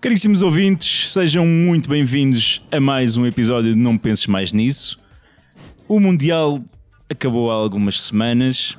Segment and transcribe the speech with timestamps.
[0.00, 4.98] Caríssimos ouvintes, sejam muito bem-vindos a mais um episódio de Não Penses Mais Nisso.
[5.86, 6.64] O Mundial
[7.10, 8.78] acabou há algumas semanas.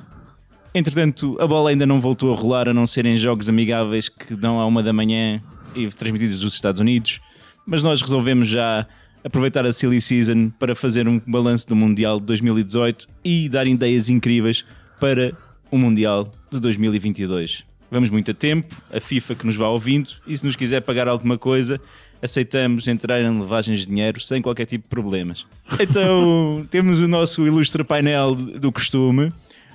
[0.78, 4.60] Entretanto, a bola ainda não voltou a rolar, a não serem jogos amigáveis que dão
[4.60, 5.40] à uma da manhã
[5.74, 7.18] e transmitidos dos Estados Unidos.
[7.66, 8.86] Mas nós resolvemos já
[9.24, 14.08] aproveitar a Silly Season para fazer um balanço do Mundial de 2018 e dar ideias
[14.08, 14.64] incríveis
[15.00, 15.32] para
[15.68, 17.64] o Mundial de 2022.
[17.90, 21.08] Vamos muito a tempo, a FIFA que nos vá ouvindo e se nos quiser pagar
[21.08, 21.80] alguma coisa,
[22.22, 25.44] aceitamos entrar em levagens de dinheiro sem qualquer tipo de problemas.
[25.80, 29.32] Então temos o nosso ilustre painel do costume,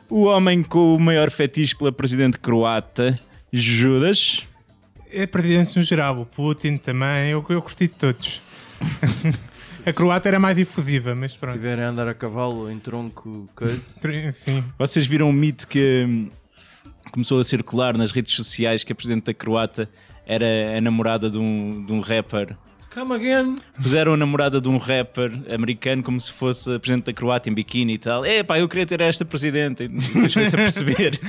[0.10, 3.16] o homem com o maior fetiche pela presidente croata,
[3.52, 4.44] Judas.
[5.12, 8.42] É presidentes no geral, o Putin também, eu, eu curti de todos.
[9.86, 11.56] a croata era mais difusiva, mas Se pronto.
[11.56, 13.80] estiverem a andar a cavalo em tronco, coisa.
[14.32, 14.64] Sim.
[14.78, 16.30] Vocês viram um mito que hum,
[17.12, 19.88] começou a circular nas redes sociais que a presidente da Croata
[20.26, 22.58] era a namorada de um, de um rapper.
[22.94, 23.56] Come again!
[23.82, 27.54] Puseram a namorada de um rapper americano como se fosse a presidente da Croácia em
[27.54, 28.24] biquíni e tal.
[28.24, 29.84] É pá, eu queria ter esta presidente.
[29.84, 31.20] E depois foi-se a perceber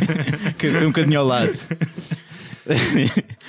[0.58, 1.52] que foi um bocadinho ao lado.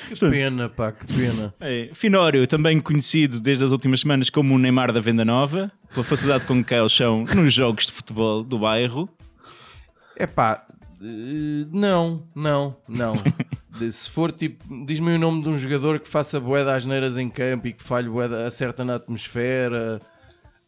[0.09, 1.53] Que pena, pá, que pena.
[1.61, 6.03] É, Finório, também conhecido desde as últimas semanas como o Neymar da Venda Nova, pela
[6.03, 9.07] facilidade com que cai ao chão nos jogos de futebol do bairro.
[10.17, 10.65] É pá,
[11.01, 13.13] eh, não, não, não.
[13.89, 17.29] Se for tipo, diz-me o nome de um jogador que faça bué de asneiras em
[17.29, 20.01] campo e que falhe de- acerta na atmosfera.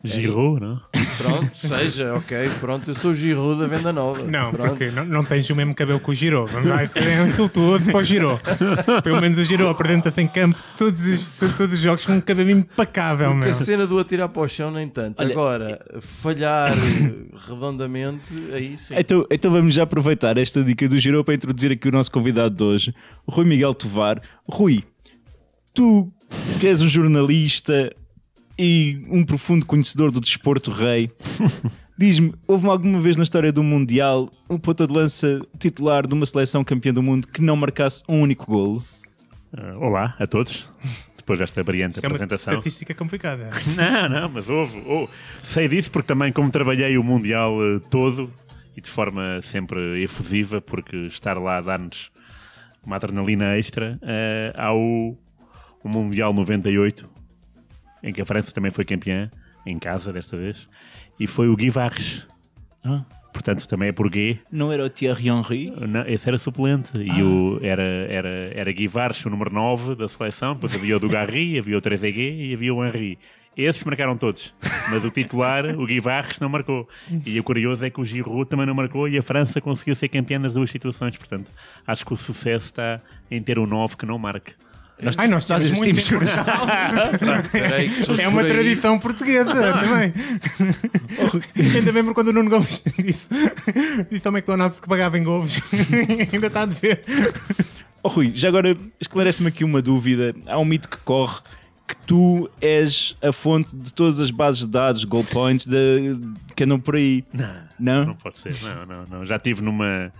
[0.03, 0.81] Giroud, não?
[1.17, 4.21] Pronto, seja, ok, pronto, eu sou o Giroud da Venda Nova.
[4.23, 4.69] Não, pronto.
[4.69, 6.45] porque não, não tens o mesmo cabelo que o Giro.
[6.47, 8.37] Vai ser um insultuoso para o Giro.
[9.03, 12.19] Pelo menos o Giro apresenta-se em campo todos os, to- todos os jogos com um
[12.21, 13.49] cabelo impecável, Porque meu.
[13.51, 15.21] a cena do atirar para o chão, nem tanto.
[15.21, 16.73] Olha, Agora, falhar
[17.47, 18.95] redondamente, aí sim.
[18.97, 22.55] Então, então vamos já aproveitar esta dica do Giro para introduzir aqui o nosso convidado
[22.55, 22.93] de hoje,
[23.25, 24.21] o Rui Miguel Tovar.
[24.49, 24.83] Rui,
[25.73, 26.11] tu
[26.59, 27.89] que és um jornalista
[28.57, 31.11] e um profundo conhecedor do desporto rei,
[31.97, 36.25] diz-me, houve alguma vez na história do Mundial um ponta de lança titular de uma
[36.25, 38.83] seleção campeã do mundo que não marcasse um único golo?
[39.55, 40.67] Ah, olá a todos.
[41.17, 42.53] Depois desta brilhante Isto é uma apresentação.
[42.53, 43.49] estatística complicada.
[43.77, 44.81] Não, não, mas houve.
[44.85, 45.09] houve.
[45.41, 48.29] Sei disso porque também, como trabalhei o Mundial eh, todo
[48.75, 52.11] e de forma sempre efusiva, porque estar lá dá-nos
[52.83, 55.17] uma adrenalina extra, eh, há o,
[55.81, 57.09] o Mundial 98,
[58.03, 59.31] em que a França também foi campeã,
[59.65, 60.67] em casa desta vez,
[61.19, 62.27] e foi o Guy Varres.
[62.85, 63.03] Ah.
[63.33, 64.39] Portanto, também é por Guy.
[64.51, 65.73] Não era o Thierry Henry?
[65.87, 66.91] Não, esse era suplente.
[66.99, 70.53] E o, era, era, era Guy Vargas, o número 9 da seleção.
[70.53, 73.17] Depois havia o do Garri, havia o Trezeguet e havia o Henry.
[73.57, 74.53] Esses marcaram todos.
[74.89, 76.87] Mas o titular, o Guy Vargas, não marcou.
[77.25, 80.09] E o curioso é que o Giroud também não marcou e a França conseguiu ser
[80.09, 81.17] campeã nas duas situações.
[81.17, 81.51] Portanto,
[81.85, 84.53] acho que o sucesso está em ter um 9 que não marque.
[85.17, 86.01] Ai, nós Nós temos muito
[88.05, 90.13] fosse É uma por tradição portuguesa também.
[91.75, 93.27] Ainda lembro quando o Nuno Gomes disse,
[94.09, 95.59] disse ao McDonald's que pagava em golos.
[96.31, 97.03] Ainda está a dever.
[98.01, 100.35] Oh, Rui, já agora esclarece-me aqui uma dúvida.
[100.47, 101.39] Há um mito que corre
[101.87, 106.17] que tu és a fonte de todas as bases de dados, goal points, de,
[106.55, 107.23] que andam por aí.
[107.33, 108.05] Não, Não?
[108.07, 108.55] não pode ser.
[108.61, 109.25] Não, não, não.
[109.25, 110.11] Já estive numa.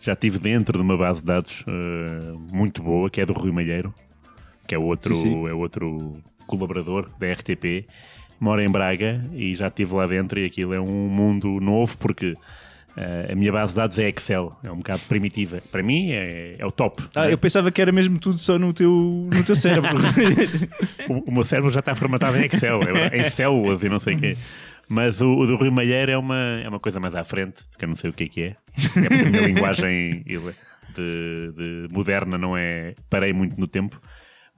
[0.00, 3.52] Já estive dentro de uma base de dados eh, muito boa, que é do Rui
[3.52, 3.94] Malheiro,
[4.70, 5.48] que é outro, Sim, sim.
[5.48, 7.88] é outro colaborador da RTP.
[8.38, 12.36] Mora em Braga e já estive lá dentro e aquilo é um mundo novo porque
[12.96, 15.60] eh, a minha base de dados é Excel, é um bocado primitiva.
[15.72, 17.02] Para mim é, é o top.
[17.16, 17.32] Ah, né?
[17.32, 19.90] eu pensava que era mesmo tudo só no teu, no teu cérebro.
[21.10, 24.14] o, o meu cérebro já está formatado em Excel, é- em células e não sei
[24.14, 24.36] o quê.
[24.88, 27.84] Mas o, o do Rui Malheiro é uma, é uma coisa mais à frente, que
[27.84, 28.46] eu não sei o que é que é.
[28.76, 30.54] É porque a minha linguagem ele-
[30.94, 31.52] de,
[31.88, 32.94] de moderna não é.
[33.10, 34.00] Parei muito no tempo.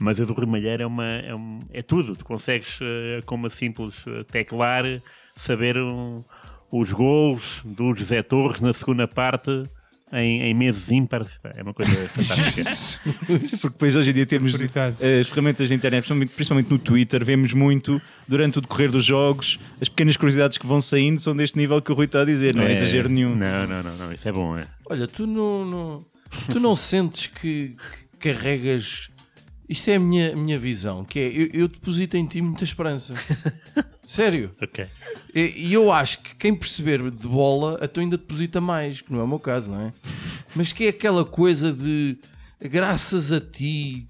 [0.02, 2.14] Mas a do Rui Malheiro é, uma, é, um- é tudo.
[2.16, 4.84] Tu consegues, eh, com uma simples eh, teclar,
[5.36, 6.22] saber um,
[6.70, 9.50] os gols do José Torres na segunda parte
[10.12, 11.38] em, em meses ímpares.
[11.56, 12.64] É uma coisa fantástica.
[12.74, 14.54] Sim, porque depois hoje em dia temos
[15.00, 19.04] eh, as ferramentas da internet, principalmente, principalmente no Twitter, vemos muito durante o decorrer dos
[19.04, 22.24] jogos, as pequenas curiosidades que vão saindo são deste nível que o Rui está a
[22.24, 23.34] dizer, não é, exagero nenhum.
[23.34, 24.12] Não, não, não, não.
[24.12, 24.66] Isso é bom, é.
[24.90, 26.04] Olha, tu não, não-
[26.50, 27.74] tu não sentes que,
[28.18, 29.08] que carregas.
[29.72, 32.62] Isto é a minha, a minha visão, que é eu, eu deposito em ti muita
[32.62, 33.14] esperança.
[34.04, 34.50] Sério.
[34.60, 34.86] Ok.
[35.34, 39.20] E, e eu acho que quem perceber de bola até ainda deposita mais, que não
[39.20, 39.92] é o meu caso, não é?
[40.54, 42.18] mas que é aquela coisa de
[42.60, 44.06] graças a ti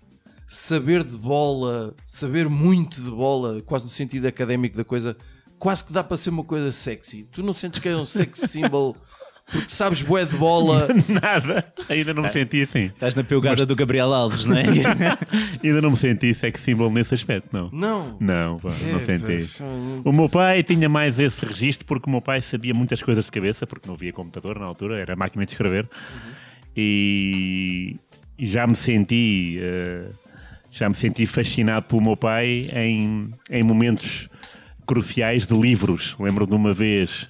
[0.49, 5.17] saber de bola, saber muito de bola, quase no sentido académico da coisa,
[5.61, 7.29] quase que dá para ser uma coisa sexy.
[7.31, 8.97] Tu não sentes que é um sex symbol
[9.53, 10.89] porque sabes bué de bola?
[11.09, 11.65] Nada.
[11.89, 12.85] Ainda não me senti assim.
[12.87, 14.65] Estás na pelgada do Gabriel Alves, não é?
[15.63, 17.71] Ainda não me senti sex symbol nesse aspecto, não.
[17.73, 18.17] Não.
[18.21, 19.63] Não, pá, não É, senti.
[20.05, 23.31] O meu pai tinha mais esse registro porque o meu pai sabia muitas coisas de
[23.31, 25.89] cabeça, porque não havia computador na altura, era máquina de escrever.
[26.77, 27.97] E,
[28.39, 29.59] e já me senti.
[29.61, 30.09] eh,
[30.71, 34.31] já me senti fascinado pelo meu pai em, em momentos
[34.87, 36.17] cruciais de livros.
[36.19, 37.29] Lembro de uma vez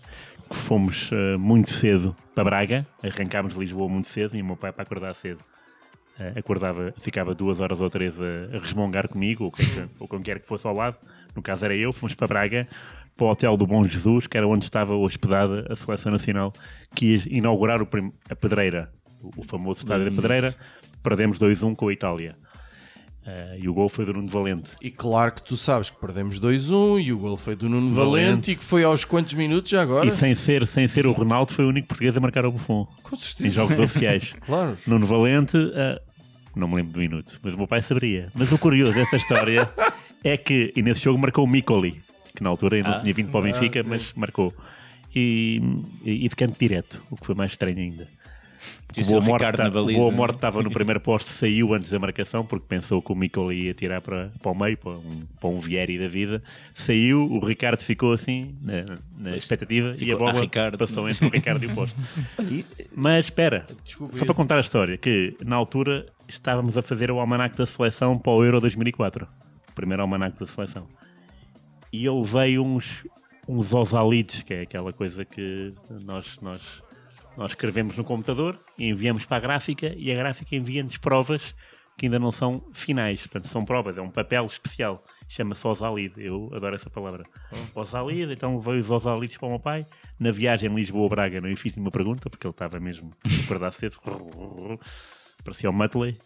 [0.53, 4.55] que fomos eh, muito cedo para Braga, arrancámos de Lisboa muito cedo e o meu
[4.55, 5.41] pai para acordar cedo.
[6.19, 9.63] eh, acordava, ficava duas horas ou três a, a resmongar comigo, ou com,
[9.99, 10.99] ou com quem quer que fosse ao lado.
[11.35, 12.69] No caso era eu, fomos para Braga,
[13.17, 16.53] para o Hotel do Bom Jesus, que era onde estava hospedada a Seleção Nacional,
[16.95, 17.81] que ia inaugurar
[18.29, 20.15] a Pedreira, o, famoso estádio da.
[20.15, 20.55] Pedreira.
[21.03, 22.37] Perdemos 2-1 com a Itália.
[23.25, 24.71] Eh, e o gol foi do Nuno Valente.
[24.81, 28.27] E claro que tu sabes que perdemos 2-1 e o gol foi do Nuno Valente.
[28.27, 30.09] Valente e que foi aos quantos minutos já agora?
[30.09, 32.87] E sem ser, sem ser o Ronaldo, foi o único português a marcar o Buffon
[33.03, 33.51] Com em certeza.
[33.51, 34.35] jogos oficiais.
[34.45, 34.77] Claro.
[34.87, 36.01] Nuno Valente, ah,
[36.57, 38.29] não me lembro do minuto, mas o meu pai saberia.
[38.35, 39.71] Mas o curioso dessa história
[40.25, 42.03] é que e nesse jogo marcou o Micoli,
[42.35, 44.53] que na altura ainda não tinha vindo para o Benfica, mas marcou.
[45.15, 45.61] E,
[46.05, 48.09] e de canto direto, o que foi mais estranho ainda.
[48.87, 49.99] Podia ser o Boa na Morte, o baliza.
[49.99, 53.67] Boa Morte estava no primeiro posto, saiu antes da marcação, porque pensou que o Micoli
[53.67, 56.43] ia tirar para, para o meio, para um, para um Vieri da vida.
[56.75, 61.09] Saiu, o Ricardo ficou assim, na, na expectativa, e a ficou, bola "Ah, Ricardo." passou
[61.09, 61.99] entre o Ricardo e o posto.
[62.95, 67.19] Mas espera, Desculpa, só para contar a história, que na altura estávamos a fazer o
[67.19, 69.27] almanac da seleção para o Euro 2004,
[69.71, 70.87] o primeiro almanac da seleção.
[71.93, 73.07] E eu veio uns,
[73.47, 75.75] uns osalides, que é aquela coisa que
[76.05, 76.61] nós, nós,
[77.37, 81.55] nós escrevemos no computador enviamos para a gráfica e a gráfica envia-nos provas
[81.97, 83.21] que ainda não são finais.
[83.23, 85.05] Portanto, são provas, é um papel especial.
[85.29, 87.25] Chama-se osalide, eu adoro essa palavra.
[87.75, 89.87] Osalide, então veio os osalides para o meu pai.
[90.19, 93.97] Na viagem Lisboa-Braga, não lhe fiz nenhuma pergunta, porque ele estava mesmo a acordar cedo.
[95.45, 96.19] Parecia o Muttley.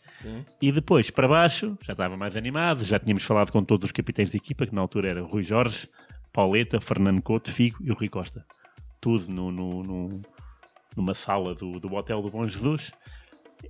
[0.60, 4.30] E depois, para baixo, já estava mais animado, já tínhamos falado com todos os capitães
[4.30, 5.88] de equipa, que na altura era Rui Jorge,
[6.32, 8.44] Pauleta, Fernando Couto, Figo e o Rui Costa.
[9.00, 10.22] Tudo no, no- no-
[10.96, 12.90] numa sala do, do Hotel do Bom Jesus.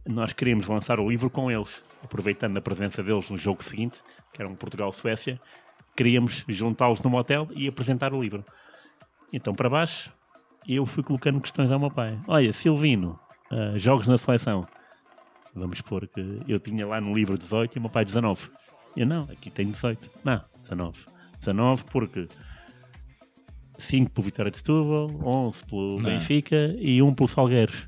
[0.06, 4.02] Nós queríamos lançar o livro com eles, aproveitando a presença deles no jogo seguinte,
[4.32, 5.40] que era um Portugal-Suécia.
[5.96, 8.44] Queríamos juntá-los num hotel e apresentar o livro.
[9.32, 10.12] Então, para baixo,
[10.68, 12.18] eu fui colocando questões ao meu pai.
[12.26, 13.18] Olha, Silvino,
[13.50, 14.66] ah, jogos na seleção.
[15.54, 18.50] Vamos pôr que eu tinha lá no livro 18 e o meu pai 19.
[18.96, 20.10] Eu não, aqui tem 18.
[20.24, 20.98] Não, 19.
[21.38, 22.28] 19 porque
[23.78, 26.10] 5 pelo Vitória de Setúbal, 11 pelo Não.
[26.10, 27.86] Benfica e 1 pelo Salgueiros.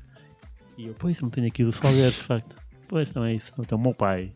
[0.77, 2.55] E eu, pois, não tenho aqui do Salgueiros, de facto.
[2.87, 3.51] Pois, não é isso.
[3.59, 4.31] Então, o meu pai,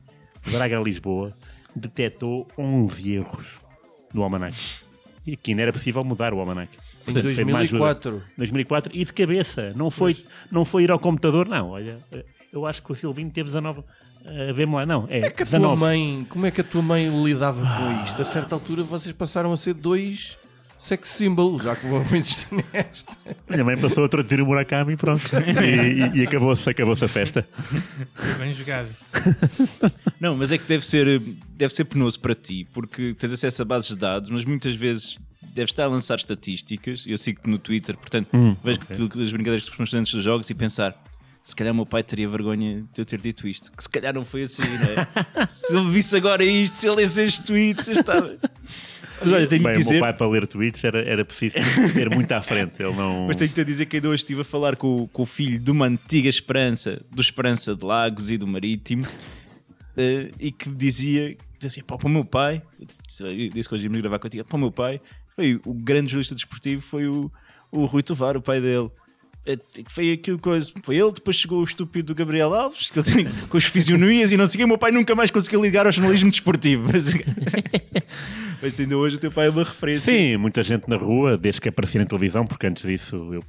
[0.51, 1.33] Braga Lisboa,
[1.75, 3.63] detectou 11 erros
[4.13, 4.55] do Almanac.
[5.25, 6.69] E aqui não era possível mudar o Almanac.
[6.73, 7.53] Em Portanto, foi ajuda.
[7.53, 8.23] 2004.
[8.37, 10.17] 2004 e de cabeça, não foi,
[10.51, 11.69] não foi ir ao computador, não.
[11.69, 11.97] Olha,
[12.51, 13.79] eu acho que o Silvinho teve 19.
[13.79, 15.79] Uh, Vê-me lá, não, é, Como é que a tua 19.
[15.81, 18.21] mãe, como é que a tua mãe lidava com isto?
[18.21, 20.37] A certa altura vocês passaram a ser dois
[20.83, 23.17] sex symbols, já que vou insistir nesta.
[23.49, 25.21] Minha mãe passou a traduzir o Murakami e pronto.
[25.61, 27.47] E, e- e acabou-se acabou a festa.
[28.37, 28.89] Bem jogado.
[30.19, 31.19] Não, mas é que deve ser,
[31.55, 35.17] deve ser penoso para ti, porque tens acesso a bases de dados, mas muitas vezes
[35.53, 37.03] deves estar a lançar estatísticas.
[37.07, 38.29] Eu sigo-te no Twitter, portanto,
[38.63, 40.95] vejo que- que as brincadeiras que respondes antes dos jogos e pensar.
[41.45, 43.69] Se calhar o meu pai teria vergonha de eu ter dito isto.
[43.73, 45.47] Que se calhar não foi assim, não é?
[45.51, 48.33] se ele visse agora isto, se ele lesse este tweet, estava.
[49.21, 49.91] Mas olha, tenho Bem, que o dizer.
[49.93, 51.55] meu pai para ler tweets era, era preciso
[51.93, 52.73] ter muito à frente.
[52.81, 53.27] Ele não.
[53.27, 55.59] Mas tenho-te a dizer que ainda hoje estive a falar com, o- com o filho
[55.59, 59.05] de uma antiga Esperança, do Esperança de Lagos e do Marítimo,
[59.95, 62.61] eh, e que me dizia, dizia assim, para o meu pai,
[63.07, 64.99] disse que hoje ia me gravar contigo, para o meu pai,
[65.35, 67.31] foi o grande jornalista desportivo, foi o,
[67.71, 68.89] o Rui Tovar, o pai dele.
[69.45, 72.99] Eh, que Foi aquilo coisa, foi ele, depois chegou o estúpido do Gabriel Alves, que
[72.99, 75.31] ele tem, com as fisionomias e não sei o quê, o meu pai nunca mais
[75.31, 76.87] conseguiu ligar ao jornalismo desportivo.
[78.63, 80.13] Mas, ainda hoje o teu pai é uma referência.
[80.13, 83.43] Sim, muita gente na rua, desde que aparecia na televisão, porque antes disso eu.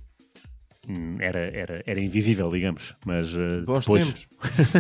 [0.89, 2.95] hum, Era, era, era invisível, digamos.
[3.07, 4.05] Mas uh, Bons depois...
[4.05, 4.29] tempos.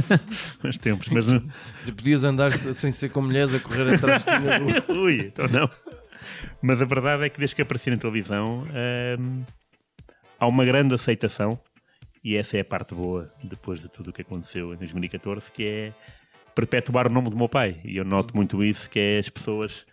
[0.60, 1.08] Bons tempos.
[1.10, 1.40] Mas não-
[1.86, 4.84] Podias andar sem ser com mulheres a correr atrás de ti na rua.
[5.04, 5.70] Ui, então não.
[6.60, 8.66] Mas a verdade é que desde que apareci na televisão
[9.18, 9.42] hum,
[10.38, 11.58] há uma grande aceitação
[12.24, 15.64] e essa é a parte boa depois de tudo o que aconteceu em 2014 que
[15.64, 15.92] é
[16.54, 19.84] perpetuar o nome do meu pai e eu noto muito isso que é as pessoas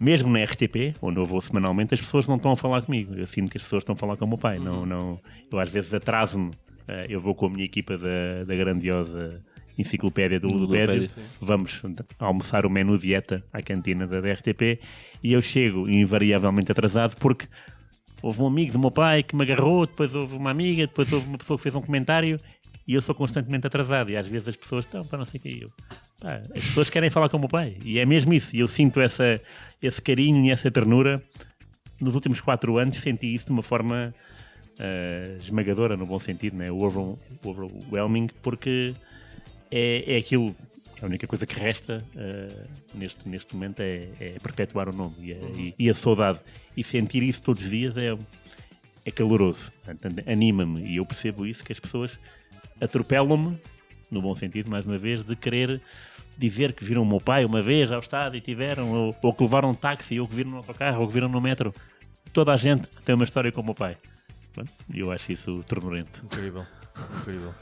[0.00, 3.14] mesmo na RTP, onde eu vou semanalmente, as pessoas não estão a falar comigo.
[3.14, 4.58] Eu sinto que as pessoas estão a falar com o meu pai.
[4.58, 5.20] Não, não,
[5.50, 6.50] eu às vezes atraso-me
[6.86, 9.42] Eh, eu vou com a minha equipa da, da grandiosa
[9.76, 11.10] enciclopédia do Ludopédio.
[11.40, 11.82] Vamos
[12.18, 14.80] almoçar o menu dieta à cantina da RTP
[15.22, 17.46] e eu chego invariavelmente atrasado porque
[18.22, 21.26] houve um amigo do meu pai que me agarrou, depois houve uma amiga, depois houve
[21.26, 22.38] uma pessoa que fez um comentário
[22.86, 24.10] e eu sou constantemente atrasado.
[24.10, 25.62] E às vezes as pessoas estão para não sei o que.
[25.62, 25.70] Eu,
[26.20, 28.54] pá, as pessoas querem falar com o meu pai e é mesmo isso.
[28.54, 29.40] E eu sinto essa,
[29.82, 31.22] esse carinho e essa ternura.
[32.00, 34.12] Nos últimos quatro anos senti isso de uma forma
[34.78, 36.70] eh, esmagadora, no bom sentido, né?
[36.70, 38.94] Over- overwhelming, porque
[39.70, 40.54] é, é aquilo.
[41.02, 42.64] A única coisa que resta eh,
[42.94, 46.40] neste, neste momento é, é perpetuar o nome e a, e- e a saudade.
[46.76, 48.16] E sentir isso todos os dias é,
[49.04, 49.70] é caloroso,
[50.26, 50.82] anima-me.
[50.86, 52.18] E eu percebo isso, que as pessoas
[52.80, 53.58] atropelam-me,
[54.10, 55.80] no bom sentido, mais uma vez, de querer
[56.36, 59.42] dizer que viram o meu pai uma vez ao estádio e tiveram, ou, ou que
[59.42, 61.74] levaram um táxi, ou que viram no autocarro, ou que viram no metro.
[62.32, 63.96] Toda a gente tem uma história com o meu pai.
[64.92, 66.22] Eu acho isso ternurento.
[66.24, 66.66] Incrível.
[67.20, 67.54] Incrível.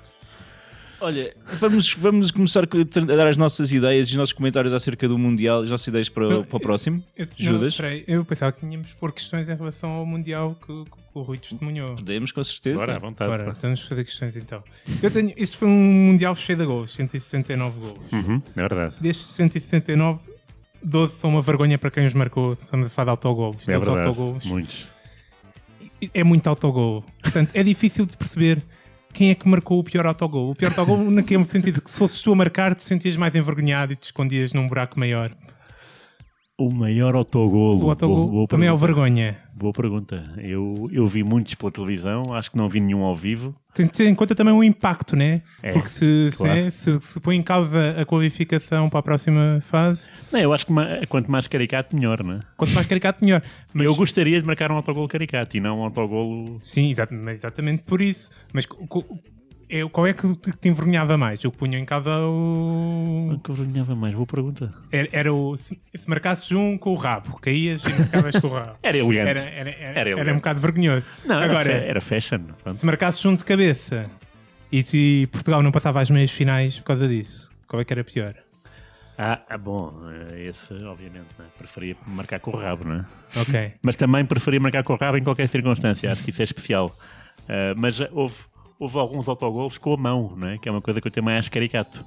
[1.03, 5.19] Olha, vamos, vamos começar a dar as nossas ideias e os nossos comentários acerca do
[5.19, 7.03] Mundial, as nossas ideias para, Não, para o próximo.
[7.17, 7.73] Eu, Judas?
[7.73, 10.91] Não, peraí, eu pensava que tínhamos de pôr questões em relação ao Mundial que, que
[11.13, 11.97] o Rui testemunhou.
[11.97, 12.77] Podemos, com certeza.
[12.77, 13.29] Bora, à vontade.
[13.33, 13.51] Bora, pá.
[13.51, 14.63] então vamos fazer questões então.
[15.03, 18.13] Eu tenho, isto foi um Mundial cheio de gols, 169 gols.
[18.13, 18.95] Uhum, é verdade.
[19.01, 20.21] Destes 169,
[20.85, 22.53] 12 são uma vergonha para quem os marcou.
[22.53, 23.69] Estamos a falar de autogols.
[23.69, 24.07] É 12 verdade.
[24.07, 24.47] autogols.
[24.47, 24.87] Muitos.
[26.15, 27.05] É muito autogol.
[27.21, 28.63] Portanto, é difícil de perceber
[29.13, 30.51] quem é que marcou o pior autogol.
[30.51, 33.93] O pior autogol, naquele sentido que se fosses tu a marcar, te sentias mais envergonhado
[33.93, 35.31] e te escondias num buraco maior.
[36.59, 37.85] O maior autogolo.
[37.87, 38.95] O autogol Boa- boa também é o pergunta.
[39.03, 39.42] vergonha.
[39.55, 40.33] Boa pergunta.
[40.39, 43.55] Eu, eu vi muitos pela televisão, acho que não vi nenhum ao vivo.
[43.75, 45.43] Tem que ter em conta também o impacto, né?
[45.63, 46.59] É, Porque se, se, claro.
[46.59, 50.67] é, se, se põe em causa a qualificação para a próxima fase, Não, eu acho
[50.67, 52.41] que ma- quanto mais caricato, melhor, não é?
[52.57, 53.43] quanto mais caricato, melhor.
[53.75, 56.59] Mas, Eu gostaria de marcar um autogolo caricato e não um autogolo.
[56.61, 58.31] Sim, exa- mas exatamente por isso.
[58.53, 58.67] Mas
[59.73, 61.43] é, qual é que te, envergonhava mais?
[61.43, 63.41] Eu punho em causa o.
[63.43, 64.71] Que eu vergonhava mais, boa pergunta.
[64.93, 65.57] Era, era o.
[65.57, 68.77] Se, se marcasses um com o rabo, caías e marcavas com o rabo.
[68.83, 69.31] Era elegante.
[69.31, 71.07] Era, era, era, Era era um bocado vergonhoso.
[71.25, 72.41] Não, Agora, era fashion.
[72.63, 72.77] pronto.
[72.77, 74.11] se marcasses um de cabeça
[74.71, 78.05] e se Portugal não passava às meias finais por causa disso, qual é que era
[78.05, 78.35] pior?
[79.17, 81.47] Ah, ah, bom, eh, esse, obviamente, né?
[81.57, 83.05] preferia marcar com o rabo, não é?
[83.41, 83.73] Ok.
[83.81, 86.95] Mas também preferia marcar com o rabo em qualquer circunstância, acho que isso é especial.
[87.49, 88.37] Ah, mas houve,
[88.83, 90.59] houve alguns autogolos com a mão, não é?
[90.59, 92.05] que é uma coisa que eu também acho caricato.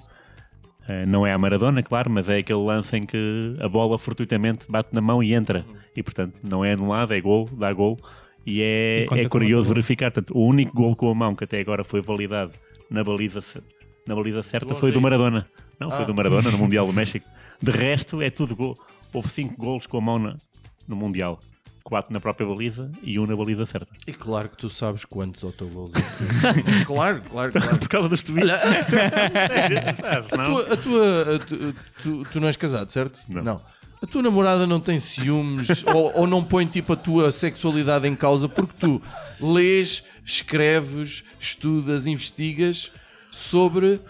[0.88, 4.65] Ah, não é a Maradona, claro, mas é aquele lance em que a bola fortuitamente
[4.70, 5.65] bate na mão e entra.
[5.96, 7.98] E portanto não é anulado, é gol, dá gol.
[8.46, 10.12] E E é, conta é curioso verificar.
[10.12, 12.51] Portanto, o único gol com a mão que até agora foi validado
[12.91, 13.41] na baliza,
[14.05, 15.48] na baliza certa foi do Maradona.
[15.79, 16.05] Não, foi Ah.
[16.05, 17.27] do Maradona no Mundial do México.
[17.62, 18.77] De resto, é tudo gol.
[19.12, 20.38] Houve cinco gols com a mão na-
[20.88, 21.39] no Mundial.
[21.88, 23.88] Quatro na própria baliza e um na baliza certa.
[24.08, 26.84] E claro que tu sabes quantos autogols é que...
[26.86, 27.77] Claro, claro, claro.
[27.77, 28.50] Por causa dos tweets.
[30.32, 30.46] A não?
[30.46, 33.20] tua, a tua- a tu, tu, tu não és casado, certo?
[33.30, 33.62] Não.
[34.01, 38.15] A tua namorada não tem ciúmes ou, ou não põe tipo a tua sexualidade em
[38.15, 39.00] causa porque tu
[39.39, 42.92] lês, escreves, estudas, investigas
[43.32, 44.01] sobre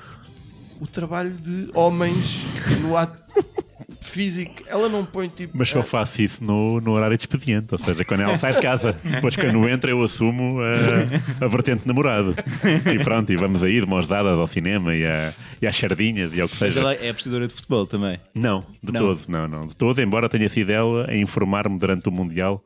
[0.79, 3.25] o trabalho de homens no ato
[4.09, 4.63] físico.
[4.67, 5.57] Ela não põe tipo.
[5.57, 8.62] Mas só faço isso no, no horário de expediente, ou seja, quando ela sai de
[8.62, 8.97] casa.
[9.03, 12.35] Depois, quando entra, eu assumo a, a vertente namorado.
[12.93, 16.33] E pronto, e vamos aí de mãos dadas ao cinema e, a, e às sardinhas
[16.33, 16.79] e ao que Mas seja.
[16.81, 18.19] ela é apreciadora de futebol também.
[18.33, 19.00] Não, de Não.
[19.01, 19.67] todo, não, não.
[19.67, 22.63] De todo, embora tenha sido ela a informar-me durante o Mundial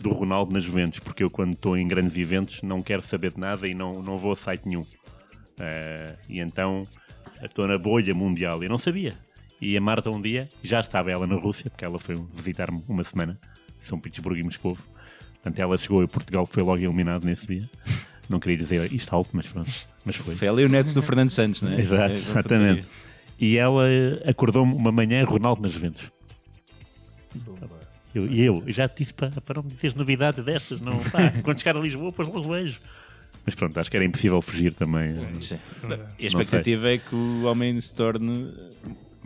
[0.00, 3.40] do Ronaldo nas Juventus, porque eu, quando estou em grandes eventos, não quero saber de
[3.40, 4.86] nada e não, não vou a site nenhum.
[5.58, 6.86] Eh, e então
[7.42, 8.62] estou na bolha mundial.
[8.62, 9.14] Eu não sabia.
[9.60, 13.02] E a Marta, um dia, já estava ela na Rússia, porque ela foi visitar-me uma
[13.02, 13.38] semana,
[13.80, 14.76] São Petersburgo e Moscou.
[15.34, 17.68] Portanto, ela chegou e Portugal foi logo eliminado nesse dia.
[18.28, 19.70] Não queria dizer isto alto, mas pronto.
[20.04, 20.34] Mas foi.
[20.36, 21.80] Foi ela e o neto do Fernando Santos, não é?
[21.80, 22.86] Exato, É, exatamente.
[23.40, 26.10] E ela eh, acordou-me uma manhã Ronaldo nas Juventus.
[28.14, 31.30] Eu- E eu, já te disse para, para não me dizeres novidades destas, não, pá,
[31.44, 32.78] quando chegar a Lisboa, depois logo vejo.
[33.44, 35.14] Mas pronto, acho que era impossível fugir também.
[35.40, 35.58] Sim.
[35.82, 35.96] Não dá.
[36.18, 38.52] E a expectativa é que o homem se torne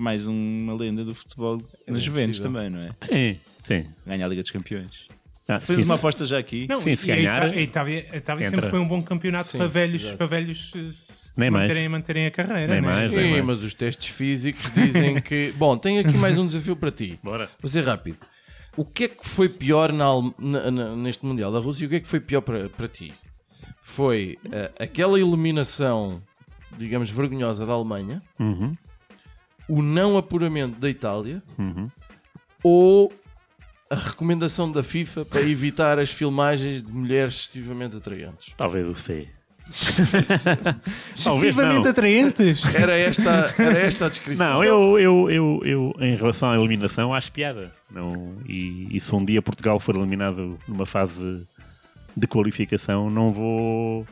[0.03, 2.91] mais uma lenda do futebol nas Juventus também, não é?
[3.03, 3.87] Sim, sim.
[4.07, 5.07] Ganhar a Liga dos Campeões.
[5.49, 6.67] Ah, Fez sim, uma aposta já aqui.
[6.69, 8.57] Não, Sim, se e a ganhar, a Itália, a Itália entra.
[8.57, 10.17] sempre foi um bom campeonato Sim, para velhos, exato.
[10.19, 11.69] para velhos eh, Nem mais.
[11.69, 12.73] manterem, manterem a carreira.
[12.73, 12.89] Nem né?
[12.89, 13.11] mais.
[13.11, 13.43] Sim, bem.
[13.43, 15.53] mas os testes físicos dizem que.
[15.59, 17.19] Bom, tenho aqui mais um desafio para ti.
[17.23, 17.51] Bora.
[17.61, 18.19] Vou ser rápido.
[18.77, 20.07] O que é que foi pior na
[20.39, 22.89] na- na- neste Mundial da Rússia e o que é que foi pior para, para
[22.89, 23.13] ti?
[23.83, 26.23] Foi eh, aquela eliminação,
[26.79, 28.75] digamos, vergonhosa da Alemanha, Uhum.
[29.75, 31.89] O não apuramento da Itália Uhum.
[32.63, 33.13] ou
[33.91, 38.55] a recomendação da FIFA para evitar as filmagens de mulheres excessivamente atraentes?
[38.57, 39.29] Talvez o C.
[41.15, 41.91] Excessivamente não.
[41.91, 42.75] atraentes.
[42.75, 44.47] Era esta, era esta a descrição.
[44.47, 47.73] Não, eu, eu, eu, eu, em relação à eliminação, acho piada.
[47.91, 51.47] Não, e, e se um dia Portugal for eliminado numa fase
[52.17, 54.07] de qualificação, não vou.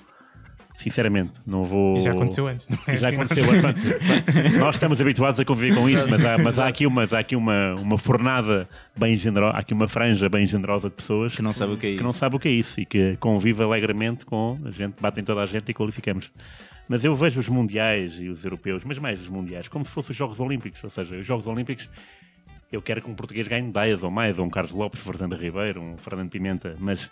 [0.83, 1.97] Sinceramente, não vou.
[1.99, 2.97] E já aconteceu antes, não é?
[2.97, 4.59] Já Assim, aconteceu antes.
[4.59, 7.37] Nós estamos habituados a conviver com isso, mas há, mas há aqui, uma, há aqui
[7.37, 11.53] uma, uma fornada bem generosa, há aqui uma franja bem generosa de pessoas Que não
[11.53, 12.05] sabe o que é que isso.
[12.05, 15.43] não sabe o que é isso e que convive alegremente com a gente, batem toda
[15.43, 16.33] a gente e qualificamos.
[16.89, 20.13] Mas eu vejo os mundiais e os europeus, mas mais os mundiais, como se fossem
[20.13, 20.83] os Jogos Olímpicos.
[20.83, 21.89] Ou seja, os Jogos Olímpicos,
[22.73, 25.81] eu quero que um português ganhe medalhas ou mais, ou um Carlos Lopes, Fernando Ribeiro,
[25.81, 27.11] um Fernando Pimenta, mas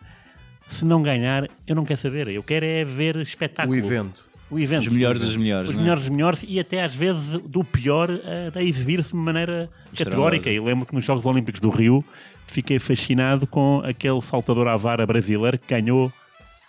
[0.69, 2.29] se não ganhar, eu não quero saber.
[2.29, 3.75] Eu quero é ver espetáculo.
[3.75, 4.25] O evento.
[4.51, 4.87] O evento.
[4.87, 5.83] Os melhores dos melhores, Os não é?
[5.85, 10.49] melhores dos melhores e até às vezes do pior a, a exibir-se de maneira categórica.
[10.51, 12.05] E lembro que nos Jogos Olímpicos do Rio
[12.47, 16.13] fiquei fascinado com aquele saltador à vara brasileiro que ganhou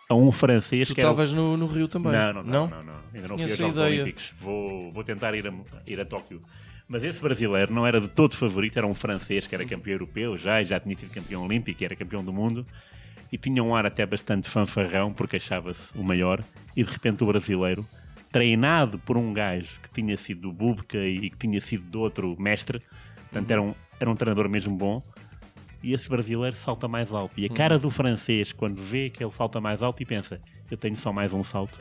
[0.09, 2.11] a um francês Tu que era estavas no, no Rio também?
[2.11, 2.93] não, não, não, não, não.
[3.13, 4.01] Ainda não fui Tinha aos essa Jogos ideia.
[4.01, 4.33] Olímpicos.
[4.41, 5.53] Vou, vou tentar ir a,
[5.87, 6.41] ir a Tóquio.
[6.87, 10.35] Mas esse brasileiro não era de todo favorito, era um francês que era campeão europeu
[10.37, 12.65] já, e já tinha sido campeão olímpico, e era campeão do mundo.
[13.31, 16.43] E tinha um ar até bastante fanfarrão, porque achava-se o maior.
[16.75, 17.85] E de repente o brasileiro,
[18.31, 22.35] treinado por um gajo que tinha sido do Bubka e que tinha sido do outro
[22.39, 22.81] mestre,
[23.29, 25.03] portanto era um, era um treinador mesmo bom,
[25.81, 27.39] e esse brasileiro salta mais alto.
[27.39, 30.77] E a cara do francês, quando vê que ele salta mais alto, e pensa: eu
[30.77, 31.79] tenho só mais um salto,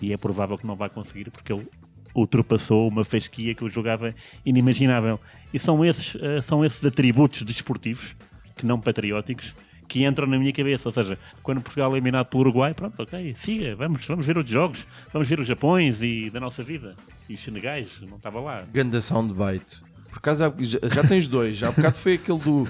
[0.00, 1.68] e é provável que não vai conseguir, porque ele
[2.14, 5.20] ultrapassou uma fasquia que eu jogava inimaginável.
[5.52, 8.16] E são esses, eh, são esses atributos desportivos,
[8.56, 9.54] que não patrióticos,
[9.90, 10.88] que entram na minha cabeça.
[10.88, 14.52] Ou seja, quando Portugal é eliminado pelo Uruguai, pronto, ok, siga, vamos, vamos ver outros
[14.54, 16.94] jogos, vamos ver os Japões e da nossa vida.
[17.28, 18.64] E os Senegais, não estava lá.
[18.72, 19.82] Ganda soundbite.
[20.10, 21.56] Por acaso já, já tens dois.
[21.56, 22.64] Já há bocado foi aquele do,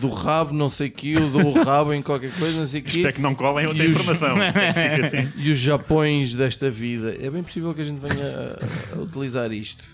[0.00, 2.86] do rabo, não sei o que, o do rabo em qualquer coisa, não sei o
[2.86, 4.36] Isto é que não colem outra E os- informação.
[4.52, 5.32] Fica assim.
[5.36, 7.16] E os Japões desta vida.
[7.20, 8.56] É bem possível que a gente venha
[8.94, 9.84] a, a utilizar isto.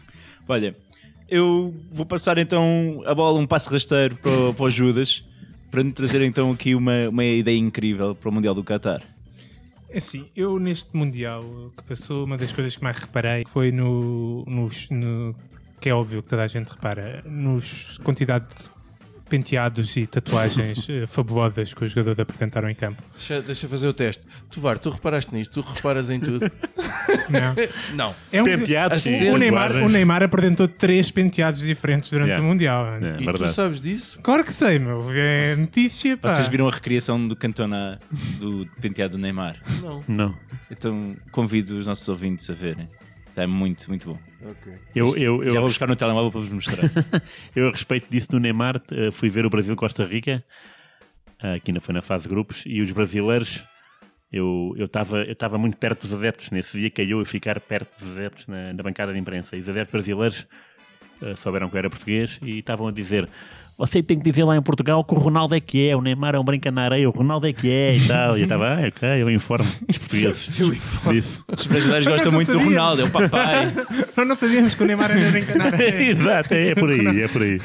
[0.49, 0.73] Olha,
[1.29, 5.25] eu vou passar então a bola um passo rasteiro para, para o Judas
[5.74, 9.02] para nos trazer então aqui uma, uma ideia incrível para o Mundial do Qatar.
[9.88, 11.44] É Assim, eu neste Mundial
[11.76, 15.34] que passou, uma das coisas que mais reparei foi no, nos, no-
[15.80, 18.70] que é óbvio que toda a gente repara, nos quantidade de
[19.28, 23.02] penteados e tatuagens eh, fabulosas que os jogadores apresentaram em campo.
[23.14, 24.22] Deixa, deixa fazer o teste.
[24.50, 25.62] Tu, Var, tu reparaste nisto?
[25.62, 26.50] Tu reparas em tudo?
[27.30, 27.54] Não.
[27.94, 28.14] Não.
[28.32, 32.44] É um- Penteados, Assim, sim, o, Neymar, o Neymar apresentou três penteados diferentes durante Yeah.
[32.44, 32.87] o Mundial.
[32.94, 33.52] É, E tu verdade.
[33.52, 34.18] sabes disso?
[34.22, 35.06] Claro que sei, meu.
[35.12, 36.16] É notícia.
[36.16, 36.28] Pá.
[36.28, 38.00] Vocês viram a recriação do Cantona
[38.38, 39.56] do penteado do Neymar?
[39.82, 40.04] Não.
[40.06, 40.34] Não.
[40.70, 42.88] Então convido os nossos ouvintes a verem.
[43.28, 44.18] Está muito, muito bom.
[44.44, 44.72] Ok.
[44.94, 46.85] Eu, eu, eu, Já vou buscar no telemóvel para vos mostrar.
[47.57, 50.44] Eu, a respeito disso do Neymar, eh, fui ver o Brasil-Costa Rica,
[51.42, 53.62] eh, que ainda foi na fase de grupos, e os brasileiros,
[54.30, 56.50] eu estava eu estava muito perto dos adeptos.
[56.50, 59.57] Nesse dia caiu eu ficar perto dos adeptos na, na bancada de imprensa.
[59.57, 60.46] E os adeptos brasileiros
[61.22, 63.28] eh, souberam que eu era português e estavam a dizer.
[63.76, 66.34] Você tem que dizer lá em Portugal que o Ronaldo é que é, o Neymar
[66.34, 68.37] é um brinca na areia, o Ronaldo é que é e tal.
[68.37, 71.12] E eu estava, ah, ok, eu informo os portugueses Eu informo.
[71.12, 71.44] disso.
[71.48, 72.58] Os brasileiros gostam muito do.
[72.58, 73.72] Ronaldo, é o papai.
[74.16, 75.80] Nós não sabíamos que o Neymar era brincar.
[75.80, 77.60] Exato, é por aí, é por aí.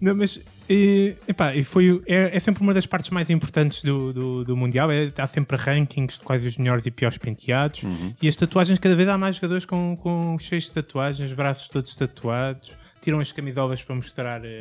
[0.00, 4.12] Não, mas e, epá, e foi, é, é sempre uma das partes mais importantes do,
[4.12, 4.90] do, do Mundial.
[4.90, 7.82] É, há sempre rankings de quais os melhores e piores penteados.
[8.20, 11.94] E as tatuagens, cada vez há mais jogadores com, com cheios de tatuagens, braços todos
[11.94, 12.83] tatuados.
[13.04, 14.58] Tiram as camisolas para mostrar eh,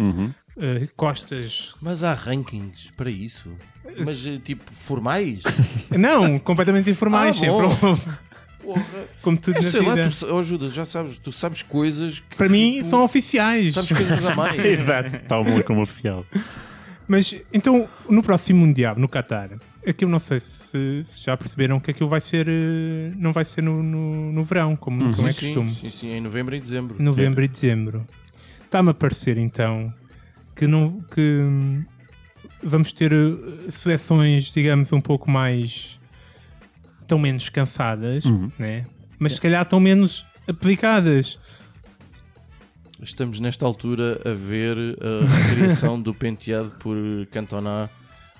[0.57, 1.73] eh, costas.
[1.81, 3.49] Mas há rankings para isso.
[4.05, 5.41] Mas eh, tipo, formais?
[5.89, 7.41] Não, completamente informais.
[7.41, 7.45] Ah.
[7.47, 8.19] Porra.
[9.21, 10.07] Como tudo Eu na sei lá, vida.
[10.07, 12.37] tu, sa- oh, Judas, já sabes, tu sabes coisas que.
[12.37, 13.73] Para mim, tipo, são oficiais.
[13.75, 14.55] Sabes coisas a mais.
[14.63, 16.25] Exato, tal como oficial.
[17.07, 19.49] Mas então, no próximo Mundial, no Qatar,
[19.85, 22.47] aquilo não sei se, se já perceberam que aquilo vai ser.
[23.17, 25.75] Não vai ser no, no, no verão, como, como é sim, costume.
[25.75, 26.95] sim, sim, em novembro e dezembro.
[27.03, 28.07] Novembro e dezembro.
[28.73, 29.93] Está-me a parecer então
[30.55, 31.85] que, não, que hum,
[32.63, 35.99] vamos ter eh, seleções, digamos, um pouco mais.
[37.05, 38.23] tão menos cansadas,
[38.57, 38.87] né?
[39.19, 41.37] mas se calhar tão menos aplicadas.
[42.99, 46.97] Estamos nesta altura a ver a recriação do penteado por
[47.29, 47.91] Cantona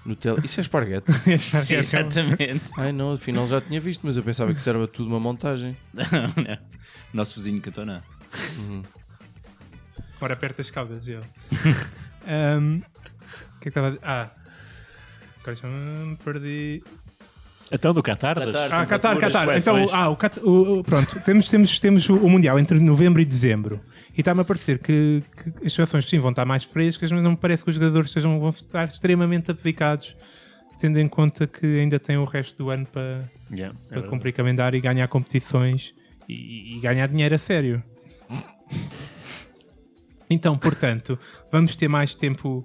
[0.04, 0.41] no tele.
[0.43, 1.12] Isso é esparguete?
[1.60, 2.72] Sim, exatamente.
[2.76, 5.78] Ai não, afinal já tinha visto, mas eu pensava que isso era tudo uma montagem.
[5.93, 6.58] Não, não.
[7.13, 8.04] Nosso vizinho Cantona.
[10.21, 11.21] Ora, aperta as caldas, eu.
[12.26, 14.02] O que é que estava a dizer?
[14.04, 14.30] Ah,
[15.41, 16.84] agora já me perdi.
[17.71, 18.36] Então, do Qatar?
[18.39, 18.73] das- Qatar.
[18.82, 19.43] Ah, Qatar, Qatar.
[19.58, 19.89] Então, seleções.
[19.93, 23.26] ah, o Qatar, o- o- pronto, temos, temos, temos o o Mundial entre novembro e
[23.26, 23.80] dezembro.
[24.15, 27.32] E está-me a parecer que, que as situações sim vão estar mais frescas, mas não
[27.32, 30.15] me parece que os jogadores sejam, vão estar extremamente aplicados.
[30.80, 34.10] tendo em conta que ainda tem o resto do ano para, Yeah, é para verdade.
[34.10, 35.93] cumprir calendário e ganhar competições
[36.28, 37.82] e, e ganhar dinheiro a sério.
[40.34, 41.17] Então, portanto,
[41.52, 42.63] vamos ter mais tempo.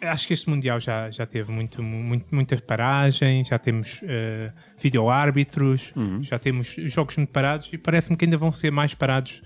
[0.00, 5.92] Acho que este Mundial já, já teve muito, muito, muitas paragens, já temos uh, vídeo-árbitros,
[6.22, 9.42] já temos jogos muito parados e parece-me que ainda vão ser mais parados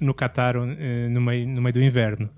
[0.00, 2.28] no Qatar eh, no, meio, no meio do inverno.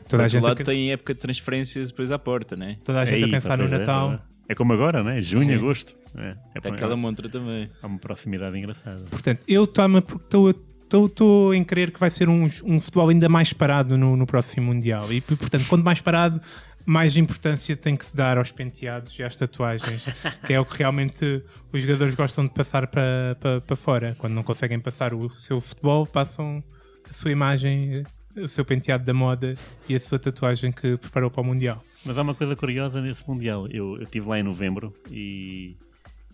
[0.00, 2.78] Por Toda a gente, lado, a, tem época de transferências depois à porta, né?
[2.84, 4.12] toda a gente É a aí, pensar no é, Natal.
[4.14, 5.22] É, é como agora, né?
[5.22, 5.54] Junho, Sim.
[5.54, 5.96] agosto.
[6.16, 7.70] É, é, Tem é- aquela montra também.
[7.82, 9.04] há uma proximidade engraçada.
[9.10, 10.52] Portanto, eu estou
[11.54, 15.12] em crer que vai ser um, um futebol ainda mais parado no, no próximo Mundial.
[15.12, 16.40] E, portanto, quanto mais parado,
[16.88, 20.06] mais importância tem que se dar aos penteados e às tatuagens,
[20.46, 24.16] que é o que realmente os jogadores gostam de passar para, para, fora.
[24.18, 26.64] Quando não conseguem passar o seu futebol, passam
[27.08, 29.52] a sua imagem, o seu penteado da moda
[29.86, 31.84] e a sua tatuagem que preparou para o Mundial.
[32.06, 33.66] Mas há uma coisa curiosa nesse Mundial.
[33.68, 35.76] Eu estive lá em novembro e,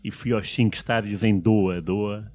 [0.04, 1.82] e fui aos cinco estádios em Doha.
[1.82, 2.30] Doha,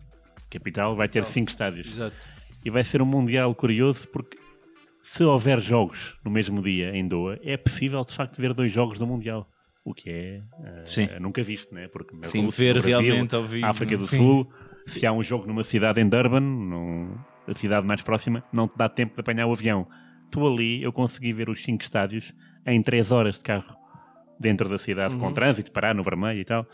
[0.50, 1.88] capital, vai ter cinco estádios.
[1.88, 2.16] Exato.
[2.64, 4.38] E vai ser um Mundial curioso porque
[5.02, 9.00] se houver jogos no mesmo dia em Doha, é possível de facto ver dois jogos
[9.00, 9.48] do Mundial.
[9.84, 10.42] O que é
[10.86, 11.08] Sim.
[11.22, 11.88] nunca visto, né?
[11.88, 13.66] Porque na Sim, Rússia, ver Brasil, realmente ao vivo.
[13.66, 14.18] África do Sim.
[14.18, 14.52] Sul,
[14.86, 18.78] se há um jogo numa cidade em Durban, num- a cidade mais próxima, não te
[18.78, 19.88] dá tempo de apanhar o avião.
[20.30, 22.32] Tu ali, eu consegui ver os cinco estádios
[22.68, 23.76] em três horas de carro
[24.40, 26.68] dentro da cidade, com trânsito, parar no vermelho e tal.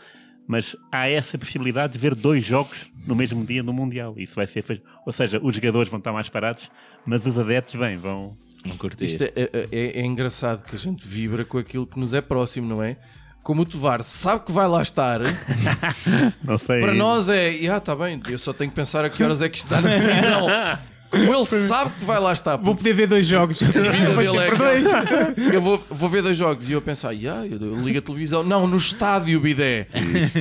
[0.48, 4.14] Mas há essa possibilidade de ver dois jogos no mesmo dia no Mundial.
[4.16, 4.82] Isso vai ser feito.
[5.04, 6.70] Ou seja, os jogadores vão estar mais parados,
[7.04, 8.36] mas os adeptos, bem, vão.
[8.64, 8.76] Não.
[9.00, 12.20] Isto é, é- é- é engraçado que a gente vibra com aquilo que nos é
[12.20, 12.96] próximo, não é?
[13.42, 15.20] Como o Tovar sabe que vai lá estar,
[16.42, 16.80] Não sei.
[16.80, 19.48] para nós é, ah, tá bem, eu só tenho que pensar a que horas é
[19.48, 20.46] que está na televisão.
[21.16, 23.60] Ele sabe que vai lá estar, Vou poder ver dois jogos.
[23.62, 28.42] é Eu vou, vou ver dois jogos e eu pensar, yeah, eu ligo a televisão.
[28.42, 29.86] Não, no estádio, bidé.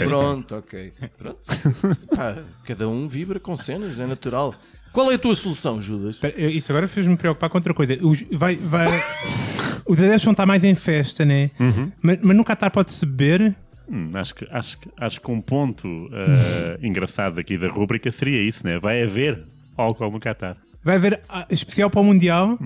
[0.04, 0.94] Pronto, ok.
[1.18, 1.40] Pronto.
[2.16, 4.54] Pá, cada um vibra com cenas, é natural.
[4.92, 6.22] Qual é a tua solução, Judas?
[6.38, 7.98] Isso agora fez-me preocupar com outra coisa.
[8.02, 9.04] Os, vai, vai,
[9.86, 11.52] os adeptos vão estar mais em festa, né?
[12.02, 13.54] Mas, mas no Qatar pode-se beber.
[13.90, 18.42] Hum, acho, que, acho, que, acho que um ponto eh, engraçado aqui da rúbrica seria
[18.42, 18.80] isso, né?
[18.80, 19.44] Vai haver
[19.78, 20.58] álcool no Qatar.
[20.86, 22.60] Vai haver ah, especial para o Mundial.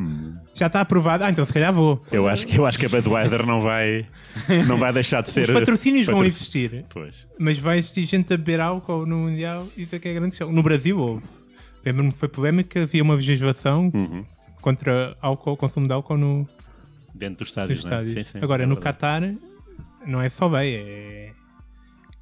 [0.53, 1.23] Já está aprovado.
[1.23, 2.03] Ah, então se calhar vou.
[2.11, 4.05] Eu acho, que- eu acho que a Budweiser não vai,
[4.67, 5.43] não vai deixar de ser.
[5.43, 6.85] Os patrocínios vão existir.
[6.89, 7.25] Pois.
[7.39, 9.65] Mas vai existir gente a beber álcool no Mundial.
[9.77, 10.51] Isso é que é grande show.
[10.51, 11.25] No Brasil houve.
[11.85, 12.83] Lembro-me que foi polémica.
[12.83, 13.89] Havia uma legislação
[14.61, 16.47] contra álcool, consumo de álcool no,
[17.15, 17.85] Dentro dos nos estádios.
[17.85, 18.03] não é?
[18.03, 18.27] estádios.
[18.27, 18.97] Sim, sim, Agora, é no verdade.
[18.97, 19.33] Qatar,
[20.05, 20.75] não é só bem.
[20.75, 21.31] É,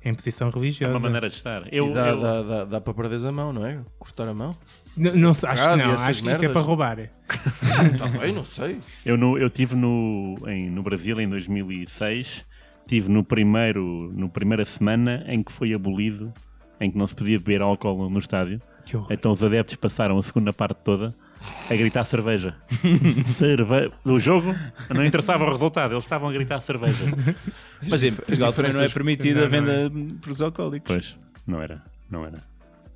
[0.03, 0.93] é imposição É religiosa.
[0.93, 1.63] uma maneira de estar.
[1.73, 3.79] Eu, E dá, eu- dá, dá, dá para perderes a mão, não é?
[3.97, 4.55] Cortar a mão?
[4.97, 5.91] Não, não, acho que não.
[5.91, 6.99] Acho que isso é para roubar.
[6.99, 8.79] Está bem, não sei.
[9.05, 12.43] Eu, no, eu tive no, em, no Brasil em 2006,
[12.87, 16.33] tive no primeiro, no primeira semana em que foi abolido,
[16.79, 18.61] em que não se podia beber álcool no estádio.
[19.09, 21.13] Então os adeptos passaram a segunda parte toda
[21.69, 22.55] a gritar cerveja.
[23.35, 23.91] Cerve...
[24.05, 24.55] O jogo
[24.89, 27.05] não interessava o resultado, eles estavam a gritar cerveja.
[27.87, 29.89] Mas em Portugal também não é permitida a Não, não é.
[29.89, 30.87] venda de produtos alcoólicos.
[30.87, 32.41] Pois, não era, não era.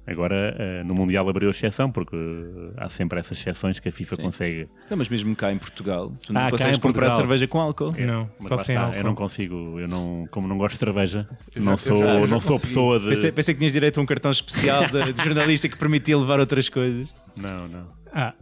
[0.05, 4.15] Agora eh, no Mundial abriu exceção, porque eh, há sempre essas exceções que a FIFA
[4.15, 4.21] Sim.
[4.23, 4.67] consegue.
[4.89, 7.17] Não, mas mesmo cá em Portugal, tu não Ah, cá consegues em comprar Portugal.
[7.27, 7.91] cerveja com álcool.
[7.97, 8.97] Não, Mas só lá sem está, álcool.
[8.97, 12.13] eu não consigo, eu não, como não gosto de cerveja, Eu não já- sou, já-
[12.27, 12.67] não sou consegui.
[12.67, 13.09] pessoa de.
[13.09, 16.39] Pensei, pensei que tinhas direito a um cartão especial de, de jornalista que permitia levar
[16.39, 17.13] outras coisas.
[17.37, 17.87] Não, não.
[18.11, 18.33] Ah,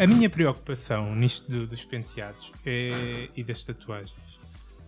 [0.00, 2.88] a minha preocupação nisto do- dos penteados é,
[3.36, 4.12] e das tatuagens,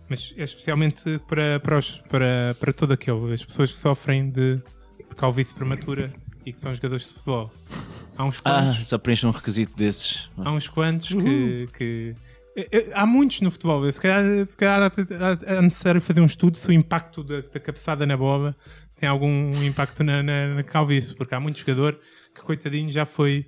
[0.09, 4.61] mas é especialmente para, para, os, para, para todo aquele, as pessoas que sofrem de,
[5.09, 6.13] de calvície prematura
[6.45, 7.51] e que são jogadores de futebol.
[8.17, 10.29] Há uns Ah, quantos, só preenche um requisito desses.
[10.37, 11.69] há uns quantos que.
[11.77, 12.15] que
[12.55, 13.89] eh, Há muitos no futebol.
[13.91, 14.91] Se calhar, se calhar
[15.45, 18.55] é necessário fazer um estudo se o impacto da, da cabeçada na bola
[18.95, 21.99] tem algum impacto na, na, na calvície, porque há muito jogador
[22.33, 23.45] que, coitadinho, já foi.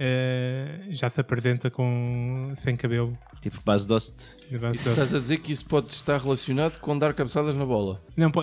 [0.00, 3.18] Eh, já se apresenta com sem cabelo.
[3.40, 4.12] Tipo base doce.
[4.48, 8.02] Tu estás a dizer que isso pode estar relacionado com dar cabeçadas na bola.
[8.16, 8.42] Não, pô,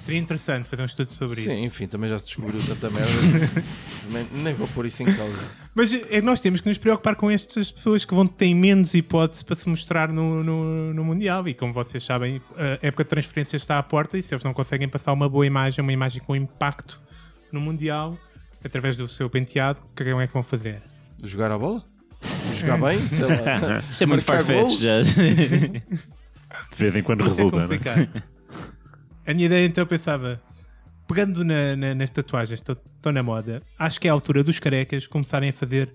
[0.00, 1.50] seria interessante fazer um estudo sobre isso.
[1.50, 3.12] Sim, enfim, também já se descobriu tanta merda.
[4.02, 5.54] Também nem vou pôr isso em causa.
[5.74, 9.44] Mas é, nós temos que nos preocupar com estas pessoas que vão ter menos hipótese
[9.44, 11.46] para se mostrar no, no, no Mundial.
[11.46, 14.52] E como vocês sabem, a época de transferências está à porta e se eles não
[14.52, 17.00] conseguem passar uma boa imagem, uma imagem com impacto
[17.52, 18.18] no Mundial,
[18.64, 20.91] através do seu penteado, o que é que vão fazer?
[21.22, 21.84] Jogar a bola?
[22.56, 23.08] Jogar bem?
[23.08, 23.82] Sei lá.
[23.90, 25.02] Isso é muito farfetch já.
[25.02, 25.82] De
[26.76, 27.62] vez em quando é resulta, né?
[27.62, 28.22] complicado.
[29.26, 30.40] A minha ideia então eu pensava,
[31.06, 34.58] pegando na- na- nas tatuagens, estou estou na moda, acho que é a altura dos
[34.58, 35.92] carecas começarem a fazer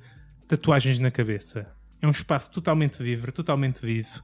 [0.48, 1.68] tatuagens na cabeça.
[2.02, 4.24] É um espaço totalmente livre, totalmente viso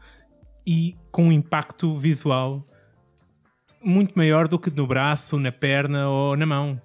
[0.66, 2.66] e com um impacto visual
[3.84, 6.82] muito maior do que no braço, na perna ou na mão.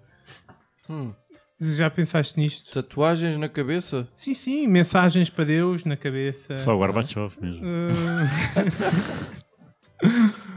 [1.61, 2.71] Já pensaste nisto?
[2.73, 4.07] Tatuagens na cabeça?
[4.15, 6.57] Sim, sim, mensagens para Deus na cabeça.
[6.59, 7.63] Só o Gorbachev mesmo.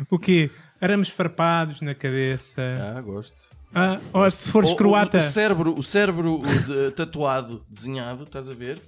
[0.09, 0.49] O quê?
[0.79, 2.61] Arames farpados na cabeça.
[2.95, 3.49] Ah, gosto.
[3.73, 8.23] Ah, ou se fores O- o- croata, O, cérebro, o cérebro o de- tatuado, desenhado,
[8.23, 8.79] estás a ver?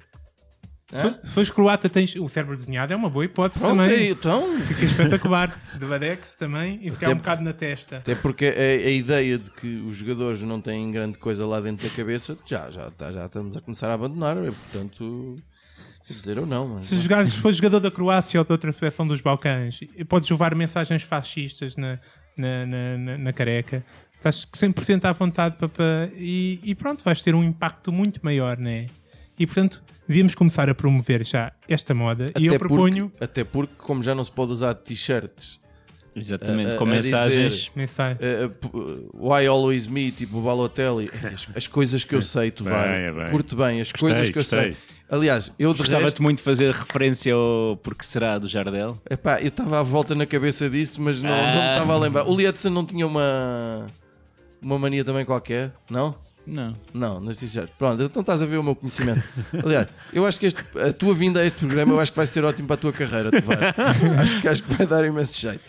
[0.95, 1.17] Hã?
[1.23, 4.07] se fores croata, tens o cérebro desenhado, é uma boa hipótese Pronto, também.
[4.07, 4.57] é, então.
[4.61, 5.59] Fica espetacular.
[5.77, 7.97] De Badex também e ficar um bocado na testa.
[7.97, 11.87] Até porque a, a ideia de que os jogadores não têm grande coisa lá dentro
[11.87, 14.37] da cabeça, já, já, tá- já estamos a começar a abandonar.
[14.37, 15.35] é, Portanto,
[16.01, 16.83] se dizer ou não, mas.
[16.83, 20.53] Se, jogares, se fores jogador da Croácia ou de outra seleção dos Balcãs, podes levar
[20.53, 21.97] mensagens fascistas na,
[22.37, 23.83] na, na, na- careca.
[24.15, 28.85] Estás 100% à vontade para, e, e pronto, vais ter um impacto muito maior, né?
[29.37, 32.25] E portanto, devíamos começar a promover já esta moda.
[32.39, 35.61] e eu proponho porque, até porque, como já não se pode usar t-shirts,
[36.15, 37.53] Exatamente, A- a- com a mensagens.
[37.53, 38.17] dizer- mensagem.
[38.21, 38.69] eh, eh, p-
[39.15, 43.31] why always me, tipo o Balotelli, as, as coisas que eu sei, Tovar, Bem, bem.
[43.31, 44.59] curte bem, as Gostei, coisas que eu gostei.
[44.61, 44.77] sei.
[45.09, 48.99] Aliás, eu Gostava-te resto, muito de fazer referência ao Porque Será do Jardel.
[49.09, 51.73] epá, eu estava à volta na cabeça disso, mas não, não me Ah.
[51.73, 52.25] estava a lembrar.
[52.27, 53.87] O Lietzen não tinha uma,
[54.61, 56.15] uma mania também qualquer, não?
[56.45, 56.73] Não.
[56.93, 57.73] Não, nas t-shirts.
[57.79, 59.23] Pronto, então estás a ver o meu conhecimento.
[59.63, 62.27] Aliás, eu acho que este- a tua vinda a este programa eu acho que vai
[62.27, 63.75] ser ótimo para a tua carreira, Tovar.
[64.19, 65.63] acho, que, acho que vai dar imenso jeito.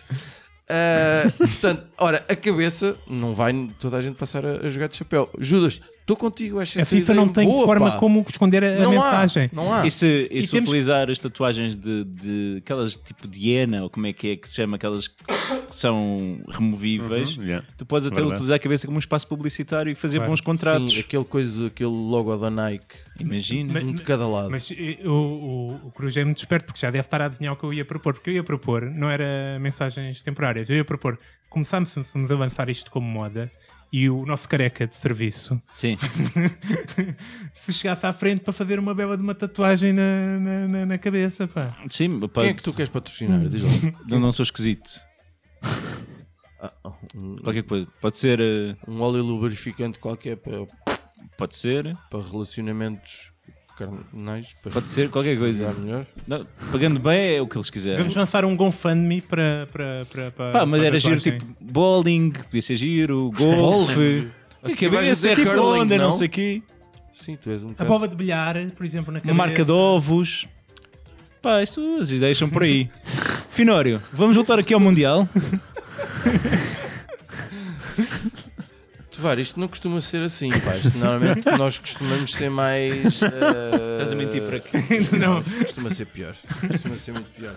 [0.69, 4.97] Ah, portanto, ora, a cabeça não vai toda a gente passar a, a jogar de
[4.97, 5.29] chapéu.
[5.39, 6.61] Judas, estou contigo.
[6.61, 7.99] Acho A FIFA não tem boa, forma pá.
[7.99, 9.51] como esconder a, a não mensagem.
[9.53, 9.87] Há, não há.
[9.87, 13.83] E se, e E se temos- utilizar as tatuagens de, de aquelas tipo de hiena,
[13.83, 15.15] ou como é que é que se chama, aquelas que
[15.71, 17.67] são removíveis, Uhum, yeah.
[17.77, 18.35] tu podes até Verdade.
[18.35, 20.31] utilizar a cabeça como um espaço publicitário e fazer Claro.
[20.31, 20.93] bons contratos.
[20.95, 23.81] Sim, aquele, coisa, aquele logo da Nike, Imagina.
[23.81, 24.51] um de cada lado.
[24.51, 27.55] Mas eh, o, o, o Cruz é muito esperto porque já deve estar a adivinhar
[27.55, 28.15] o que eu ia propor.
[28.15, 31.19] Porque eu ia propor, não era mensagens temporárias, eu ia propor,
[31.55, 33.51] começámos a avançar isto como moda
[33.93, 35.97] e o nosso careca de serviço Sim.
[37.55, 40.99] se chegasse à frente para fazer uma bela de uma tatuagem na, na, na- na
[40.99, 41.75] cabeça, pá.
[41.89, 42.33] Sim, pode...
[42.33, 43.49] Quem é que tu queres patrocinar?
[43.49, 43.93] Diz lá.
[44.09, 44.91] não, não sou esquisito.
[46.61, 46.73] Ah,
[47.15, 47.87] um, Qualquer coisa.
[48.01, 48.41] Pode ser.
[48.41, 50.67] eh, um óleo lubrificante qualquer para,
[51.39, 51.97] Pode ser.
[52.11, 53.33] para relacionamentos
[53.77, 54.49] carnais.
[54.63, 55.73] Para Pode ser qualquer coisa.
[55.75, 56.07] melhor.
[56.27, 57.99] Não, pagando bem é o que eles quiserem.
[57.99, 59.69] Vamos lançar um GoFundMe para.
[59.73, 64.29] para, para, para Pá, mas para era giro tipo bowling, podia ser giro, golfe?
[64.63, 66.11] Assim que cabeça, dizer tipo curling, onda, não não?
[66.11, 66.63] sei o quê.
[67.13, 69.33] Sim, tu és um A prova de bilhar, por exemplo, na cabeça.
[69.35, 70.49] Uma marca de ovos.
[71.43, 72.89] Pá, isso as ideias são por aí.
[73.51, 75.29] Finório, vamos voltar aqui ao Mundial.
[79.25, 80.77] Tovar, isto não costuma ser assim, pá.
[80.77, 83.23] Isto, normalmente nós costumamos ser mais.
[83.23, 84.77] eh, Estás a mentir para aqui.
[85.17, 85.43] não.
[85.43, 86.37] Costuma ser pior.
[86.69, 87.57] Costuma ser muito pior.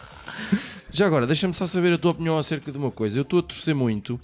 [0.89, 3.19] Já agora, deixa-me só saber a tua opinião acerca de uma coisa.
[3.19, 4.17] Eu estou a torcer muito.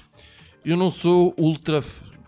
[0.63, 1.84] Eu não sou ultra,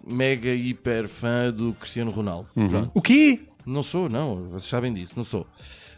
[0.05, 2.49] mega, hiper fã do Cristiano Ronaldo.
[2.53, 2.91] Pronto.
[2.93, 3.39] O quê?
[3.65, 4.49] Não sou, não.
[4.49, 5.13] Vocês sabem disso.
[5.15, 5.47] Não sou.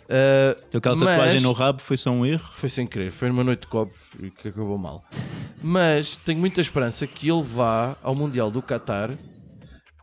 [0.09, 2.47] Uh, Aquela mas- tatuagem no rabo foi só um erro.
[2.53, 5.03] Foi sem querer, foi numa noite de copos e que acabou mal.
[5.61, 9.11] Mas tenho muita esperança que ele vá ao Mundial do Qatar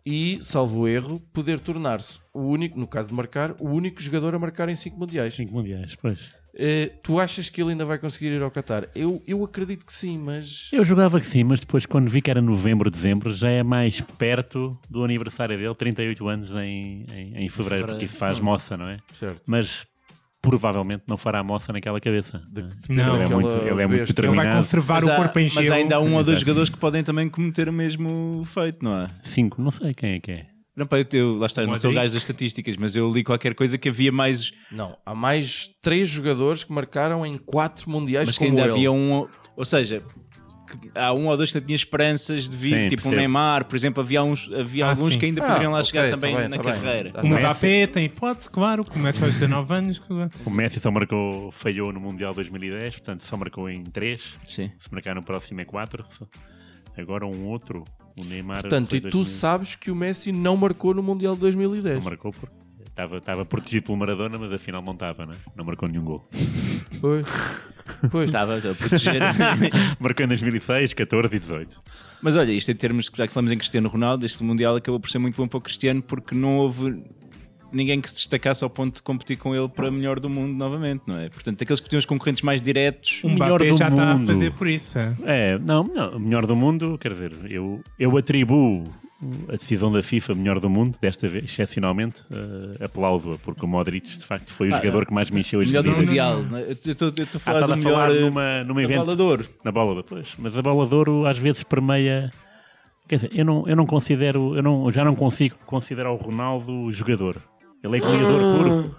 [0.05, 4.35] e, salvo o erro, poder tornar-se o único, no caso de marcar, o único jogador
[4.35, 5.35] a marcar em 5 mundiais.
[5.35, 6.31] Cinco mundiais, pois.
[6.57, 8.89] Eh, tu achas que ele ainda vai conseguir ir ao Qatar?
[8.95, 10.69] Eu, eu acredito que sim, mas.
[10.73, 14.01] Eu jogava que sim, mas depois, quando vi que era novembro, dezembro, já é mais
[14.19, 18.87] perto do aniversário dele, 38 anos em, em, em fevereiro, porque isso faz moça, não
[18.89, 18.99] é?
[19.15, 19.43] Certo.
[19.47, 19.87] Mas
[20.45, 22.43] provavelmente não fará moça naquela cabeça.
[22.89, 23.15] Não.
[23.17, 23.93] ele é muito, ele é muito besta.
[23.93, 24.57] Ele vai determinado.
[24.59, 25.75] conservar Mas o há, corpo em mas gelo.
[25.75, 29.09] ainda há um ou dois jogadores que podem também cometer o mesmo feito, não é?
[29.23, 30.47] Cinco, não sei quem é que é.
[30.77, 33.11] Não, pá, eu, eu, lá está, eu não sou o gajo das estatísticas, mas eu
[33.13, 34.51] li qualquer coisa que havia mais.
[34.73, 38.71] Não, há mais três jogadores que marcaram em quatro mundiais Mas que ainda ele.
[38.73, 39.27] havia um.
[39.57, 40.03] Ou seja,
[40.79, 43.17] que há um ou dois que tinha esperanças de vir, Sim, tipo o percebo.
[43.17, 45.19] Neymar, por exemplo, havia, uns, havia Ah, alguns sim.
[45.19, 46.73] que ainda Ah, poderiam lá ok, chegar tá também bem, na tá bem.
[46.73, 47.11] carreira.
[47.13, 47.33] Tá O bem.
[47.39, 50.03] Mbappé tem hipótese, claro, começa aos 19 anos.
[50.45, 54.35] O Messi só marcou, falhou no Mundial 2010, portanto só marcou em 3.
[54.45, 54.71] Sim.
[54.79, 56.05] Se marcar no próximo é 4.
[56.97, 57.85] Agora um outro,
[58.17, 58.61] o Neymar.
[58.61, 61.97] Portanto, e tu 2000, sabes que o Messi não marcou no Mundial de 2010.
[61.97, 62.55] Não marcou porque
[62.95, 65.35] estava, estava protegido pelo Maradona, mas afinal não estava, né?
[65.57, 66.29] não marcou nenhum gol.
[67.01, 67.27] Pois.
[68.11, 68.27] Pois.
[68.27, 69.21] Estava a proteger.
[69.99, 71.81] marcou em 2006, 14 e 18.
[72.23, 75.11] Mas olha, isto em termos, já que falamos em Cristiano Ronaldo, este Mundial acabou por
[75.11, 77.03] ser muito bom para o Cristiano porque não houve
[77.73, 81.03] ninguém que se destacasse ao ponto de competir com ele para melhor do mundo novamente,
[81.07, 81.29] não é?
[81.29, 83.21] Portanto, aqueles que tinham os concorrentes mais diretos.
[83.25, 84.33] O melhor do já está a mundo.
[84.33, 84.97] fazer por isso.
[84.97, 85.17] é.
[85.27, 88.85] É, não, não, o melhor do mundo, quer dizer, eu, eu atribuo
[89.49, 94.19] a decisão da FIFA melhor do mundo, desta vez, excepcionalmente, uh, aplaudo-a, porque o Modric
[94.19, 96.09] de facto foi o Ah, jogador que mais me encheu as Melhor do medidas.
[96.09, 96.43] Mundial.
[96.43, 96.63] não é?
[96.63, 98.11] Eu estou a Ah, falar do a melhor.
[98.11, 98.99] eh, numa, numa evento.
[99.05, 99.49] bola de ouro.
[99.65, 100.29] Na bola de pois.
[100.39, 102.31] Mas a bola de ouro às vezes permeia.
[103.09, 106.91] Quer dizer, eu não, eu não considero, eu não, já não consigo considerar o Ronaldo
[106.93, 107.37] jogador.
[107.83, 108.97] Ele é goleador puro.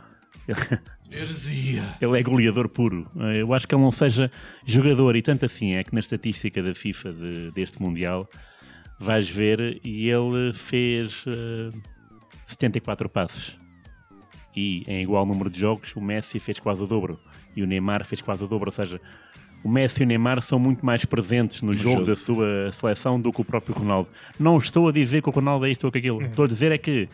[1.12, 1.84] Heresia.
[2.02, 3.08] Ele é goleador puro.
[3.20, 4.32] Eh, Eu acho que ele não seja
[4.66, 8.28] jogador, e tanto assim é que na estatística da FIFA de- deste Mundial
[8.98, 11.72] vais ver e ele fez eh,
[12.46, 13.58] 74 passes.
[14.56, 17.20] E em igual número de jogos, o Messi fez quase o dobro.
[17.56, 18.70] E o Neymar fez quase o dobro.
[18.70, 19.02] Ou seja,
[19.64, 22.06] o Messi e o Neymar são muito mais presentes no, jogo, jogo.
[22.06, 24.10] da sua seleção do que o próprio Ronaldo.
[24.40, 26.22] Não estou a dizer que o Ronaldo é isto ou aquilo.
[26.22, 27.10] Estou a dizer é que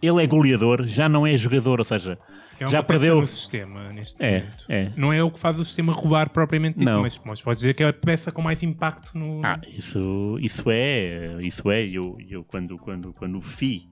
[0.00, 1.78] ele é goleador, já não é jogador.
[1.78, 2.18] Ou seja,
[2.62, 3.20] É uma já perdeu.
[3.20, 4.64] no sistema neste É, momento.
[4.68, 4.92] é.
[4.96, 7.02] Não é o que faz o sistema rolar propriamente dito, Não.
[7.02, 9.44] mas, mas podes dizer que é a peça com mais impacto no.
[9.44, 11.82] Ah, isso, isso é, isso é.
[11.86, 13.88] Eu, eu quando, quando, quando o Fi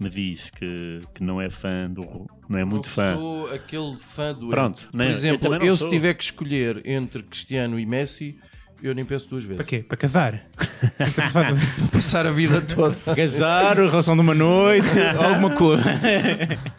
[0.00, 3.14] me diz que, que não é fã do, não é muito não fã.
[3.16, 7.22] sou aquele fã do Pronto, Por eu exemplo, eu, não se tiver que escolher entre
[7.22, 8.36] Cristiano e Messi,
[8.82, 9.66] eu nem penso duas Para vezes.
[9.66, 9.84] quê?
[9.86, 10.42] Para casar?
[10.82, 12.96] Então, Passar a vida toda.
[13.14, 15.84] Casar, a relação de uma noite, alguma coisa.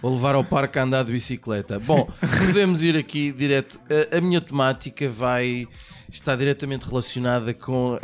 [0.01, 1.79] Ou levar ao parque a andar de bicicleta.
[1.79, 2.09] Bom,
[2.45, 3.79] podemos ir aqui direto.
[4.11, 5.67] A, a minha temática vai
[6.11, 7.97] está diretamente relacionada com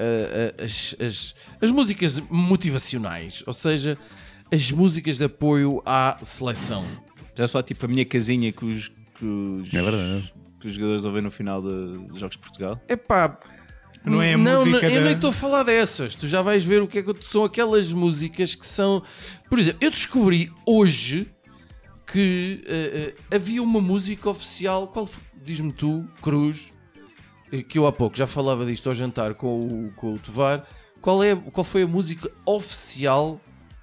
[0.64, 3.98] as, as, as músicas motivacionais, ou seja,
[4.52, 6.84] as músicas de apoio à seleção.
[7.36, 10.34] Já se fala tipo a minha casinha que os, que os, É verdade.
[10.62, 12.82] que os jogadores ouvem no final de dos Jogos de Portugal.
[12.88, 13.38] Epá,
[14.06, 16.16] Não é a não, música não, eu da- nem estou a falar dessas.
[16.16, 19.04] Tu já vais ver o que é que são aquelas músicas que são.
[19.50, 21.28] Por exemplo, eu descobri hoje
[22.12, 24.88] que eh, eh, havia uma música oficial.
[24.88, 25.08] Qual?
[25.44, 26.72] Diz-me tu, Cruz,
[27.52, 30.66] eh, que eu há pouco já falava disto ao jantar com o, com o Tovar.
[31.02, 33.40] Qual, é, qual foi a música oficial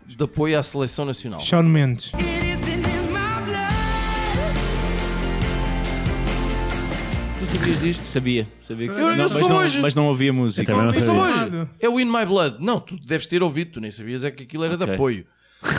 [0.06, 1.40] de apoio à seleção nacional?
[1.40, 2.12] Shawn Mendes.
[7.46, 8.02] Tu sabias disto?
[8.02, 9.80] Sabia, sabia que Eu- eu não, sou mas, não, hoje.
[9.80, 10.62] mas não ouvia música.
[10.62, 11.62] Eu também não Isso sabia.
[11.62, 12.56] hoje é o In My Blood.
[12.60, 14.94] Não, tu deves ter ouvido, tu nem sabias é que aquilo era de Ok.
[14.94, 15.26] apoio.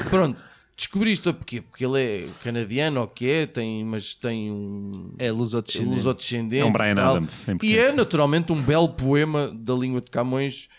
[0.10, 0.42] Pronto,
[0.78, 1.62] descobri isto porquê?
[1.62, 5.96] Porque ele é canadiano, ou que é, tem, mas tem um É lusodescendente.
[5.96, 6.62] lusodescendente.
[6.62, 7.16] É um Brian e tal.
[7.18, 10.70] Adams, em E é naturalmente um belo poema da língua de Camões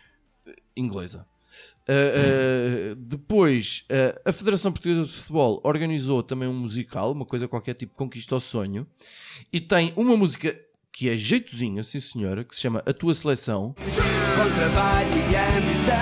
[0.46, 1.26] eh, inglesa.
[1.86, 7.46] Ah, ah, depois, ah, a Federação Portuguesa de Futebol organizou também um musical, uma coisa
[7.48, 8.86] qualquer tipo Conquista ao Sonho,
[9.52, 10.54] e tem uma música
[10.98, 15.94] que é jeitozinha, sim senhora, que se chama A Tua Seleção, Com trabalho e ambição.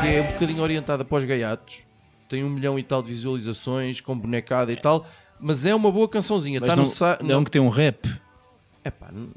[0.00, 1.80] Que é um bocadinho orientada para os gaiatos,
[2.28, 5.04] tem um milhão e tal de visualizações, com bonecada e tal,
[5.40, 6.60] mas é uma boa cançãozinha.
[6.60, 7.18] Mas Está não, no sa...
[7.28, 8.08] é um que tem um rap.
[8.84, 9.30] Epá, n-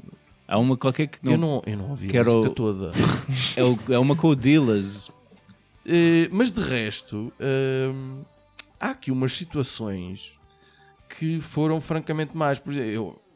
[0.46, 1.32] Há uma qualquer que não.
[1.32, 2.90] eu, não, eu não ouvi Quero- a música toda.
[3.56, 5.10] É, o- é uma com o Dillas.
[5.84, 7.32] Eh, mas de resto,
[7.92, 8.22] hum,
[8.78, 10.38] há aqui umas situações
[11.08, 12.60] que foram francamente más.
[12.60, 13.27] Por exemplo, eu,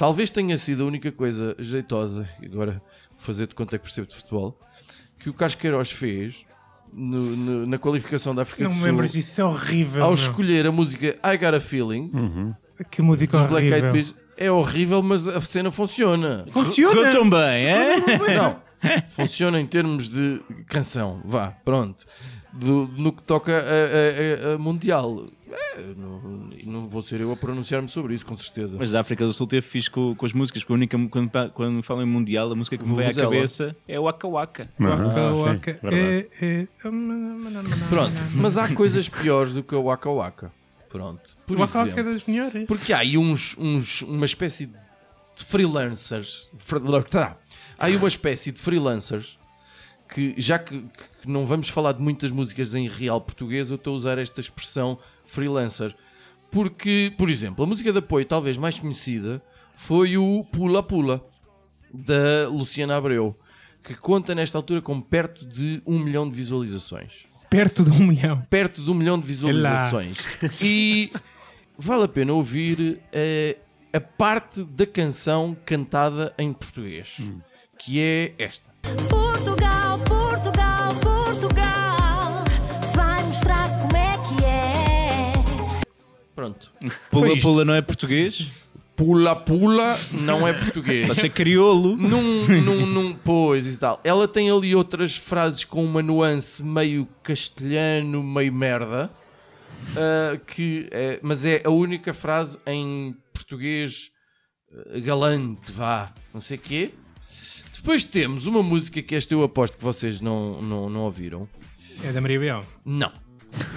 [0.00, 2.72] talvez tenha sido a única coisa jeitosa, e agora
[3.10, 4.58] vou fazer de conta que percebo de futebol,
[5.20, 6.36] que o Carlos Queiroz fez
[6.90, 8.90] no- no- na qualificação da África Não do me Sul.
[8.90, 10.02] lembro disso, isso é horrível.
[10.02, 10.14] Ao meu.
[10.14, 12.10] escolher a música I Got a Feeling,
[12.90, 13.92] Que música dos Black Eyed horrível.
[13.92, 16.46] Peas, é horrível, mas a cena funciona.
[16.48, 17.12] Funciona!
[17.12, 17.96] tão bem, é?
[18.38, 18.56] Não,
[19.10, 22.06] funciona em termos de canção, vá, pronto.
[22.52, 25.28] Do- no que toca a, a- a- Mundial.
[25.52, 28.76] É, não, não vou ser eu a pronunciar-me sobre isso, com certeza.
[28.78, 31.30] Mas a África do Sul teve fixe com, com as músicas, porque a única, quando,
[31.52, 34.70] quando falam em Mundial, a música que me vem à cabeça é o Waka Waka.
[34.78, 35.96] Waka, Ah, waka, verdade.
[35.96, 36.28] é,
[36.62, 36.66] é,
[37.88, 40.52] Pronto, mas há coisas piores do que o Waka Waka.
[40.88, 41.20] Pronto.
[41.46, 42.64] Por Waka Waka é das melhores.
[42.66, 46.48] porque há aí uns, uns, uma espécie de freelancers.
[46.58, 47.04] freela-.
[47.78, 49.38] Há aí uma espécie de freelancers
[50.12, 53.92] que, já que, que não vamos falar de muitas músicas em real português, eu estou
[53.92, 55.94] a usar esta expressão freelancer.
[56.50, 59.42] Porque, por exemplo, a música de apoio talvez mais conhecida
[59.76, 61.24] foi o Pula Pula,
[61.92, 63.36] da Luciana Abreu,
[63.82, 68.40] que conta nesta altura com perto de um milhão de visualizações Perto de um milhão.
[68.48, 70.18] perto de um milhão de visualizações.
[70.60, 71.10] E
[71.76, 73.56] vale a pena ouvir eh,
[73.92, 77.16] a parte da canção cantada em português,
[77.76, 78.70] que é esta.
[86.40, 86.72] Pronto.
[87.10, 87.38] Pula.
[87.38, 88.46] Pula não é português?
[88.96, 91.06] Pula Pula não é português.
[91.06, 91.98] Pode ser crioulo.
[91.98, 94.00] num, num, num, pois e tal.
[94.02, 99.10] Ela tem ali outras frases com uma nuance meio castelhano, meio merda.
[99.98, 104.10] ah, que é, mas é a única frase em português
[104.72, 106.94] ah, galante, vá, não sei o quê.
[107.76, 111.46] Depois temos uma música que esta eu aposto que vocês não, não, não ouviram.
[112.02, 112.64] É da Maria Biel.
[112.82, 113.12] Não.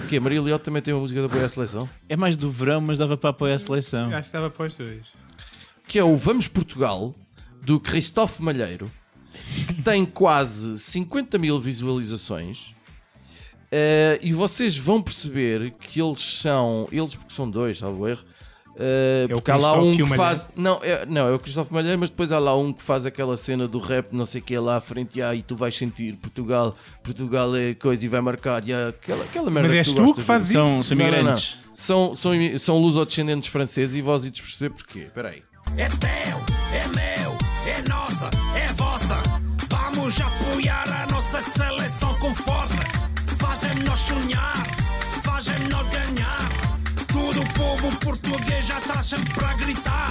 [0.08, 1.88] Que a Maria Leal também tem uma música de apoio à seleção.
[2.08, 4.08] É mais do verão, mas dava para apoiar a seleção.
[4.08, 5.06] Acho que estava para os dois.
[5.86, 7.14] Que é o Vamos Portugal,
[7.62, 8.90] do Christophe Malheiro,
[9.66, 12.74] que tem quase 50 mil visualizações.
[13.72, 18.24] Eh, e vocês vão perceber que eles são, eles porque são dois, salvo erro.
[18.76, 20.16] É o porque há lá um que Malheiro?
[20.16, 20.48] faz.
[20.56, 23.36] Não é, não, é o Cristóvão Malheiro, mas depois há lá um que faz aquela
[23.36, 26.14] cena do rap, não sei o que, lá à frente, e aí tu vais sentir
[26.16, 29.94] Portugal, Portugal é coisa e vai marcar, e há aquela, aquela merda Mas és tu
[29.94, 30.52] tu gostas que fazes ver.
[30.54, 31.56] São, são imigrantes.
[31.72, 35.00] São, são, são lusodescendentes franceses e vós ides perceber porquê.
[35.00, 35.42] Espera aí.
[35.76, 36.08] É teu,
[36.72, 37.32] é meu,
[37.66, 39.16] é nossa, é vossa.
[39.68, 42.82] Vamos apoiar a nossa seleção com força.
[43.38, 44.62] Fazem-nos sonhar,
[45.24, 46.43] fazem-nos ganhar.
[48.64, 50.08] Já está sempre a gritar.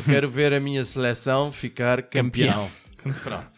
[0.00, 2.70] Eu quero ver a minha seleção ficar campeão.
[3.22, 3.50] Pronto.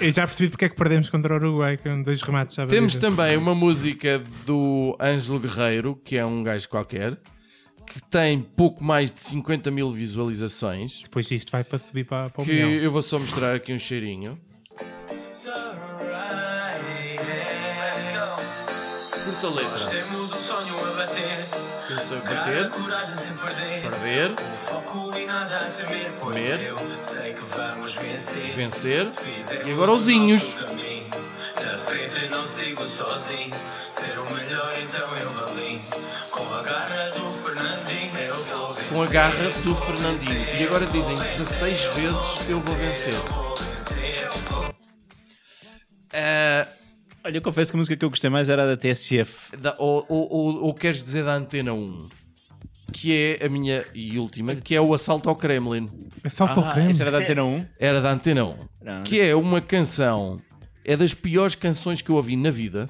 [0.00, 2.54] Eu já percebi porque é que perdemos contra o Uruguai, que é um dois remates
[2.56, 7.18] já Temos também uma música do Ângelo Guerreiro, que é um gajo qualquer,
[7.86, 11.00] que tem pouco mais de 50 mil visualizações.
[11.02, 12.70] Depois disto vai para subir para, para o Que milhão.
[12.70, 14.38] eu vou só mostrar aqui um cheirinho.
[19.24, 19.86] Curta a letra.
[19.90, 21.71] Temos um sonho a bater.
[22.12, 22.70] A bater,
[23.80, 24.34] perder.
[27.48, 27.94] vamos
[28.54, 29.08] vencer.
[29.64, 30.42] E agora os Inhos.
[30.42, 31.10] o nosso caminho.
[31.56, 33.56] Na frente não sigo sozinho.
[33.88, 35.82] Ser o melhor, então eu alinho.
[36.30, 38.92] Com a garra do Fernandinho, eu vou vencer.
[38.92, 40.60] Com a garra do Fernandinho.
[40.60, 43.14] E agora dizem 16 vezes eu vou vencer.
[46.12, 46.66] Ah,
[47.24, 49.56] Olha, eu confesso que a música que eu gostei mais era a da TSF.
[49.56, 52.08] da- ou, ou, ou, ou queres dizer da Antena 1?
[52.92, 55.88] Que é a minha e última, que é o Assalto ao Kremlin.
[56.24, 56.90] Assalto ao Ah, creme.
[56.90, 57.66] essa era da Antena 1.
[57.78, 58.56] Era da Antena 1.
[58.82, 59.02] Não.
[59.04, 60.38] Que é uma canção,
[60.84, 62.88] é das piores canções que eu ouvi na vida.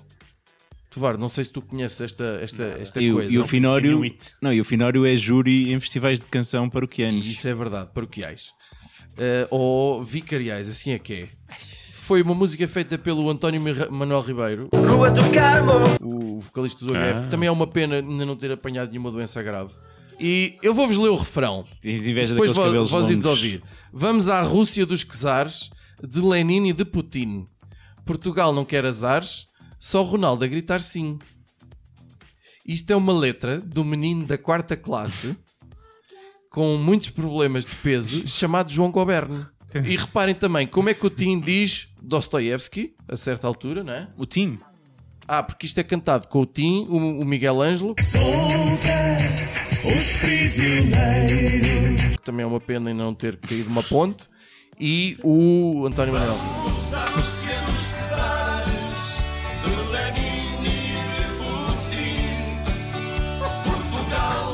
[0.90, 3.32] Tuvar, não sei se tu conheces esta, esta, esta E, coisa.
[3.32, 4.02] e o Finório.
[4.42, 7.26] Não, e o Finório é júri em festivais de canção paroquianos.
[7.26, 8.52] Isso é verdade, paroquiais.
[9.16, 11.28] Eh, ou vicariais, assim é que é.
[12.12, 13.58] Foi uma música feita pelo António
[13.90, 14.68] Manuel Ribeiro,
[16.02, 17.30] o vocalista do OGF.
[17.30, 19.72] Também é uma pena ainda não ter apanhado nenhuma doença grave.
[20.20, 21.64] E eu vou-vos ler o refrão.
[21.80, 22.54] Tens inveja Depois
[22.90, 23.62] vós ides ouvir.
[23.90, 25.70] Vamos à Rússia dos czares,
[26.06, 27.46] de Lenin e de Putin.
[28.04, 29.46] Portugal não quer azares,
[29.80, 31.18] só Ronaldo a gritar sim.
[32.66, 35.34] Isto é uma letra do menino da quarta classe
[36.50, 38.92] com muitos problemas de peso chamado João
[39.84, 44.08] E reparem também como é que o Tim diz Dostoiévski, a certa altura, não é?
[44.16, 44.58] O Tim.
[45.26, 47.94] Ah, porque isto é cantado com o Tim, o, o Miguel Ângelo.
[52.10, 54.28] Que também é uma pena em não ter caído uma ponte.
[54.78, 56.36] E o António Manuel.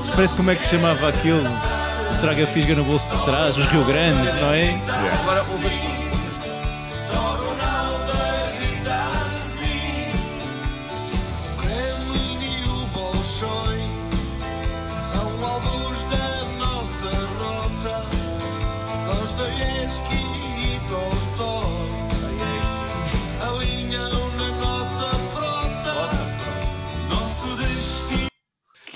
[0.02, 1.77] Se parece como é que se chamava aquilo.
[2.20, 4.74] Traga Fisga no bolso de trás, os Rio Grande, não é?
[5.22, 5.44] Agora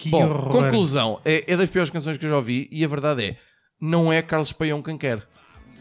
[0.03, 0.51] Que Bom, horror.
[0.51, 1.21] conclusão.
[1.25, 3.37] É, é das piores canções que eu já ouvi e a verdade é,
[3.81, 5.23] não é Carlos Paião quem quer.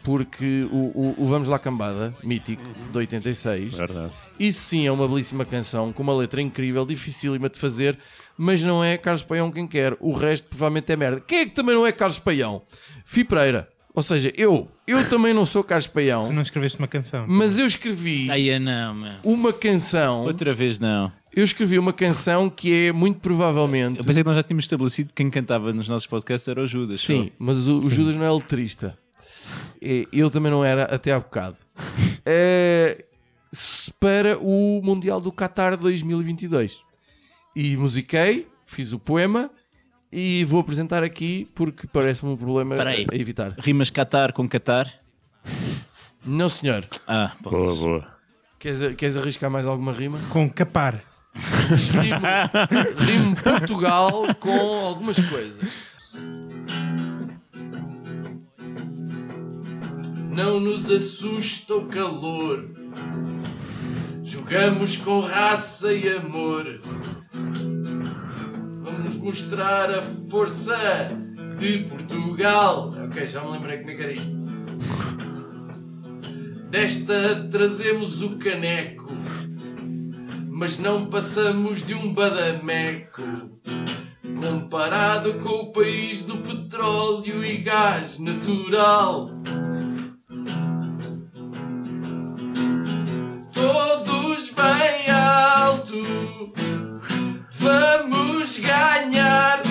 [0.03, 4.11] Porque o, o- o Vamos Lá Cambada, mítico, de 86, Verdade.
[4.39, 7.99] Isso sim é uma belíssima canção, com uma letra incrível, dificílima de fazer,
[8.35, 9.95] mas não é Carlos Paião quem quer.
[9.99, 11.21] O resto provavelmente é merda.
[11.21, 12.63] Quem é que também não é Carlos Paião?
[13.05, 13.69] Fi Pereira.
[13.93, 14.67] Ou seja, eu.
[14.87, 17.25] Eu também não sou Carlos Tu Paião, não escreveste uma canção.
[17.27, 19.11] mas eu escrevi é não, meu.
[19.23, 20.23] uma canção.
[20.23, 21.11] Outra vez não.
[21.33, 23.99] Eu escrevi uma canção que é muito provavelmente.
[23.99, 26.67] Eu pensei que nós já tínhamos estabelecido que quem cantava nos nossos podcasts era o
[26.67, 27.01] Judas.
[27.01, 28.97] Sim, mas o, o Judas não é letrista.
[29.81, 31.55] É, Eu também não era até há bocado.
[32.25, 33.05] É,
[33.99, 36.79] para o Mundial do Qatar 2022.
[37.55, 39.49] E musiquei, fiz o poema
[40.11, 43.07] e vou apresentar aqui porque parece-me um problema Espera aí.
[43.09, 43.55] a evitar.
[43.57, 44.91] Rimas Qatar com Qatar.
[46.25, 46.85] Não, senhor.
[47.07, 48.07] Ah, Boa, boa.
[48.59, 50.19] Queres, queres arriscar mais alguma rima?
[50.29, 51.03] Com capar.
[52.97, 55.91] Rimo, Portugal com algumas coisas.
[60.35, 62.69] Não nos assusta o calor.
[64.23, 66.79] Jogamos com raça e amor.
[68.83, 70.75] Vamos mostrar a força
[71.57, 72.93] de Portugal.
[73.05, 74.41] Ok, já me lembrei como é que era isto.
[76.69, 79.11] Desta trazemos o caneco
[80.61, 83.23] mas não passamos de um badameco.
[84.39, 89.31] Comparado com o país do petróleo e gás natural.
[93.51, 95.95] Todos bem alto,
[97.49, 99.63] vamos ganhar.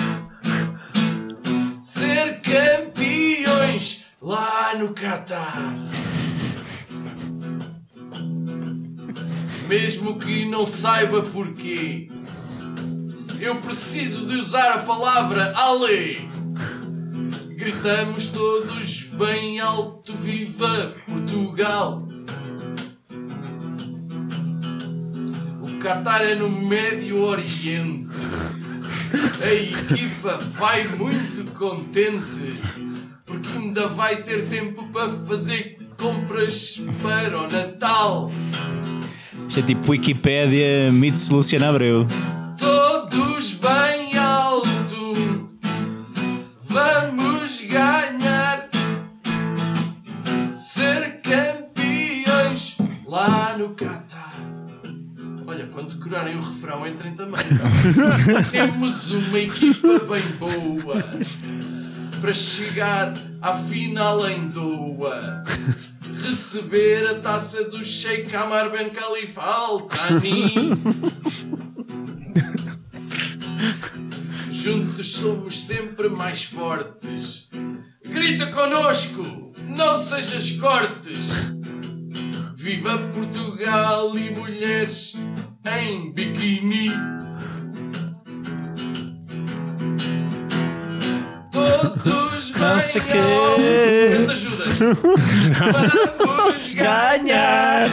[1.81, 6.00] Ser campeões lá no Catar.
[9.71, 12.09] Mesmo que não saiba porquê.
[13.39, 16.29] Eu preciso de usar a palavra Ale.
[17.55, 22.05] Gritamos todos bem alto, viva Portugal.
[25.61, 28.13] O Qatar é no Médio Oriente.
[29.41, 32.59] A equipa vai muito contente,
[33.25, 38.29] porque ainda vai ter tempo para fazer compras para o Natal.
[39.51, 42.07] Isto é tipo Wikipédia meets Luciana Abreu.
[42.57, 45.59] Todos bem alto,
[46.63, 48.69] vamos ganhar,
[50.55, 54.39] ser campeões lá no Qatar.
[55.45, 57.43] Olha, quando decorarem o refrão, entrem também.
[58.51, 61.03] Temos uma equipa bem boa
[62.21, 65.43] para chegar à final em Doha.
[66.15, 70.71] Receber a taça do Sheikh Amar Ben Khalifa Al Thani.
[74.51, 77.49] Juntos somos sempre mais fortes.
[78.03, 81.29] Grita connosco, não sejas cortes.
[82.55, 85.15] Viva Portugal e mulheres
[85.79, 86.91] em biquíni.
[91.51, 92.30] Todos
[92.61, 93.17] Não sei bem quê.
[96.17, 97.87] Vamos ganhar.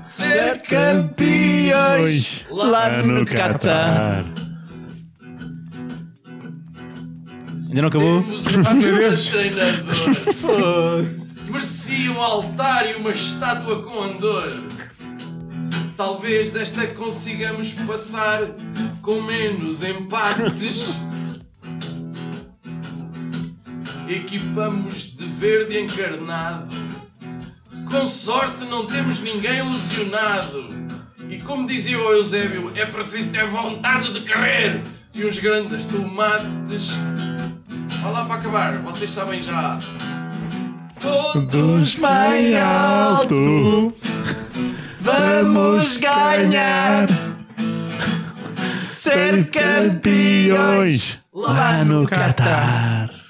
[0.00, 4.24] Ser campeões lá no Catar.
[7.68, 8.22] Ainda não acabou?
[8.22, 8.74] Temos uma.
[11.50, 14.62] Merecia um altar e uma estátua com andor.
[15.96, 18.42] Talvez desta consigamos passar
[19.02, 20.94] com menos empates.
[24.08, 26.68] Equipamos de verde encarnado.
[27.90, 30.74] Com sorte não temos ninguém lesionado.
[31.28, 34.82] E como dizia o Eusébio, é preciso ter vontade de querer.
[35.14, 36.90] E uns grandes tomates.
[38.02, 39.78] Olha lá para acabar, vocês sabem já.
[41.00, 43.94] Todos bem alto,
[45.00, 47.08] vamos ganhar.
[48.86, 53.23] Ser campeões lá no Catar.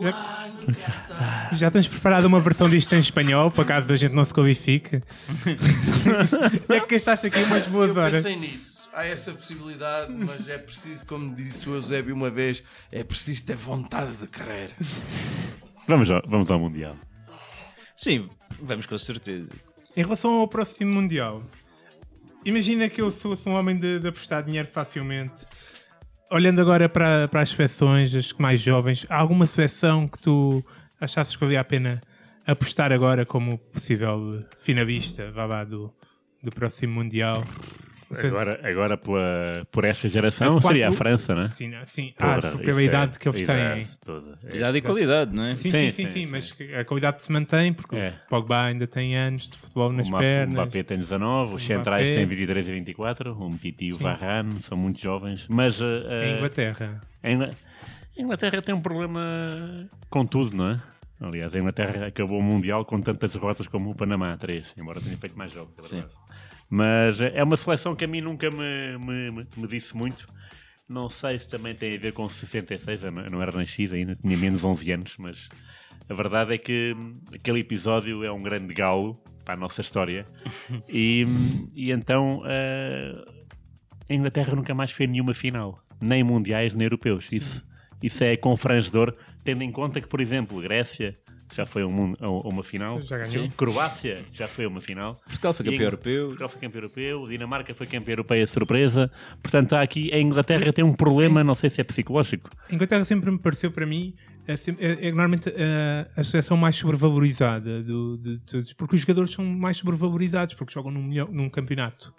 [0.00, 4.34] Já, já, tens preparado uma versão disto em espanhol para caso a gente não se
[4.34, 4.96] qualifique?
[6.68, 8.16] é que gastaste aqui umas boas Eu horas.
[8.22, 8.76] pensei nisso.
[8.92, 13.56] Há essa possibilidade, mas é preciso, como disse o Eusébio uma vez, é preciso ter
[13.56, 14.70] vontade de querer.
[15.86, 16.96] Vamos ao, vamos ao Mundial.
[17.94, 18.28] Sim,
[18.60, 19.52] vamos com certeza.
[19.94, 21.42] Em relação ao próximo Mundial,
[22.44, 25.44] imagina que eu sou, sou um homem de, de apostar dinheiro facilmente.
[26.30, 30.64] Olhando agora para, para as seleções, as mais jovens, há alguma seleção que tu
[31.00, 32.00] achasses que valia a pena
[32.44, 35.92] apostar agora como possível finalista vá lá, do,
[36.42, 37.44] do próximo Mundial?
[38.24, 41.48] Agora, agora pela, por esta geração, Quatro- seria a França, né?
[41.48, 42.14] Sim, não, sim.
[42.20, 43.88] Ah, Toda, pela isso idade é- que eles a têm.
[44.04, 44.38] toda.
[44.44, 44.56] É.
[44.56, 45.54] Idade e qualidade, não é?
[45.56, 46.26] Sim, sim, Sim, sim, sim, sim, sim.
[46.26, 48.14] mas a qualidade se mantém porque É.
[48.26, 50.56] o Pogba ainda tem anos de futebol nas O Ma- pernas.
[50.58, 54.60] O Mbappé tem 19, os centrais têm 23 e 24, o Mtiti e o Varane
[54.62, 55.46] são muito jovens.
[55.48, 57.00] Mas uh, uh, Em Inglaterra.
[57.22, 57.50] a Ingla-
[58.16, 59.20] a Inglaterra tem um problema
[60.08, 60.80] com tudo, não é?
[61.20, 65.16] Aliás, a Inglaterra acabou o Mundial com tantas derrotas como o Panamá, 3, embora tenha
[65.16, 65.72] feito mais jogos.
[65.92, 66.14] é verdade.
[66.68, 70.26] Mas é uma seleção que a mim nunca me, me, me- disse muito.
[70.88, 74.36] Não sei se também tem a ver com 66, eu não era nascido ainda, tinha
[74.36, 75.48] menos 11 anos, mas
[76.08, 76.96] a verdade é que
[77.34, 80.24] aquele episódio é um grande galo para a nossa história.
[80.88, 81.26] e,
[81.74, 83.32] e então uh,
[84.08, 87.32] a Inglaterra nunca mais fez nenhuma final, nem mundiais nem europeus.
[87.32, 87.64] Isso,
[88.00, 91.16] isso é confrangedor, tendo em conta que, por exemplo, Grécia,
[91.56, 93.00] já foi a, um a uma final.
[93.00, 93.48] Já ganhou.
[93.56, 95.14] Croácia já foi a uma final.
[95.26, 96.24] Portugal foi campeão a- europeu.
[96.26, 97.26] Portugal foi campeão europeu.
[97.28, 99.10] Dinamarca foi campeão europeia surpresa.
[99.42, 102.50] Portanto, há aqui a Inglaterra tem um problema, não sei se é psicológico.
[102.70, 104.14] A Inglaterra sempre me pareceu para mim
[104.46, 109.00] é, sempre- é- é normalmente a, a seleção mais sobrevalorizada do- de todos, porque os
[109.00, 112.14] jogadores são mais sobrevalorizados porque jogam num, num campeonato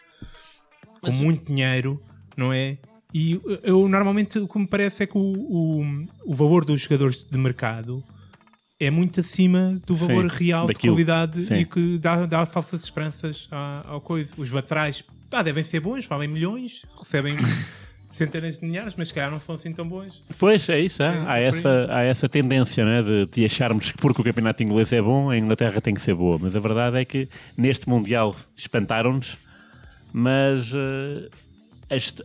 [1.02, 2.02] com muito dinheiro,
[2.36, 2.78] não é?
[3.14, 7.24] E eu normalmente o que me parece é que o, o, o valor dos jogadores
[7.24, 8.04] de mercado
[8.80, 10.96] é muito acima do valor Sim, real daquilo.
[10.96, 11.56] de qualidade Sim.
[11.56, 14.34] e que dá, dá falsas esperanças à, ao coisa.
[14.38, 17.36] Os laterais pá, devem ser bons, valem milhões, recebem
[18.12, 20.24] centenas de milhares, mas se calhar não são assim tão bons.
[20.38, 21.02] Pois, é isso.
[21.02, 21.44] Há, É, há aí.
[21.46, 25.30] essa, há essa tendência né, de, de acharmos que porque o campeonato inglês é bom,
[25.30, 26.38] a Inglaterra tem que ser boa.
[26.40, 29.38] Mas a verdade é que neste Mundial espantaram-nos,
[30.14, 31.30] mas eh,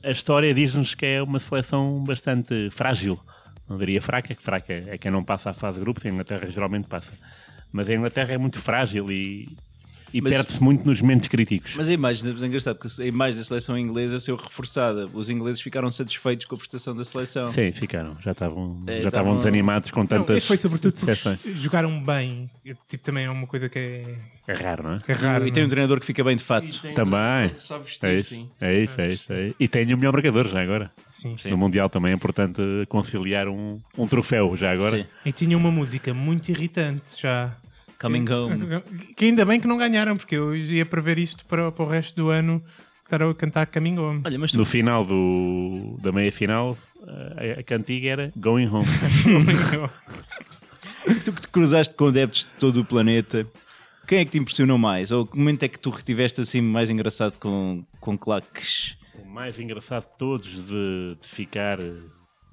[0.04, 3.18] a, a história diz-nos que é uma seleção bastante frágil.
[3.72, 6.46] Não diria fraca, que fraca é quem não passa à fase de grupos, a Inglaterra
[6.50, 7.14] geralmente passa.
[7.72, 9.56] Mas a Inglaterra é muito frágil e,
[10.12, 11.74] e Mas- perde-se muito nos momentos críticos.
[11.76, 15.08] Mas a imagem, é engraçado, porque a imagem da seleção inglesa saiu reforçada.
[15.12, 17.50] Os ingleses ficaram satisfeitos com a prestação da seleção.
[17.52, 18.16] Sim, ficaram.
[18.20, 21.12] Já estavam, É, já estavam desanimados com Não, tantas foi sobretudo porque
[21.54, 22.50] jogaram bem.
[22.88, 24.16] Tipo, também é uma coisa que é,
[24.48, 25.00] É raro, não é?
[25.08, 25.46] é raro.
[25.46, 25.70] e tem um não é?
[25.70, 26.66] treinador que fica bem de fato.
[26.66, 27.52] E tem Também.
[27.56, 28.48] sabe vestir, É isso, sim.
[28.60, 29.56] é isso, é isso, é isso.
[29.58, 30.90] E tem o melhor marcador já agora.
[31.08, 31.36] Sim.
[31.36, 31.50] Sim.
[31.50, 34.98] No Mundial também é importante conciliar um, um troféu já agora.
[34.98, 35.04] Sim.
[35.24, 37.56] E tinha uma música muito irritante já.
[38.02, 38.82] Coming home.
[39.16, 42.16] Que ainda bem que não ganharam, porque eu ia prever isto para, para o resto
[42.16, 42.62] do ano
[43.04, 44.22] estar a cantar Coming Home.
[44.24, 46.76] Olha, mas tu, No final do, da meia final,
[47.06, 48.86] a, a cantiga era Going Home.
[51.24, 53.46] tu que te cruzaste com adeptos de todo o planeta,
[54.06, 55.12] quem é que te impressionou mais?
[55.12, 58.96] Ou que momento é que tu retiveste assim mais engraçado com, com claques?
[59.22, 61.78] o mais engraçado de todos de, de ficar,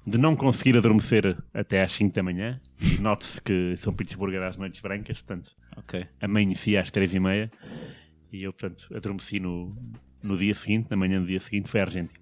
[0.06, 2.60] de não conseguir adormecer até às 5 da manhã.
[3.00, 6.06] Note-se que São Petersburgo era às noites brancas, portanto, Ok.
[6.20, 7.50] amanhecia às 3 e meia.
[8.32, 9.76] E eu, portanto, adormeci no,
[10.22, 12.20] no dia seguinte, na manhã do dia seguinte, foi a Argentina.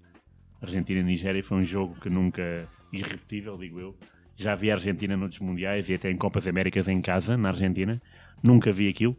[0.61, 3.97] Argentina e Nigéria foi um jogo que nunca irrepetível, digo eu.
[4.35, 8.01] Já vi a Argentina noutros mundiais e até em Copas Américas em casa, na Argentina.
[8.43, 9.15] Nunca vi aquilo.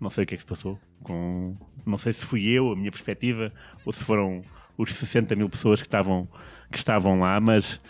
[0.00, 0.78] Não sei o que é que se passou.
[1.02, 1.56] Com...
[1.84, 3.52] Não sei se fui eu, a minha perspectiva,
[3.84, 4.42] ou se foram
[4.76, 6.28] os 60 mil pessoas que estavam,
[6.70, 7.80] que estavam lá, mas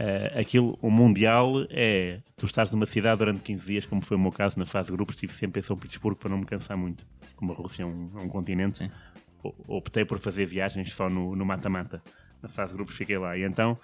[0.00, 2.20] eh, aquilo, o Mundial é.
[2.36, 4.96] Tu estás numa cidade durante 15 dias, como foi o meu caso na fase de
[4.96, 7.06] grupos, estive sempre em São Petersburgo para não me cansar muito.
[7.36, 8.90] Como a Rússia é um, é um continente,
[9.44, 12.02] o- optei por fazer viagens só no no mata-mata.
[12.42, 13.36] Na fase de grupos fiquei lá.
[13.36, 13.78] E então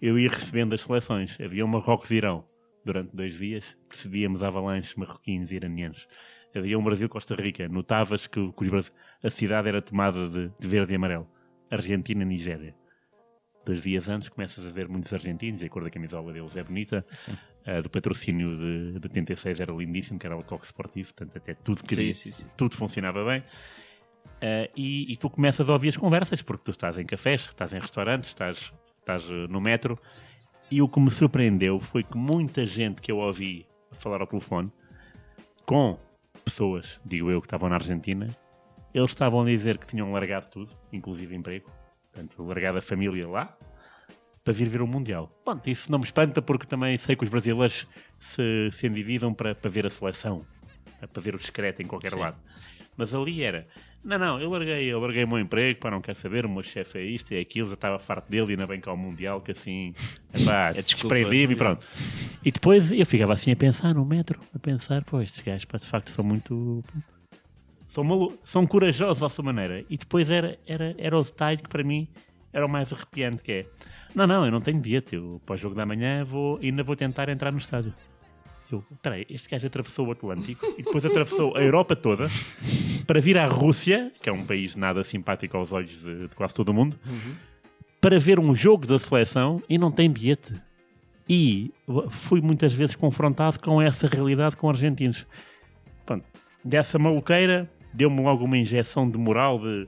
[0.00, 1.36] eu ia recebendo as seleções.
[1.40, 2.44] Havia um Marrocos-Irão
[2.84, 6.06] durante dois dias, percebíamos avalanches marroquinos e iranianos.
[6.56, 8.92] Havia um Brasil-Costa Rica, notavas que, que Bras-
[9.22, 11.28] a cidade era tomada de, de verde e amarelo.
[11.70, 12.74] Argentina-Nigéria.
[13.68, 16.64] Dois dias antes começas a ver muitos argentinos, e a cor da camisola deles é
[16.64, 17.04] bonita.
[17.66, 21.52] A do patrocínio de, de 86 era lindíssimo, que era o Coque Sportivo, portanto até
[21.52, 22.50] tudo queria, Sim, sim, sim.
[22.56, 23.44] tudo funcionava bem.
[24.40, 27.74] Ah, e, e tu começas a ouvir as conversas, porque tu estás em cafés, estás
[27.74, 29.98] em restaurantes, estás, estás eh, no metro.
[30.70, 34.72] E o que me surpreendeu foi que muita gente que eu ouvi falar ao telefone,
[35.66, 35.98] com
[36.42, 38.34] pessoas, digo eu, que estavam na Argentina,
[38.94, 41.70] eles estavam a dizer que tinham largado tudo, inclusive emprego,
[42.18, 43.56] portanto, largado a família lá,
[44.42, 45.30] para vir ver o Mundial.
[45.44, 47.86] Pronto, isso não me espanta porque também sei que os brasileiros
[48.18, 50.44] se, se endividam para, para ver a seleção,
[51.12, 52.36] para ver o discreto em qualquer lado.
[52.96, 53.68] Mas ali era,
[54.02, 56.64] não, não, eu larguei, eu larguei o meu emprego, para não quer saber, o meu
[56.64, 59.40] chefe é isto e aquilo, já estava farto dele e ainda bem que ao Mundial,
[59.40, 59.92] que assim,
[60.34, 61.86] epá, É desprendi-me e pronto.
[62.44, 65.86] E depois eu ficava assim a pensar no metro, a pensar, pô, estes gajos de
[65.86, 66.82] facto são muito
[67.98, 69.84] são, malu são corajosos à sua maneira.
[69.90, 72.08] E depois era, era, era o detalhe que para mim
[72.52, 73.66] era o mais arrepiante, que é
[74.14, 76.96] não, não, eu não tenho bilhete, eu para o jogo da manhã vou, ainda vou
[76.96, 77.92] tentar entrar no estádio.
[78.70, 82.28] Eu, peraí, este gajo atravessou o Atlântico e depois atravessou a Europa toda
[83.06, 86.54] para vir à Rússia, que é um país nada simpático aos olhos de, de quase
[86.54, 86.98] todo o mundo,
[88.00, 90.52] para ver um jogo da seleção e não tem bilhete.
[91.28, 91.72] E
[92.10, 95.26] fui muitas vezes confrontado com essa realidade com argentinos.
[96.06, 96.24] Pronto,
[96.64, 99.86] dessa maluqueira deu-me logo uma injeção de moral de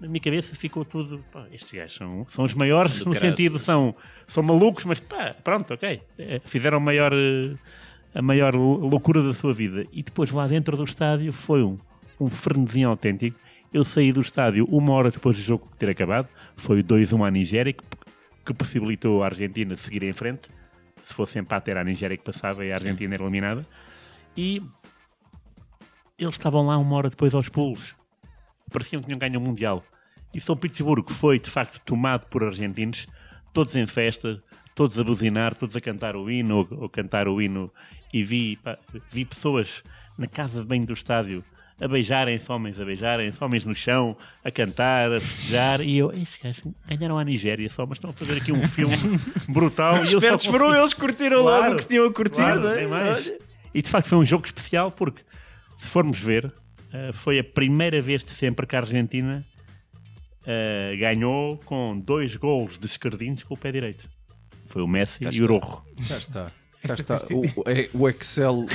[0.00, 3.94] na minha cabeça ficou tudo pá, estes gajos são, são os maiores no sentido são,
[4.26, 6.02] são malucos mas pá, pronto, ok.
[6.18, 7.54] Eh, fizeram a maior eh,
[8.14, 9.86] a maior lou- loucura da sua vida.
[9.92, 11.78] E depois lá dentro do estádio foi um,
[12.20, 13.36] um frenesim autêntico.
[13.72, 16.28] Eu saí do estádio uma hora depois do jogo ter acabado.
[16.56, 17.82] Foi o 2-1 à Nigéria que,
[18.46, 20.48] que possibilitou a Argentina seguir em frente.
[21.02, 23.66] Se fosse empate era a Nigéria que passava e a Argentina era eliminada.
[24.36, 24.62] E
[26.18, 27.94] eles estavam lá uma hora depois aos pulos.
[28.72, 29.82] Pareciam que tinham ganho o Mundial.
[30.34, 33.06] E São Petersburgo foi, de facto, tomado por argentinos,
[33.52, 34.42] todos em festa,
[34.74, 37.70] todos a buzinar, todos a cantar o hino ou, ou cantar o hino
[38.12, 38.76] e vi, pá,
[39.10, 39.82] vi pessoas
[40.18, 41.44] na casa de banho do estádio
[41.80, 46.38] a beijarem-se, homens a beijarem-se, homens no chão, a cantar, a festejar e eu, estes
[46.40, 48.96] gajos ganharam a Nigéria só, mas estão a fazer aqui um filme
[49.48, 50.02] brutal.
[50.02, 52.70] e só Espertos foram consegui- eles, curtiram logo o que tinham a curtir, Claro, não
[52.72, 52.86] é?
[52.86, 53.32] mais.
[53.74, 55.22] E de facto foi um jogo especial porque,
[55.84, 56.52] se formos ver,
[56.92, 59.44] eh, foi a primeira vez de sempre que a Argentina
[60.46, 64.08] eh, ganhou com dois gols de esquerdinhos com o pé direito.
[64.66, 65.82] Foi o Messi e o Rojo.
[66.00, 66.52] Já está.
[66.84, 67.22] Já está.
[67.32, 68.66] O, o- é- o Excel.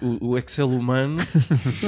[0.00, 1.16] O, o Excel humano.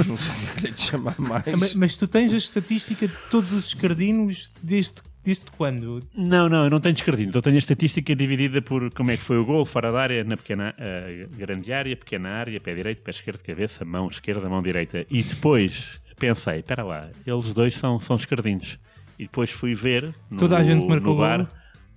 [0.07, 1.45] Não sei como é que lhe chamar mais.
[1.57, 4.95] Mas, mas tu tens a estatística de todos os escardinos desde,
[5.27, 6.03] desde quando?
[6.15, 7.35] Não, não, eu não tenho esquerdinhos.
[7.35, 10.23] Eu tenho a estatística dividida por como é que foi o gol, fora da área,
[10.23, 14.63] na pequena, eh, grande área, pequena área, pé direito, pé esquerdo, cabeça, mão esquerda, mão
[14.63, 15.05] direita.
[15.11, 18.79] E depois pensei, espera lá, eles dois são, são esquerdinhos.
[19.19, 21.49] E depois fui ver no, Toda a gente marcou no bar golo?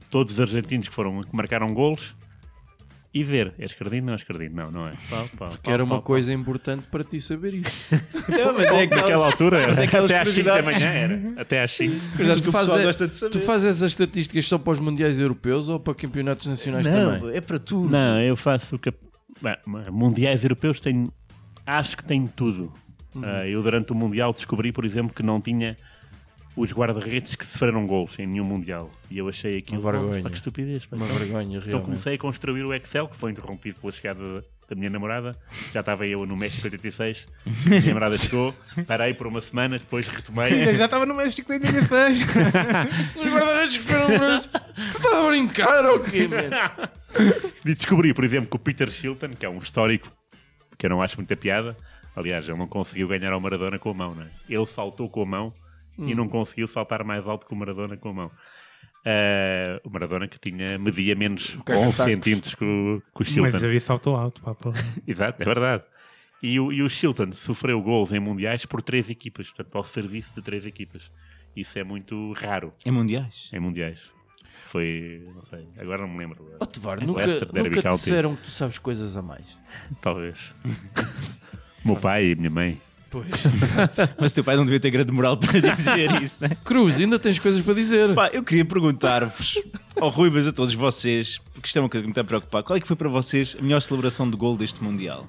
[0.09, 2.15] todos os argentinos que, foram, que marcaram golos
[3.11, 4.55] e ver, é esquerdino não é esquerdino?
[4.55, 4.93] Não, não é.
[5.09, 7.95] Pau, pau, Que pau, era uma pau, coisa importante para ti saber isso.
[8.29, 11.33] Não, mas é aquelas, Naquela altura, mas é até às 5 da manhã era.
[11.37, 11.91] Até às 5.
[12.11, 13.31] curiosidades que o pessoal gosta de saber.
[13.31, 17.21] tu fazes essas estatísticas só para os mundiais europeus ou para campeonatos nacionais também?
[17.21, 17.89] Não, é para tudo.
[17.89, 18.93] Não, eu faço o que.
[19.41, 19.55] Bem,
[19.91, 21.11] mundiais europeus tenho.
[21.65, 22.71] Acho que tenho tudo.
[23.15, 23.21] Uhum.
[23.23, 25.77] Ah, eu, durante o Mundial, descobri, por exemplo, que não tinha
[26.59, 28.91] os guarda-redes que sofreram gols em nenhum Mundial.
[29.09, 29.79] E eu achei aquilo.
[29.81, 30.21] Uma vergonha.
[30.23, 30.85] Pá, que estupidez.
[30.85, 30.95] pá.
[30.95, 31.85] Uma Então- vergonha, Então realmente.
[31.85, 34.19] comecei a construir o Excel, que foi interrompido pela chegada
[34.67, 35.35] da- minha namorada.
[35.73, 37.25] Já estava eu no México 86.
[37.65, 38.53] A minha namorada chegou,
[38.85, 40.75] parei por uma semana, depois retomei.
[40.75, 42.21] Já estava no México 86.
[43.15, 44.07] Os guarda-redes que foram.
[44.41, 46.27] Tu estás a brincar ou quê?
[47.65, 50.11] E descobri, por exemplo, que o Peter Shilton, que é um histórico
[50.77, 51.75] que eu não acho muita piada,
[52.15, 54.27] aliás, ele não conseguiu ganhar ao Maradona com a mão, não é?
[54.47, 55.53] Ele saltou com a mão
[56.07, 58.31] e não conseguiu saltar mais alto que o Maradona com a mão.
[59.05, 61.95] Ah, o Maradona que tinha, media menos 11 caga-tacos.
[61.95, 63.51] centímetros que o, que o Shilton.
[63.51, 64.55] Mas havia salto alto, pá.
[65.07, 65.83] Exato, é verdade.
[66.41, 70.35] E o, e o Shilton sofreu gols em mundiais por três equipas, portanto, ao serviço
[70.35, 71.11] de três equipas.
[71.55, 73.49] Isso é muito raro Em mundiais.
[73.51, 73.99] em mundiais.
[74.65, 76.55] Foi, não sei, agora não me lembro.
[76.59, 79.45] Oh, Tovar, Em nunca, nunca disseram que tu sabes coisas a mais.
[79.99, 80.53] Talvez.
[81.83, 82.79] meu pai e minha mãe.
[83.09, 83.25] Pois.
[84.19, 86.55] Mas o teu pai não devia ter grande moral para dizer isso, né?
[86.63, 88.13] Cruz, ainda tens coisas para dizer.
[88.13, 89.55] Pá, eu queria perguntar-vos,
[89.99, 92.23] ao Rui, mas a todos vocês, porque isto é uma coisa que me está a
[92.23, 95.25] preocupar, qual é que foi para vocês a melhor celebração de gol deste Mundial?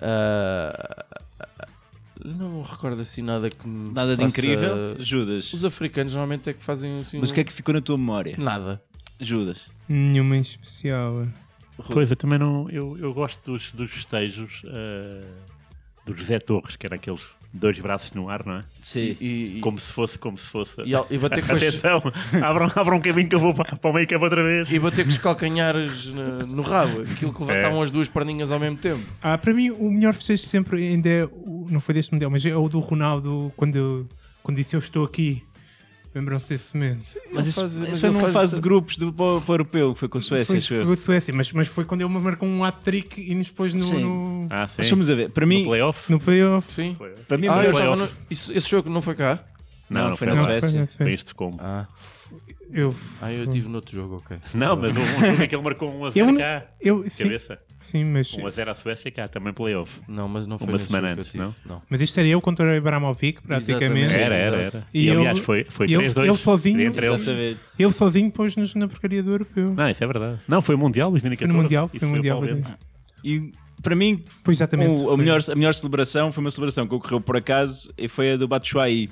[0.00, 1.04] Ah,
[2.24, 4.96] não recordo assim nada que me Nada de faça- incrível?
[5.00, 5.52] Judas.
[5.52, 7.18] Os africanos normalmente é que fazem assim.
[7.18, 8.36] Mas o que é que ficou na tua memória?
[8.38, 8.80] Nada.
[9.20, 9.62] Judas.
[9.88, 11.26] Nenhuma em especial.
[11.90, 12.68] Pois, eu também não.
[12.70, 15.24] Eu, eu gosto dos, dos festejos eh,
[16.06, 17.22] do José Torres, que era aqueles
[17.54, 18.64] dois braços no ar, não é?
[18.80, 19.14] Sim.
[19.20, 20.80] E, e, Como se fosse, como se fosse.
[20.82, 22.02] e, e bater com as, Atenção,
[22.42, 24.72] abram, abram um caminho que eu vou para, para o meio campo outra vez.
[24.72, 27.02] e bater com os calcanhares no, no rabo.
[27.02, 27.82] Aquilo que levantavam É.
[27.84, 29.02] as duas perninhas ao mesmo tempo.
[29.20, 31.28] Ah, para mim, o melhor festejo sempre ainda é.
[31.68, 34.08] Não foi deste Mundial, mas é o do Ronaldo quando,
[34.42, 35.42] quando disse Eu estou aqui.
[36.14, 36.98] Lembram-se desse momento?
[37.32, 39.40] Mas Ele isso, faz- isso mas foi numa faz fase de grupos do, para, o-
[39.40, 40.84] para o europeu, que foi com a Suécia, Foi, acho eu.
[40.84, 43.80] foi a Suécia, mas, mas foi quando ele marcou um hat-trick e nos pôs no,
[43.80, 44.02] Sim.
[44.04, 44.74] no, Ah, sim.
[44.78, 46.12] Mas vamos a ver, para No mim, playoff?
[46.12, 46.70] no playoff.
[46.70, 46.96] Sim.
[47.26, 48.08] para mim Ah, eu estava no...
[48.30, 49.42] Isso- esse jogo não foi cá?
[49.88, 50.46] Não, não, foi foi na lá.
[50.60, 50.86] Suécia.
[50.86, 51.12] Foi, Foi foi.
[51.14, 51.56] este como.
[51.60, 51.86] Ah,
[52.70, 54.38] Eu, ah eu estive noutro jogo, ok.
[54.54, 56.66] Não, mas um jogo em que ele marcou um a eu, 0 cá.
[56.80, 57.58] eu, sim, Cabeça.
[57.82, 60.00] Sim, mas, Um a 0 à Suécia cá, também playoff.
[60.08, 61.54] Não, mas não foi Uma nesse semana jogo que antes, eu tive.
[61.66, 61.82] não?
[61.90, 64.06] mas isto era eu contra o Ibrahimovic, praticamente.
[64.08, 64.86] Sim, Era, era, era.
[64.94, 66.28] E E, ele- aliás, foi, foi e ele- 3-2.
[66.28, 67.20] ele sozinho- Entre eles.
[67.20, 67.60] Exatamente.
[67.78, 69.74] Ele sozinho pôs-nos na porcaria do europeu.
[69.74, 70.38] Não, isso é verdade.
[70.48, 71.46] Não, foi o Mundial 2014.
[71.50, 72.38] Foi no Mundial, Isso foi no Mundial.
[72.38, 72.70] o Bento.
[73.24, 73.52] E
[73.82, 74.90] para mim, Pois exatamente.
[74.90, 75.16] o- a, foi.
[75.16, 78.46] melhor, a melhor celebração foi uma celebração que ocorreu por acaso e foi a do
[78.46, 79.10] Batshuayi,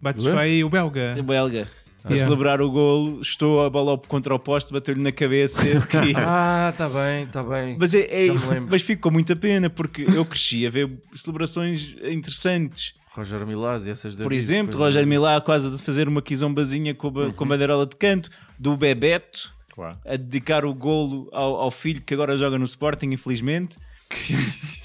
[0.00, 1.14] Batshuayi, o belga.
[1.18, 1.68] o belga.
[2.04, 2.24] A Yeah.
[2.26, 5.62] celebrar o golo, estou a bola contra o poste, bateu-lhe na cabeça.
[5.86, 7.76] que- Ah, está bem, está bem.
[7.78, 8.32] Mas, é, é-
[8.68, 12.94] mas fico com muita pena porque eu cresci a ver celebrações interessantes.
[13.14, 17.06] Roger Milazzi, essas da Por exemplo, depois- Roger Milá quase a fazer uma quizombazinha com,
[17.08, 19.98] a, ba- com a bandeirola de canto, do Bebeto Claro.
[20.04, 23.76] a dedicar o golo ao, ao filho que agora joga no Sporting, infelizmente.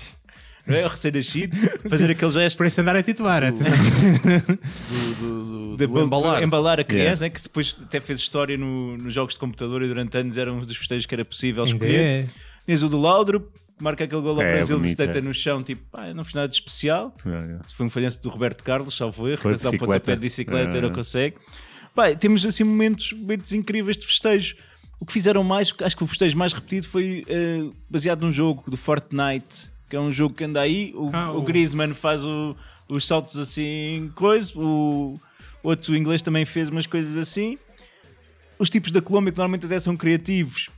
[0.68, 0.86] Não é?
[0.86, 1.57] O recém-nascido,
[1.89, 3.43] fazer aquele gesto Por isso andar a titular.
[3.43, 3.74] atenção.
[4.38, 5.99] do, do, do, de do
[6.43, 6.80] embalar.
[6.80, 10.18] a criança, né, que depois até fez história no- nos jogos de computador e durante
[10.18, 12.03] anos era um dos festejos que era possível escolher.
[12.03, 12.26] é.
[12.65, 13.47] Tens o do Laudrup,
[13.80, 15.22] marca aquele gol ao É, Brasil, bonito, se deita é.
[15.22, 17.15] no chão, tipo, pá, não fiz nada de especial.
[17.26, 17.59] É, é.
[17.76, 20.80] Foi um falhanço do Roberto Carlos, erro, Foi de dá um pontapé de bicicleta e
[20.80, 20.82] É.
[20.82, 21.38] não consegue.
[21.95, 24.55] Pá, temos assim momentos, momentos incríveis de festejo.
[24.99, 28.63] O que fizeram mais, acho que o festejo mais repetido foi eh, baseado num jogo
[28.70, 30.92] do Fortnite, que é um jogo que anda aí.
[30.96, 32.56] O, Ah, o o- Griezmann faz o-
[32.90, 34.52] os saltos assim, coisa.
[34.60, 35.20] O
[35.64, 37.58] outro inglês também fez umas coisas assim.
[38.60, 40.70] os tipos da Colômbia que normalmente até são criativos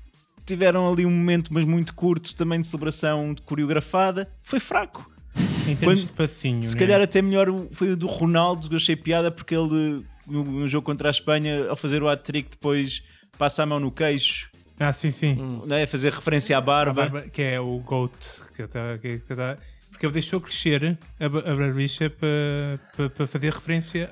[0.46, 4.30] tiveram ali um momento, mas muito curto, também de celebração de coreografada.
[4.44, 5.10] Foi fraco.
[5.66, 6.64] Em termos Quando- de passinho.
[6.66, 6.80] Se né?
[6.80, 10.68] calhar até melhor foi o do Ronaldo, que eu achei piada porque ele no, no
[10.68, 13.02] jogo contra a Espanha, ao fazer o hat-trick, depois
[13.38, 14.50] passa a mão no queixo,
[14.80, 15.36] Ah, sim, sim.
[15.68, 15.86] não é?
[15.86, 16.94] fazer referência à A barba.
[17.10, 18.12] barba, que é o GOAT.
[18.56, 19.58] Que tá, que, tá-
[19.92, 24.10] porque ele deixou crescer a, a barbicha para para- para fazer referência.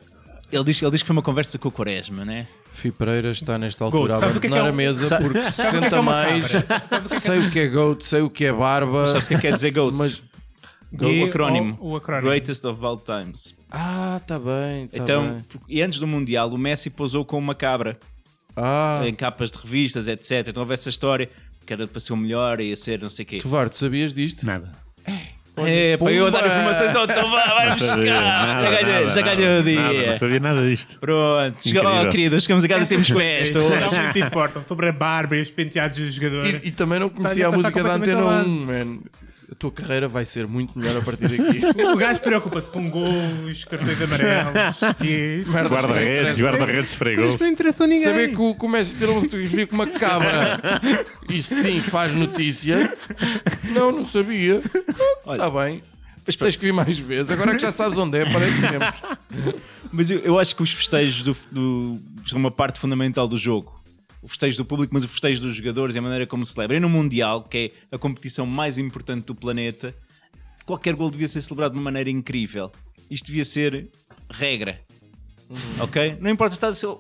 [0.52, 2.48] Ele, diz, ele diz que foi uma conversa com o Quaresma, né?
[2.72, 5.62] Fi Pereira está nesta altura a é abandonar é a um- mesa Sabe- porque se
[5.62, 6.44] é senta é mais.
[7.06, 9.08] Sei o que é goat, sei o que é barba.
[9.08, 9.94] Sabes o que é que quer dizer GOAT?
[9.96, 10.22] Mas-
[11.00, 11.78] G- o acrónimo.
[11.82, 12.30] O, o acrónimo.
[12.30, 13.54] Greatest of all times.
[13.72, 14.88] Ah, tá bem.
[14.88, 15.46] Tá então, bem.
[15.68, 17.98] e antes do Mundial, o Messi posou com uma cabra
[18.58, 20.48] Ah, em capas de revistas, etc.
[20.50, 21.30] Então houve essa história
[21.66, 23.38] que era para ser o melhor, ia ser não sei o quê.
[23.38, 24.46] Tuvar, tu sabias disto?
[24.46, 24.72] Nada.
[25.60, 27.98] É, para eu dar informações ao Tomás, vai buscar.
[27.98, 29.52] nada, Já ganhei, nada, já nada, ganhei o
[29.82, 30.12] nada, dia.
[30.12, 31.00] Não sabia nada disto.
[31.00, 33.60] Pronto, chegou, oh, querido, chegamos a casa e temos festa.
[33.60, 36.46] Não muito importam sobre a barba e os penteados do jogador.
[36.46, 38.48] E, e também não conhecia Tá- a tá música da Antena ao lado.
[38.48, 39.00] 1, man.
[39.50, 41.62] A tua carreira vai ser muito melhor a partir daqui.
[41.94, 44.54] O gajo preocupa-se com gols, cartões amarelos.
[45.02, 47.28] e Guarda-redes, guarda-redes esfregou.
[47.28, 48.04] Isto não interessou a ninguém.
[48.04, 50.60] Saber que o, que o Messi ter uma fotografia com uma cabra,
[51.30, 52.94] isso sim faz notícia.
[53.74, 54.62] Não, não sabia.
[55.32, 55.82] Está bem.
[56.26, 57.32] Tens que vir mais vezes.
[57.32, 58.94] Agora que já sabes onde é, parece sempre.
[59.94, 63.77] Mas eu, eu acho que os festejos do, do- são uma parte fundamental do jogo.
[64.28, 66.76] O festejo do público, mas o festejo dos jogadores e a maneira como se celebra.
[66.76, 69.96] E no Mundial, que é a competição mais importante do planeta,
[70.66, 72.70] qualquer gol devia ser celebrado de uma maneira incrível.
[73.10, 73.88] Isto devia ser
[74.30, 74.82] regra.
[75.80, 76.18] Ok?
[76.20, 76.94] Não importa se está a ser.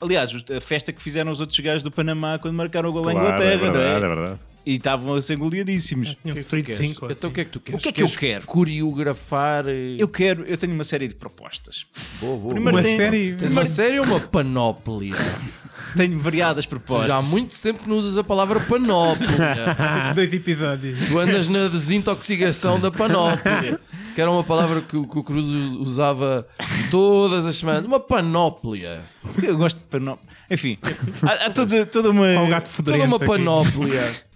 [0.00, 3.12] Aliás, a festa que fizeram os outros gajos do Panamá quando marcaram o gol à
[3.12, 3.96] Claro, é Inglaterra, não verdade, é?
[3.96, 4.40] é verdade.
[4.66, 5.36] E estavam a ser.
[5.38, 7.10] Tinha sofrido cinco.
[7.10, 7.80] Então o que é que tu queres?
[7.80, 8.46] O que é que eu quero?
[8.46, 9.66] Coreografar.
[9.68, 11.86] eh, Eu quero, eu tenho uma série de propostas.
[12.20, 13.32] Boa, boa, Primeiro Uma tem- série.
[13.34, 15.14] Tens uma série ou uma panóplia?
[15.96, 17.08] Tenho variadas propostas.
[17.12, 19.28] Já há muito tempo que não usas a palavra panóplia.
[20.14, 21.08] Dois episódios.
[21.08, 23.78] Tu andas na desintoxicação da panóplia.
[24.14, 26.46] Que era uma palavra que, o- que o Cruz usava
[26.90, 27.84] todas as semanas.
[27.84, 29.02] Uma panóplia.
[29.42, 30.28] Eu gosto de panóplia.
[30.50, 30.78] Enfim,
[31.22, 32.26] há, há toda, toda uma.
[32.28, 33.26] Há um gato Toda uma aqui.
[33.26, 34.12] panóplia.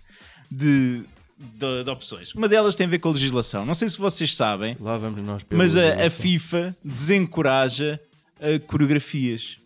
[0.51, 1.03] de,
[1.39, 2.35] de- de opções.
[2.35, 3.65] Uma delas tem a ver com a legislação.
[3.67, 4.77] Não sei se vocês sabem,
[5.51, 6.11] mas a, a.
[6.11, 8.01] FIFA desencoraja
[8.41, 9.59] uh, coreografias.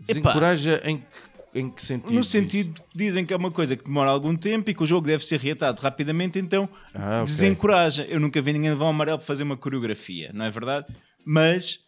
[0.00, 2.12] Desencoraja em que, em que sentido?
[2.12, 4.86] No sentido que dizem que é uma coisa que demora algum tempo e que o
[4.86, 7.24] jogo deve ser reatado rapidamente, então Ah, ok.
[7.24, 8.04] desencoraja.
[8.08, 10.86] Eu nunca vi ninguém levar um amarelo para fazer uma coreografia, não é verdade?
[11.24, 11.80] Mas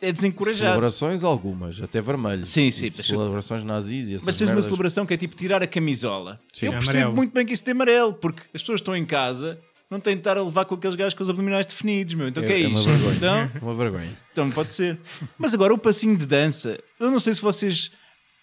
[0.00, 0.60] é desencorajado.
[0.60, 2.44] Celebrações algumas, até vermelho.
[2.46, 5.62] Sim, sim, mas- Celebrações nazis e essas Mas fez uma celebração que é tipo tirar
[5.62, 6.40] a camisola.
[6.52, 6.66] Sim.
[6.66, 7.16] Eu É percebo amarelo.
[7.16, 9.58] muito bem que isso tem amarelo, porque as pessoas estão em casa,
[9.90, 12.28] não têm de estar a levar com aqueles gajos com os abdominais definidos, meu.
[12.28, 12.80] Então o que é, É- é uma.
[13.16, 14.10] Então, Uma vergonha.
[14.32, 14.98] então pode ser.
[15.38, 17.90] Mas agora o passinho de dança, eu não sei se vocês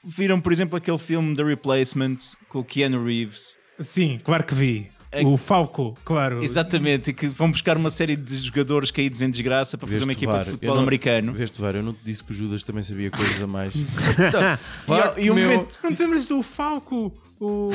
[0.03, 2.17] viram, por exemplo, aquele filme The Replacement
[2.49, 3.57] com o Keanu Reeves.
[3.83, 4.89] Sim, claro que vi.
[5.13, 6.43] É- O Falco, claro.
[6.43, 10.11] Exatamente, e que vão buscar uma série de jogadores caídos em desgraça para fazer uma
[10.13, 10.43] equipa VAR.
[10.43, 11.33] de Eu futebol não- americano.
[11.33, 13.73] Veste VAR, eu não te disse que o Judas também sabia coisas a mais.
[15.17, 15.35] E, e meu?
[15.35, 17.13] momento, Não te lembras do Falco?
[17.39, 17.69] O...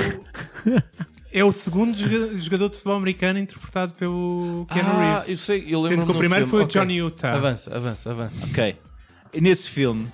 [1.32, 5.28] é o segundo joga- jogador de futebol americano interpretado pelo Keanu Ah, Reeves.
[5.28, 7.34] eu sei, eu lembro Sendo que o primeiro foi o Johnny Utah.
[7.34, 8.36] Avança, avança, avança.
[8.44, 8.76] Ok.
[9.34, 10.06] E nesse filme,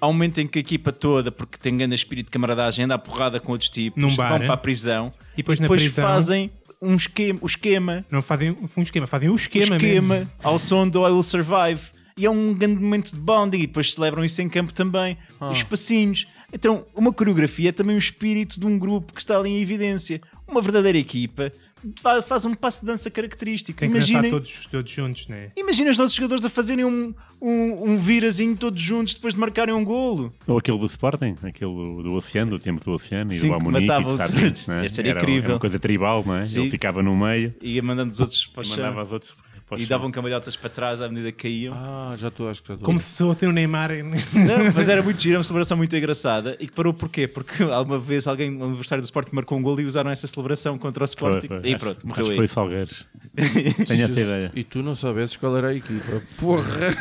[0.00, 2.94] há um momento em que a equipa toda, porque tem grande espírito de camaradagem, anda
[2.94, 4.46] à porrada com outros tipos, Num bar, vão é?
[4.46, 6.50] para a prisão E depois na depois prisão- fazem
[6.80, 10.30] um esquema, o esquema, Não fazem um esquema, fazem o o esquema, esquema mesmo.
[10.42, 11.80] ao som do I Will Survive.
[12.16, 15.16] E é um grande momento de bonding e depois celebram isso em campo também.
[15.40, 15.50] Ah.
[15.50, 16.26] Os passinhos.
[16.52, 20.20] Então, uma coreografia é também o espírito de um grupo que está ali em evidência.
[20.46, 21.52] Uma verdadeira equipa
[22.00, 23.78] fa- faz um passo de dança característico.
[23.78, 25.50] Tem que Imaginem, todos, todos juntos, né?
[25.56, 29.74] imagina os nossos jogadores a fazerem um, um, um virazinho todos juntos depois de marcarem
[29.74, 30.32] um golo.
[30.46, 33.46] Ou aquele do Sporting, aquele do, do Oceano, do tempo do Oceano Sim, e do
[33.48, 34.16] que Amunique e.
[34.16, 34.84] Satins, né?
[34.84, 35.44] Esse era era, incrível.
[35.44, 36.44] Era uma coisa tribal, não é?
[36.44, 36.62] Sim.
[36.62, 38.76] Ele ficava no meio Ia mandando os outros para o e chão.
[38.76, 39.34] mandava os outros
[39.76, 41.74] E davam cambalhotas para trás à medida que caíam.
[41.76, 42.86] Ah, já estou, acho que já estou.
[42.86, 43.90] Como se fosse o Neymar.
[44.02, 46.56] Não, mas era muito giro, era uma celebração muito engraçada.
[46.58, 47.28] E que parou porquê?
[47.28, 50.78] Porque alguma vez alguém no aniversário do Sporting marcou um gol e usaram essa celebração
[50.78, 51.48] contra o Foi, Sporting.
[51.48, 51.60] foi.
[51.70, 52.36] E Acho- pronto, acho morreu que aí.
[52.36, 53.06] foi Salgueiros.
[53.86, 54.52] Tenho essa ideia.
[54.54, 56.22] E tu não sabes qual era a equipa.
[56.38, 56.96] Porra!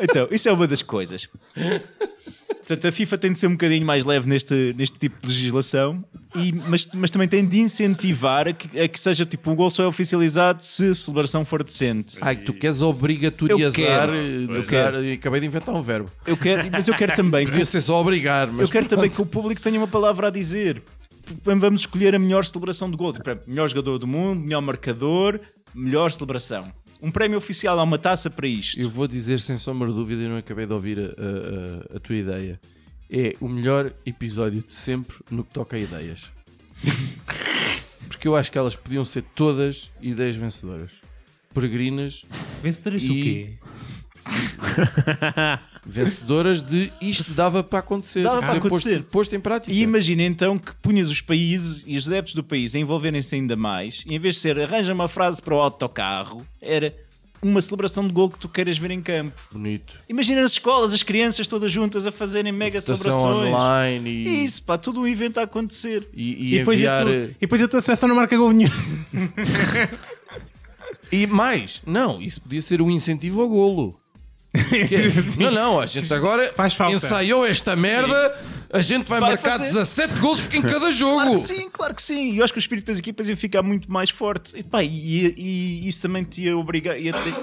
[0.00, 1.28] Então, isso é uma das coisas.
[2.48, 6.02] Portanto, a FIFA tem de ser um bocadinho mais leve neste, neste tipo de legislação,
[6.34, 9.68] e, mas, mas também tem de incentivar a que, a que seja tipo o gol
[9.68, 12.16] só é oficializado se a celebração for decente.
[12.22, 13.68] Ai, tu queres obrigatoriazar.
[13.68, 14.14] Eu quero.
[14.14, 14.96] eh, Eu quero.
[15.12, 16.10] Acabei de inventar um verbo.
[16.26, 19.10] Eu quero, mas eu quero também que, Devia ser só obrigar, mas eu quero também
[19.10, 20.82] que o público tenha uma palavra a dizer.
[21.44, 23.12] Vamos escolher a melhor celebração de gol.
[23.12, 25.38] Tipo, melhor jogador do mundo, melhor marcador,
[25.74, 26.64] melhor celebração.
[27.02, 28.80] Um prémio oficial, há uma taça para isto.
[28.80, 31.96] Eu vou dizer sem sombra de dúvida, e não acabei de ouvir a, a- a-
[31.96, 32.60] a tua ideia.
[33.10, 36.22] é o melhor episódio de sempre no que toca a ideias.
[38.08, 40.90] Porque eu acho que elas podiam ser todas ideias vencedoras.
[41.52, 42.22] Peregrinas,
[42.62, 43.54] Vencedoras E- o quê?
[45.86, 48.22] vencedoras de isto dava para acontecer.
[48.22, 48.96] Dava para acontecer.
[48.98, 49.74] Posto, posto em prática.
[49.74, 53.56] E imagina então que punhas os países e os adeptos do país a envolverem-se ainda
[53.56, 56.94] mais, e em vez de ser arranja uma frase para o autocarro, era
[57.42, 59.38] uma celebração de gol que tu queiras ver em campo.
[59.52, 59.98] Bonito.
[60.08, 63.48] Imagina nas escolas, as crianças todas juntas a fazerem mega celebrações.
[63.48, 66.08] online e, Isso, pá, tudo um evento a acontecer.
[66.14, 67.02] e, e depois, enviar.
[67.02, 68.70] a tua, e depois a tua seleção não marca gol nenhum.
[71.12, 74.00] E mais, não, isso podia ser um incentivo ao golo.
[75.38, 76.94] Não, não, a gente agora Faz falta.
[76.94, 78.38] ensaiou esta merda,
[78.72, 79.72] a gente vai, Vai marcar fazer.
[79.72, 81.16] 17 golos em cada jogo.
[81.16, 82.30] Claro que sim, claro que sim.
[82.32, 84.56] E eu acho que o espírito das equipas ia ficar muito mais forte.
[84.56, 86.96] E, pá, e, e isso também te ia obrigar.
[86.98, 87.34] Ia, te-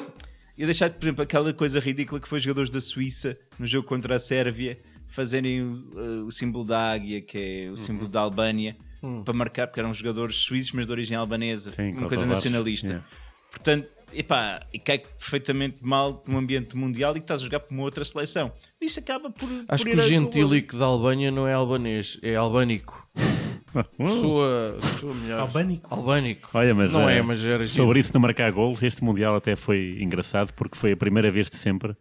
[0.58, 3.88] ia deixar, por exemplo, aquela coisa ridícula que foi os jogadores da Suíça no jogo
[3.88, 7.38] contra a Sérvia fazerem o, o símbolo da águia, que
[7.68, 8.78] é o símbolo da Albânia,
[9.26, 11.74] para marcar, porque eram jogadores suíços, mas de origem albanesa.
[11.74, 12.88] Sim, uma coisa nacionalista.
[12.88, 13.06] Yeah.
[13.50, 17.74] Portanto, epá, e cai perfeitamente mal num ambiente mundial e que estás a jogar por
[17.74, 18.52] uma outra seleção.
[18.80, 19.48] Isso acaba por.
[19.68, 23.10] Acho por que o gentílico da Albânia não é albanês, é albânico.
[23.74, 24.08] Uh.
[24.08, 25.40] Sua, sua melhor.
[25.40, 25.96] Albânico?
[25.96, 26.50] Albânico.
[26.54, 27.66] Olha, mas, não eh, é, mas era.
[27.66, 31.50] Sobre isso de marcar golos, este Mundial até foi engraçado porque foi a primeira vez
[31.50, 31.96] de sempre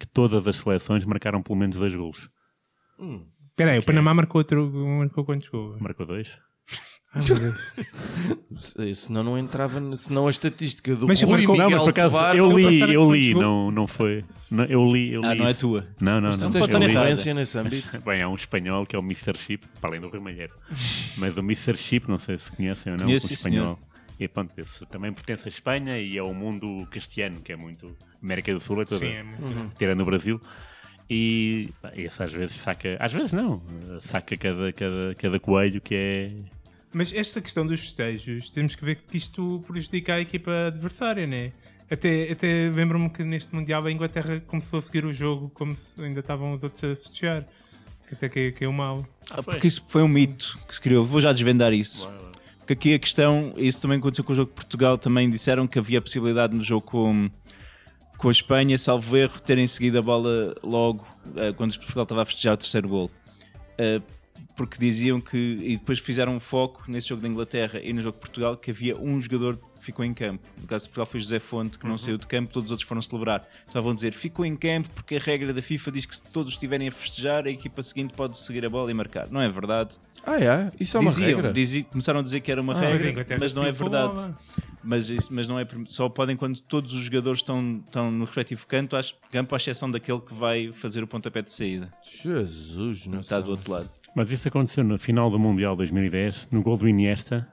[0.00, 2.28] que todas as seleções marcaram pelo menos dois golos.
[3.50, 5.80] Espera aí, o Panamá marcou, outro, marcou quantos gols?
[5.80, 6.38] Marcou dois.
[8.58, 12.14] Se- Senão não entrava, senão a estatística do Mas Rui Miguel Não, mas por acaso
[12.14, 14.24] Tovar eu li, eu li, não, não foi.
[14.50, 15.28] Não, eu li, eu li.
[15.28, 15.60] Ah, não é isso.
[15.60, 15.86] tua.
[16.00, 16.50] Não, não, Tu não.
[16.50, 16.86] tens eu li.
[16.86, 18.00] influência nesse âmbito.
[18.04, 19.36] Bem, há um espanhol que é o Mr.
[19.36, 20.52] Chip, para além do Rui Malheiro.
[21.18, 21.76] Mas o Mr.
[21.76, 23.78] Chip, não sei se conhecem ou não, Conheço, o sim, espanhol.
[24.20, 27.96] E pronto, esse também pertence à Espanha e ao mundo castiano, que é muito.
[28.22, 29.04] América do Sul é toda.
[29.04, 29.44] Sim, é muito.
[29.44, 29.70] Uhum.
[29.76, 30.40] tirando o Brasil.
[31.14, 33.60] E esse às vezes saca, às vezes não,
[34.00, 36.32] saca cada, cada, cada coelho que é.
[36.90, 41.52] Mas esta questão dos festejos, temos que ver que isto prejudica a equipa adversária, né?
[41.90, 46.02] Até, até lembro-me que neste Mundial a Inglaterra começou a seguir o jogo como se
[46.02, 47.46] ainda estavam os outros a festejar.
[48.10, 49.06] Até que caiu mal.
[49.30, 51.04] Ah, porque isso foi um mito que se criou.
[51.04, 52.08] Vou já desvendar isso.
[52.60, 55.78] Porque aqui a questão, isso também aconteceu com o jogo de Portugal, também disseram que
[55.78, 57.30] havia a possibilidade no jogo com,
[58.22, 61.04] com a Espanha, salvo erro, terem seguido a bola logo
[61.36, 63.10] eh, quando Portugal estava a festejar o terceiro gol.
[63.76, 64.00] Eh,
[64.54, 68.14] porque diziam que, e depois fizeram um foco nesse jogo da Inglaterra e no jogo
[68.16, 70.46] de Portugal, que havia um jogador que ficou em campo.
[70.60, 72.86] No caso de Portugal foi José Fonte, que não saiu de campo, todos os outros
[72.86, 73.48] foram celebrar.
[73.66, 76.52] Estavam a dizer, ficou em campo porque a regra da FIFA diz que se todos
[76.52, 79.28] estiverem a festejar, a equipa seguinte pode seguir a bola e marcar.
[79.30, 79.96] Não é verdade.
[80.24, 80.70] Ah, é?
[80.78, 81.52] Isso é uma Diziam, regra.
[81.52, 84.32] dizi- começaram a dizer que era uma Mas a regra, mas não é verdade.
[84.84, 88.66] Mas, isso- mas não é só podem quando todos os jogadores estão, estão no respectivo
[88.66, 91.92] canto, às- campo, à exceção daquele que vai fazer o pontapé de saída.
[92.22, 93.90] Jesus, não Está do outro lado.
[94.14, 97.46] Mas isso aconteceu no final do Mundial 2010, no gol do Iniesta,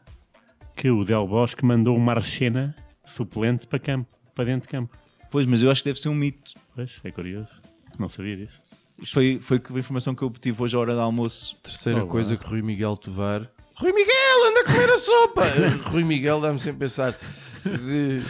[0.75, 2.75] que o Del Bosque mandou o Marchena
[3.05, 4.97] suplente para campo, para dentro de campo.
[5.31, 6.53] Pois, mas eu acho que deve ser um mito.
[6.75, 7.49] Pois, é curioso.
[7.97, 8.61] Não sabia disso.
[9.01, 11.55] Isto foi, foi a informação que eu obtive hoje à hora do almoço.
[11.63, 13.49] Terceira Oh, coisa que Rui Miguel Tovar.
[13.79, 15.43] Rui Miguel, anda a comer a sopa!
[15.89, 17.19] Rui Miguel dá-me sempre a pensar
[17.63, 18.21] de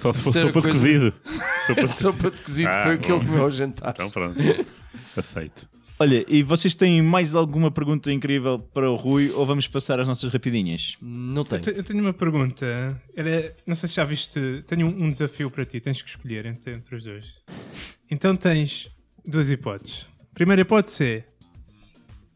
[0.00, 1.12] Só se fosse sopa de coisa- cozido.
[1.66, 3.26] Sopa de sopa de cozido Ah, foi o que ele bom.
[3.26, 3.94] comeu ao jantar.
[3.94, 4.38] Então pronto.
[5.16, 5.68] Aceito.
[5.98, 10.08] Olha, e vocês têm mais alguma pergunta incrível para o Rui ou vamos passar às
[10.08, 10.96] nossas rapidinhas?
[11.00, 11.58] Não tem.
[11.58, 13.00] Eu te- Eu tenho uma pergunta.
[13.16, 14.62] Era, não sei se já viste.
[14.66, 15.80] Tenho um, um desafio para ti.
[15.80, 17.40] Tens que escolher entre, entre os dois.
[18.10, 18.90] Então tens
[19.24, 20.06] duas hipóteses.
[20.34, 21.24] Primeira hipótese é: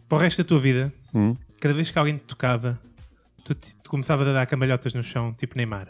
[0.09, 1.37] para o resto da tua vida, Hum.
[1.61, 2.79] Cada vez que alguém te tocava,
[3.45, 5.89] tu, te, tu começavas a dar cambalhotas no chão, tipo Neymar.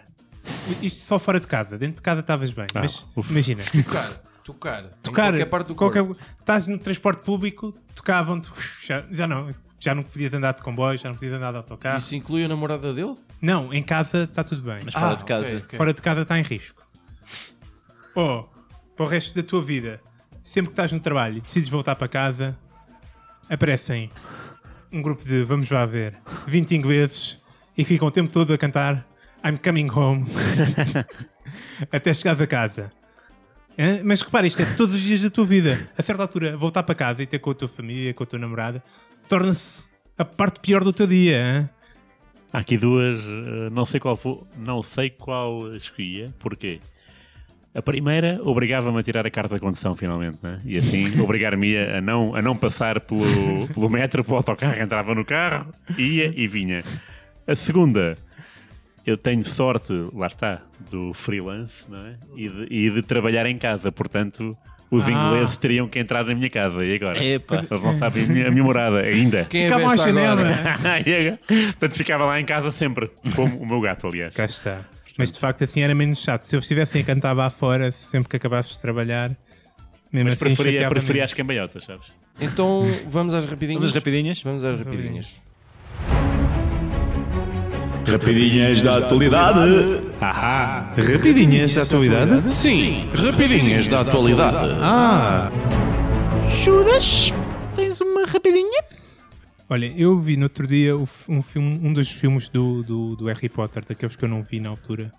[0.82, 1.76] Isto só fora de casa.
[1.76, 2.66] Dentro de casa estavas bem.
[2.74, 3.30] Ah, mas ufa.
[3.32, 3.62] imagina.
[3.84, 4.08] Tocar,
[4.44, 4.84] tocar.
[4.84, 6.22] Em tocar qualquer parte do qualquer- corpo.
[6.38, 8.50] estás no transporte público, tocavam-te,
[8.86, 11.98] já, já não, já não podias andar de comboio, já não podias andar de autocarro.
[11.98, 13.14] Isso inclui a namorada dele?
[13.42, 14.82] Não, em casa está tudo bem.
[14.84, 15.48] Mas fora Ah, de casa.
[15.56, 15.76] ok, ok.
[15.76, 16.82] Fora de casa está em risco.
[18.14, 18.50] Ou,
[18.96, 20.00] para o resto da tua vida,
[20.42, 22.58] sempre que estás no trabalho e decides voltar para casa,
[23.50, 24.10] aparecem
[24.92, 26.14] um grupo de, vamos lá ver,
[26.46, 27.38] 20 ingleses
[27.76, 29.06] e ficam o tempo todo a cantar
[29.44, 30.26] I'm coming home
[31.92, 32.92] até chegares a casa.
[33.78, 34.00] Hã?
[34.02, 35.88] Mas repara, isto é todos os dias da tua vida.
[35.96, 38.38] A certa altura, voltar para casa e ter com a tua família, com a tua
[38.38, 38.82] namorada,
[39.28, 39.84] torna-se
[40.16, 41.40] a parte pior do teu dia.
[41.40, 41.70] hã?
[42.52, 44.18] Há aqui duas, eh, não sei qual
[44.56, 46.80] não sei qual escolhia, porquê?
[47.74, 50.60] A primeira obrigava-me a tirar a carta de condução finalmente, né?
[50.64, 53.22] e assim obrigar-me a não, a não passar pelo,
[53.72, 56.82] pelo metro, pelo autocarro, entrava no carro, ia e vinha.
[57.46, 58.16] A segunda,
[59.06, 62.14] eu tenho sorte, lá está, do freelance não é?
[62.36, 64.56] e, de, e de trabalhar em casa, portanto
[64.90, 65.10] os Ah.
[65.12, 66.82] ingleses teriam que entrar na minha casa.
[66.82, 67.22] E agora?
[67.22, 67.56] Epá.
[67.56, 69.44] Eles não sabem a minha, a minha morada ainda.
[69.44, 71.38] Quem é Ficava agora?
[71.46, 74.34] Portanto, ficava lá em casa sempre, como o meu gato, aliás.
[74.34, 74.80] Cá está.
[75.18, 76.46] Mas de facto assim era menos chato.
[76.46, 79.36] Se eu estivesse a cantar lá fora, sempre que acabasses de trabalhar,
[80.12, 82.06] mesmo Mas assim preferia, preferia as cambalhotas, sabes?
[82.40, 83.80] Então vamos às rapidinhas.
[83.80, 84.42] Vamos rapidinhas?
[84.42, 85.40] Vamos às rapidinhas.
[88.08, 90.00] Rapidinhas da atualidade.
[90.20, 92.50] Ah, rapidinhas da atualidade?
[92.50, 94.78] Sim, rapidinhas da atualidade.
[94.80, 95.50] Ah!
[96.48, 97.34] Judas,
[97.74, 98.84] tens uma rapidinha?
[99.70, 103.50] Olha, eu vi no outro dia um, filme, um dos filmes do, do, do Harry
[103.50, 105.12] Potter, daqueles que eu não vi na altura,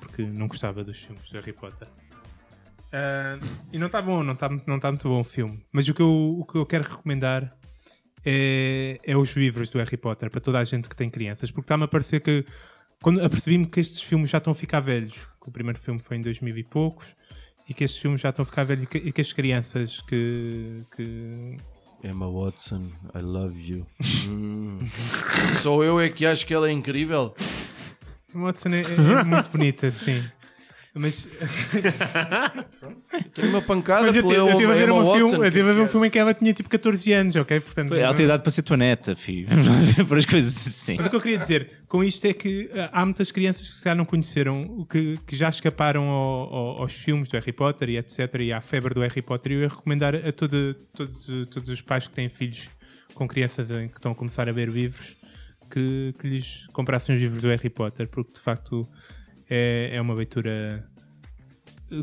[0.00, 1.88] porque não gostava dos filmes do Harry Potter.
[2.92, 3.38] Ah,
[3.72, 5.64] e não está bom, não está não tá muito bom o filme.
[5.72, 7.56] Mas o que eu, o que eu quero recomendar
[8.24, 11.64] é, é os livros do Harry Potter para toda a gente que tem crianças, porque
[11.64, 12.44] está-me a parecer que
[13.02, 16.18] quando apercebi-me que estes filmes já estão a ficar velhos, que o primeiro filme foi
[16.18, 17.14] em 2000 e poucos,
[17.68, 20.00] e que estes filmes já estão a ficar velhos e que, e que as crianças
[20.02, 21.56] que, que
[22.02, 23.86] Emma Watson, I love you.
[24.28, 24.80] Hum.
[25.60, 27.32] Só eu é que acho que ela é incrível.
[28.34, 30.22] Watson é, é muito bonita, sim.
[30.98, 31.28] Mas
[33.34, 35.50] Tenho uma pancada Mas eu, tive- eu Emma, estive a ver, um filme, eu a
[35.74, 37.60] ver um filme em que ela tinha tipo 14 anos, ok?
[37.60, 39.48] Portanto, Ela tem idade para ser tua neta, filho.
[40.08, 40.96] Para as coisas assim.
[40.96, 43.84] Mas o que eu queria dizer com isto é que ah, há muitas crianças que
[43.84, 47.90] já não conheceram, o que, que já escaparam ao- ao- aos filmes do Harry Potter
[47.90, 48.18] e etc.
[48.40, 49.52] E à febre do Harry Potter.
[49.52, 52.68] E eu ia recomendar a todo, todos, todos os pais que têm filhos
[53.14, 55.16] com crianças em que estão a começar a ver livros
[55.70, 58.86] que, que lhes comprassem os livros do Harry Potter, porque de facto
[59.48, 60.84] é, é uma leitura
[61.90, 62.02] eh,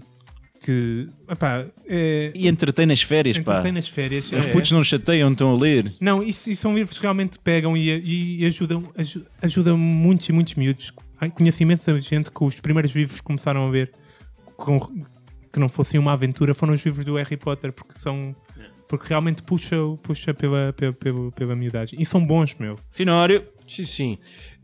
[0.61, 3.51] que epá, é, E entretém nas férias, pá.
[3.53, 4.25] entretém nas férias.
[4.31, 5.93] Os É- putos não chateiam, estão a ler.
[5.99, 10.31] não, isso, isso são livros que realmente pegam e, e ajudam, aju- ajudam muitos e
[10.31, 10.93] muitos miúdos.
[11.19, 13.91] Ai, Conhecimento da gente que os primeiros livros que começaram a ver
[14.55, 14.79] com-
[15.51, 18.35] que não fossem uma aventura foram os livros do Harry Potter, porque são.
[18.87, 21.99] Porque realmente puxa, puxa pela, pela, pela, pela miudagem.
[22.01, 22.77] E são bons, meu.
[22.91, 23.43] Finório.
[23.73, 24.17] Sim, sim.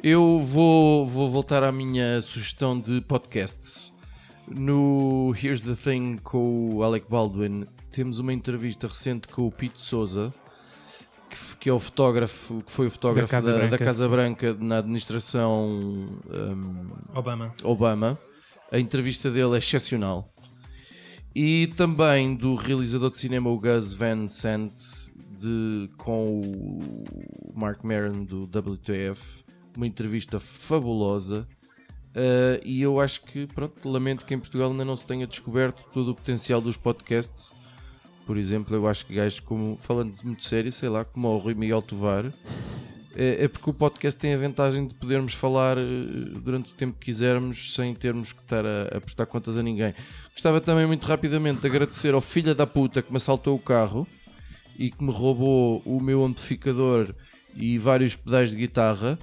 [0.03, 3.91] Eu vou, vou voltar à minha sugestão de podcasts.
[4.47, 9.81] No Here's the Thing com o Alec Baldwin, temos uma entrevista recente com o Pete
[9.81, 10.31] Souza,
[11.27, 14.03] que, que é o fotógrafo, que foi o fotógrafo Da da, Casa da Branca, Casa
[14.03, 14.11] sim.
[14.11, 15.65] Branca na administração
[16.31, 17.55] hum, Obama.
[17.63, 18.19] Obama.
[18.71, 20.31] A entrevista dele é excepcional.
[21.33, 24.71] E também do realizador de cinema, o Gus Van Sant,
[25.39, 29.43] de, com o Mark Maron do WTF.
[29.75, 31.47] Uma entrevista fabulosa.
[32.09, 35.87] Uh, e eu acho que, pronto, lamento que em Portugal ainda não se tenha descoberto
[35.93, 37.53] todo o potencial dos podcasts.
[38.25, 41.53] Por exemplo, eu acho que gajos como, falando muito sério, sei lá, como o Rui
[41.53, 42.31] Miguel Tovar,
[43.15, 45.81] é, é porque o podcast tem a vantagem de podermos falar eh,
[46.41, 49.95] durante o tempo que quisermos sem termos que estar a, a prestar contas a ninguém.
[50.31, 54.07] Gostava também muito rapidamente de agradecer ao filho da puta que me assaltou o carro
[54.79, 57.13] e que me roubou o meu amplificador
[57.55, 59.19] e vários pedais de guitarra.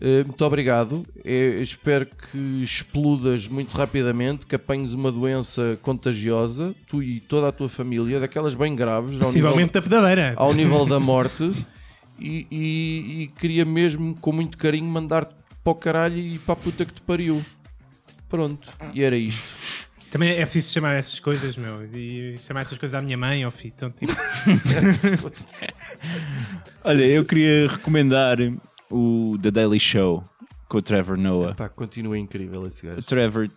[0.00, 1.04] Eh, Muito obrigado.
[1.24, 7.52] Eh, espero que explodas muito rapidamente, que apanhes uma doença contagiosa, tu e toda a
[7.52, 10.32] tua família, daquelas bem graves, ao nível, Possivelmente da pedabeira.
[10.36, 11.52] ao nível da morte.
[12.18, 15.34] E, e- e queria mesmo, com muito carinho, mandar-te
[15.64, 17.42] para o caralho e para a puta que te pariu.
[18.28, 19.42] Pronto, e era isto.
[20.12, 21.86] Também é preciso chamar essas coisas, meu.
[21.86, 23.72] E chamar essas coisas à minha mãe, ao filho.
[23.74, 24.12] Então, tipo,
[26.84, 28.36] Olha, eu queria recomendar
[28.90, 30.22] o The Daily Show
[30.68, 31.54] com o Trevor Noah.
[31.54, 33.06] Pá, continua incrível esse O gajo.
[33.06, 33.48] Trevor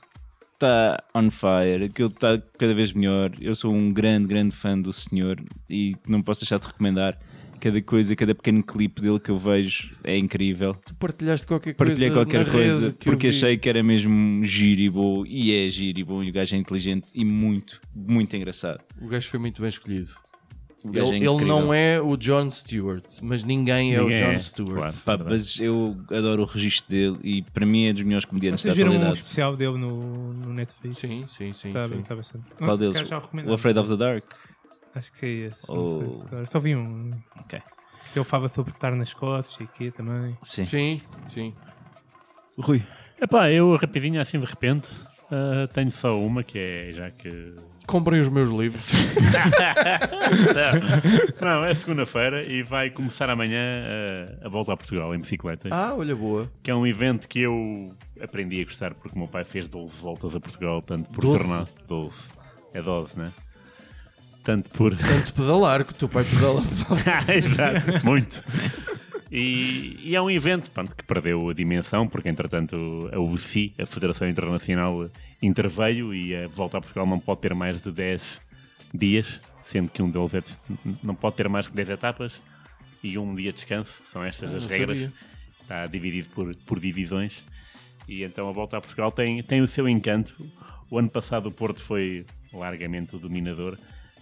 [0.54, 3.34] está on fire, aquilo está cada vez melhor.
[3.42, 7.20] Eu sou um grande, grande fã do senhor e não posso deixar de recomendar.
[7.66, 10.76] Cada coisa, cada pequeno clipe dele que eu vejo é incrível.
[10.86, 12.14] Tu partilhaste qualquer Partilhei coisa.
[12.14, 15.26] qualquer na coisa porque achei que era mesmo giro e bom.
[15.26, 16.22] E é giro e bom.
[16.22, 18.82] E o gajo é inteligente e muito, muito engraçado.
[19.02, 20.12] O gajo foi muito bem escolhido.
[20.94, 24.38] Ele, é ele não é o John Stewart, mas ninguém é Ninguém o John é,
[24.38, 24.76] Stewart.
[24.76, 24.94] claro.
[25.04, 28.76] Pá, mas eu adoro o registro dele e para mim é dos melhores comediantes vocês
[28.76, 29.22] da viram um atualidade.
[29.24, 31.00] especial dele no, no Netflix?
[31.00, 31.70] Sim, sim, sim.
[31.70, 32.04] Está sim.
[32.04, 32.48] tá bastante.
[32.60, 32.96] Qual deles?
[33.48, 33.54] o.
[33.54, 34.26] Afraid of the Dark.
[34.96, 35.66] Acho que é esse.
[35.70, 35.76] Oh.
[35.76, 36.48] Não sei, se calhar.
[36.48, 37.12] Só vi um.
[37.38, 37.62] Ok.
[38.12, 40.38] Que ele falava sobre estar nas costas e aqui também.
[40.42, 40.66] Sim.
[40.66, 41.54] Sim, sim.
[42.58, 42.82] Rui.
[43.22, 44.88] Epá, eu rapidinho assim de repente
[45.32, 47.56] ah, tenho só uma que é já que.
[47.88, 48.84] Comprem os meus livros.
[51.40, 55.70] Não, é segunda-feira e vai começar amanhã ah, a volta a Portugal em bicicleta.
[55.72, 56.52] Ah, olha, boa.
[56.64, 60.00] Que é um evento que eu aprendi a gostar porque o meu pai fez 12
[60.00, 61.38] voltas a Portugal, tanto por 12?
[61.38, 61.70] jornada.
[61.88, 62.30] 12.
[62.74, 63.32] É 12, né?
[64.46, 64.96] Tanto por.
[64.98, 66.62] Tanto pedalar que o teu pai pedala.
[67.34, 68.42] Exato, muito.
[69.32, 73.86] E, e é um evento pronto, que perdeu a dimensão, porque entretanto a UCI, a
[73.86, 75.10] Federação Internacional,
[75.42, 78.40] interveio e a volta a Portugal não pode ter mais de 10,
[78.94, 80.58] dias, sendo que um deles é de-
[81.04, 82.40] não pode ter mais que 10 etapas
[83.04, 84.02] e um dia de descanso.
[84.06, 85.02] São estas Ah, as regras.
[85.02, 85.14] sabia.
[85.60, 87.44] Está dividido por, por divisões.
[88.08, 90.36] E então a volta a Portugal tem, tem o seu encanto.
[90.90, 93.76] O ano passado o Porto foi largamente o dominador,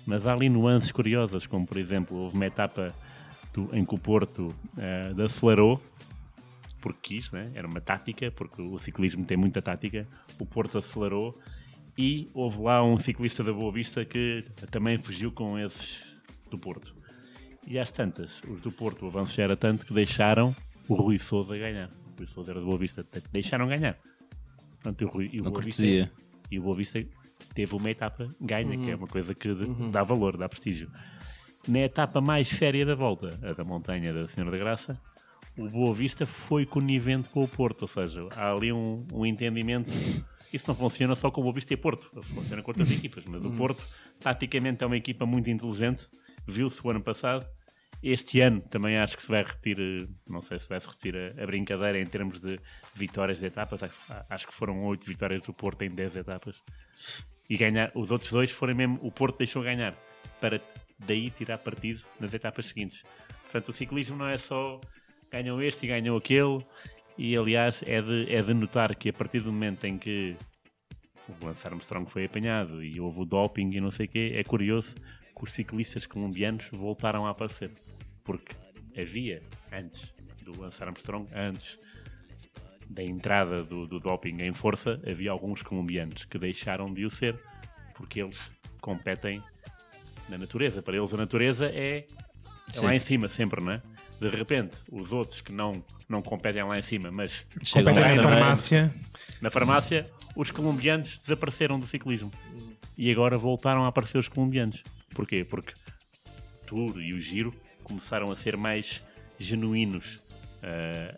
[0.05, 2.93] mas há ali nuances curiosas, como por exemplo, houve uma etapa
[3.53, 5.81] do- em que o Porto eh, acelerou
[6.81, 7.49] porque quis, né?
[7.55, 10.05] era uma tática, porque o ciclismo tem muita tática.
[10.37, 11.33] O Porto acelerou
[11.97, 16.03] e houve lá um ciclista da Boa Vista que também fugiu com esses
[16.51, 16.93] do Porto.
[17.65, 20.53] E às tantas, os do Porto, o avanço já era tanto que deixaram
[20.89, 21.87] o Rui Souza ganhar.
[21.87, 23.97] O Rui Souza era da Boa Vista, deixaram ganhar.
[24.73, 25.81] Portanto, e o Rui, e o Boa Vista,
[26.51, 26.99] e o Boa Vista
[27.53, 30.89] teve uma etapa ganha, que é uma coisa que de- dá valor, dá prestígio.
[31.67, 34.99] Na etapa mais séria da volta, a da montanha da Senhora da Graça,
[35.57, 39.91] o Boa Vista foi conivente com o Porto, ou seja, há ali um, um entendimento.
[40.51, 43.45] Isso não funciona só com o Boa Vista e Porto, funciona com outras equipas, mas
[43.45, 43.87] o Porto,
[44.19, 46.07] taticamente, é uma equipa muito inteligente,
[46.47, 47.47] viu-se o ano passado.
[48.01, 51.15] Este ano também acho que se vai repetir, eh, não sei se vai se repetir
[51.15, 52.59] a, a brincadeira em termos de
[52.93, 53.95] vitórias de etapas, acho,
[54.29, 56.61] acho que foram oito vitórias do Porto em 10 etapas.
[57.49, 59.95] E ganhar, os outros dois foram mesmo, o Porto deixou ganhar,
[60.39, 60.61] para
[60.99, 63.03] daí tirar partido nas etapas seguintes.
[63.43, 64.79] Portanto, o ciclismo não é só
[65.29, 66.65] ganham este e ganham aquele,
[67.17, 70.35] e aliás é de, é de notar que a partir do momento em que
[71.27, 74.43] o Lance Armstrong foi apanhado e houve o doping e não sei o quê, é
[74.43, 74.95] curioso
[75.35, 77.71] que os ciclistas colombianos voltaram a aparecer.
[78.23, 78.55] Porque
[78.97, 79.41] havia,
[79.71, 80.13] antes
[80.43, 81.77] do Lance Armstrong, antes
[82.89, 87.39] da entrada do, do doping em força, havia alguns colombianos que deixaram de o ser
[87.95, 88.51] porque eles
[88.81, 89.41] competem
[90.29, 90.81] na natureza.
[90.81, 92.05] Para eles a natureza é,
[92.75, 93.81] é lá em cima sempre, não é?
[94.19, 98.23] De repente, os outros que não, não competem lá em cima, mas Chegam Competem na
[98.23, 98.95] farmácia.
[99.41, 102.31] na farmácia, os colombianos desapareceram do ciclismo.
[102.97, 104.83] E agora voltaram a aparecer os colombianos.
[105.13, 105.43] Porquê?
[105.43, 107.53] Porque o Tour e o Giro
[107.83, 109.03] começaram a ser mais
[109.39, 110.19] genuínos.
[110.61, 111.15] Ah,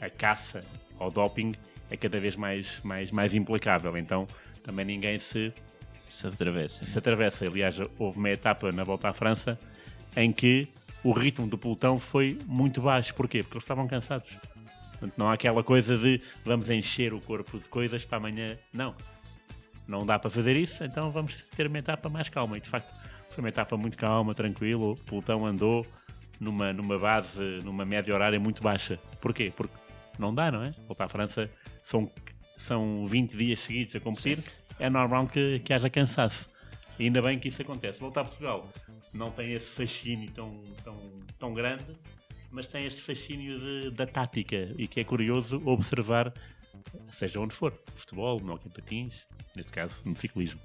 [0.00, 0.64] a caça
[1.02, 1.54] ao doping
[1.90, 3.96] é cada vez mais, mais, mais implacável.
[3.96, 4.26] Então
[4.62, 5.52] também ninguém se,
[6.08, 6.84] Se atravessa.
[6.84, 7.46] se atravessa.
[7.46, 9.58] Aliás, houve uma etapa na volta à França
[10.16, 10.68] em que
[11.02, 13.14] o ritmo do pelotão foi muito baixo.
[13.14, 13.42] Porquê?
[13.42, 14.30] Porque eles estavam cansados.
[14.92, 18.56] Portanto, não há aquela coisa de vamos encher o corpo de coisas para amanhã.
[18.72, 18.94] Não.
[19.86, 22.56] Não dá para fazer isso, então vamos ter uma etapa mais calma.
[22.56, 22.94] E de facto,
[23.28, 24.92] foi uma etapa muito calma, tranquila.
[24.92, 25.84] O pelotão andou
[26.38, 28.96] numa, numa base, numa média horária muito baixa.
[29.20, 29.52] Porquê?
[29.56, 29.74] Porque
[30.18, 30.70] não dá, não é?
[30.86, 31.50] Voltar à França
[31.84, 32.10] são,
[32.58, 34.42] são 20 dias seguidos a competir.
[34.78, 36.48] É normal que, que haja cansaço.
[36.98, 37.98] E ainda bem que isso acontece.
[38.00, 38.68] Voltar a Portugal
[39.14, 40.96] não tem esse fascínio tão, tão,
[41.38, 41.84] tão grande,
[42.50, 46.32] mas tem este fascínio de- da tática e que é curioso observar,
[47.10, 49.12] seja onde for, futebol, no hockey em patins,
[49.56, 50.58] neste caso no ciclismo.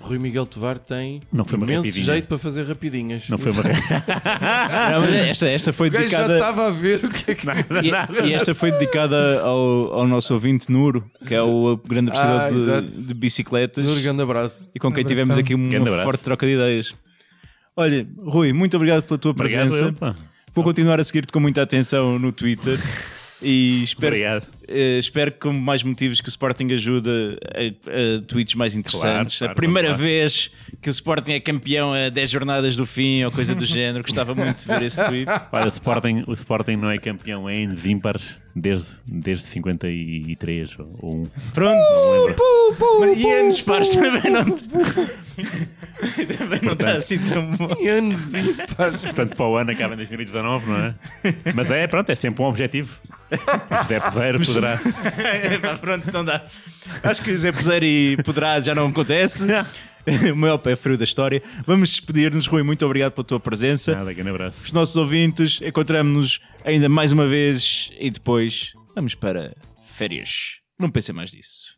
[0.00, 2.04] Rui Miguel Tovar tem Não foi imenso rapidinha.
[2.04, 3.28] jeito para fazer rapidinhas.
[3.28, 6.34] Não foi uma Não, esta, esta foi O gajo já dedicada.
[6.38, 7.46] estava a ver o que é que.
[7.46, 12.74] E, e esta foi dedicada ao, ao nosso ouvinte Nuro, que é o grande apreciador
[12.76, 14.70] Ah, de- de, bicicletas Um grande abraço.
[14.74, 16.94] e com quem tivemos aqui uma Grande forte troca de ideias.
[17.76, 19.94] Olha, Rui, muito obrigado pela tua Obrigado, presença.
[20.00, 20.14] eu.
[20.54, 22.78] Vou continuar a seguir-te com muita atenção no Twitter
[23.40, 24.46] e espero, Obrigado.
[24.70, 27.10] Eh, espero que com mais motivos que o Sporting ajude
[27.54, 29.38] a, a tweets mais interessantes.
[29.38, 30.06] Claro, a claro, primeira vamos lá.
[30.06, 34.04] vez que o Sporting é campeão a 10 jornadas do fim ou coisa do género.
[34.04, 35.30] Gostava muito de ver esse tweet.
[35.52, 41.14] Olha, o Sporting, o Sporting não é campeão em ímpares desde, desde 53 ou ou
[41.16, 41.26] um.
[41.52, 41.78] Pronto.
[41.78, 42.36] Não lembro.
[43.00, 44.44] Mas e anos pares também não
[46.38, 47.74] também não está assim tão bom.
[47.80, 49.02] E anos ímpares.
[49.02, 50.94] Portanto, para o ano acaba em 2019, não é?
[51.54, 52.96] Mas é, pronto, é sempre um objetivo.
[53.30, 54.78] O Zé Peseiro poderá.
[55.62, 56.42] Pá, pronto, não dá.
[57.02, 59.46] Acho que o Zé Peseiro e Poderá já não acontece.
[60.32, 61.42] O maior pé frio da história.
[61.66, 62.62] Vamos despedir-nos, Rui.
[62.62, 63.94] Muito obrigado pela tua presença.
[63.94, 64.64] Nada, grande abraço.
[64.64, 69.54] Os nossos ouvintes, encontramos-nos ainda mais uma vez e depois vamos para
[69.84, 70.60] férias.
[70.78, 71.69] Não pensem mais disso.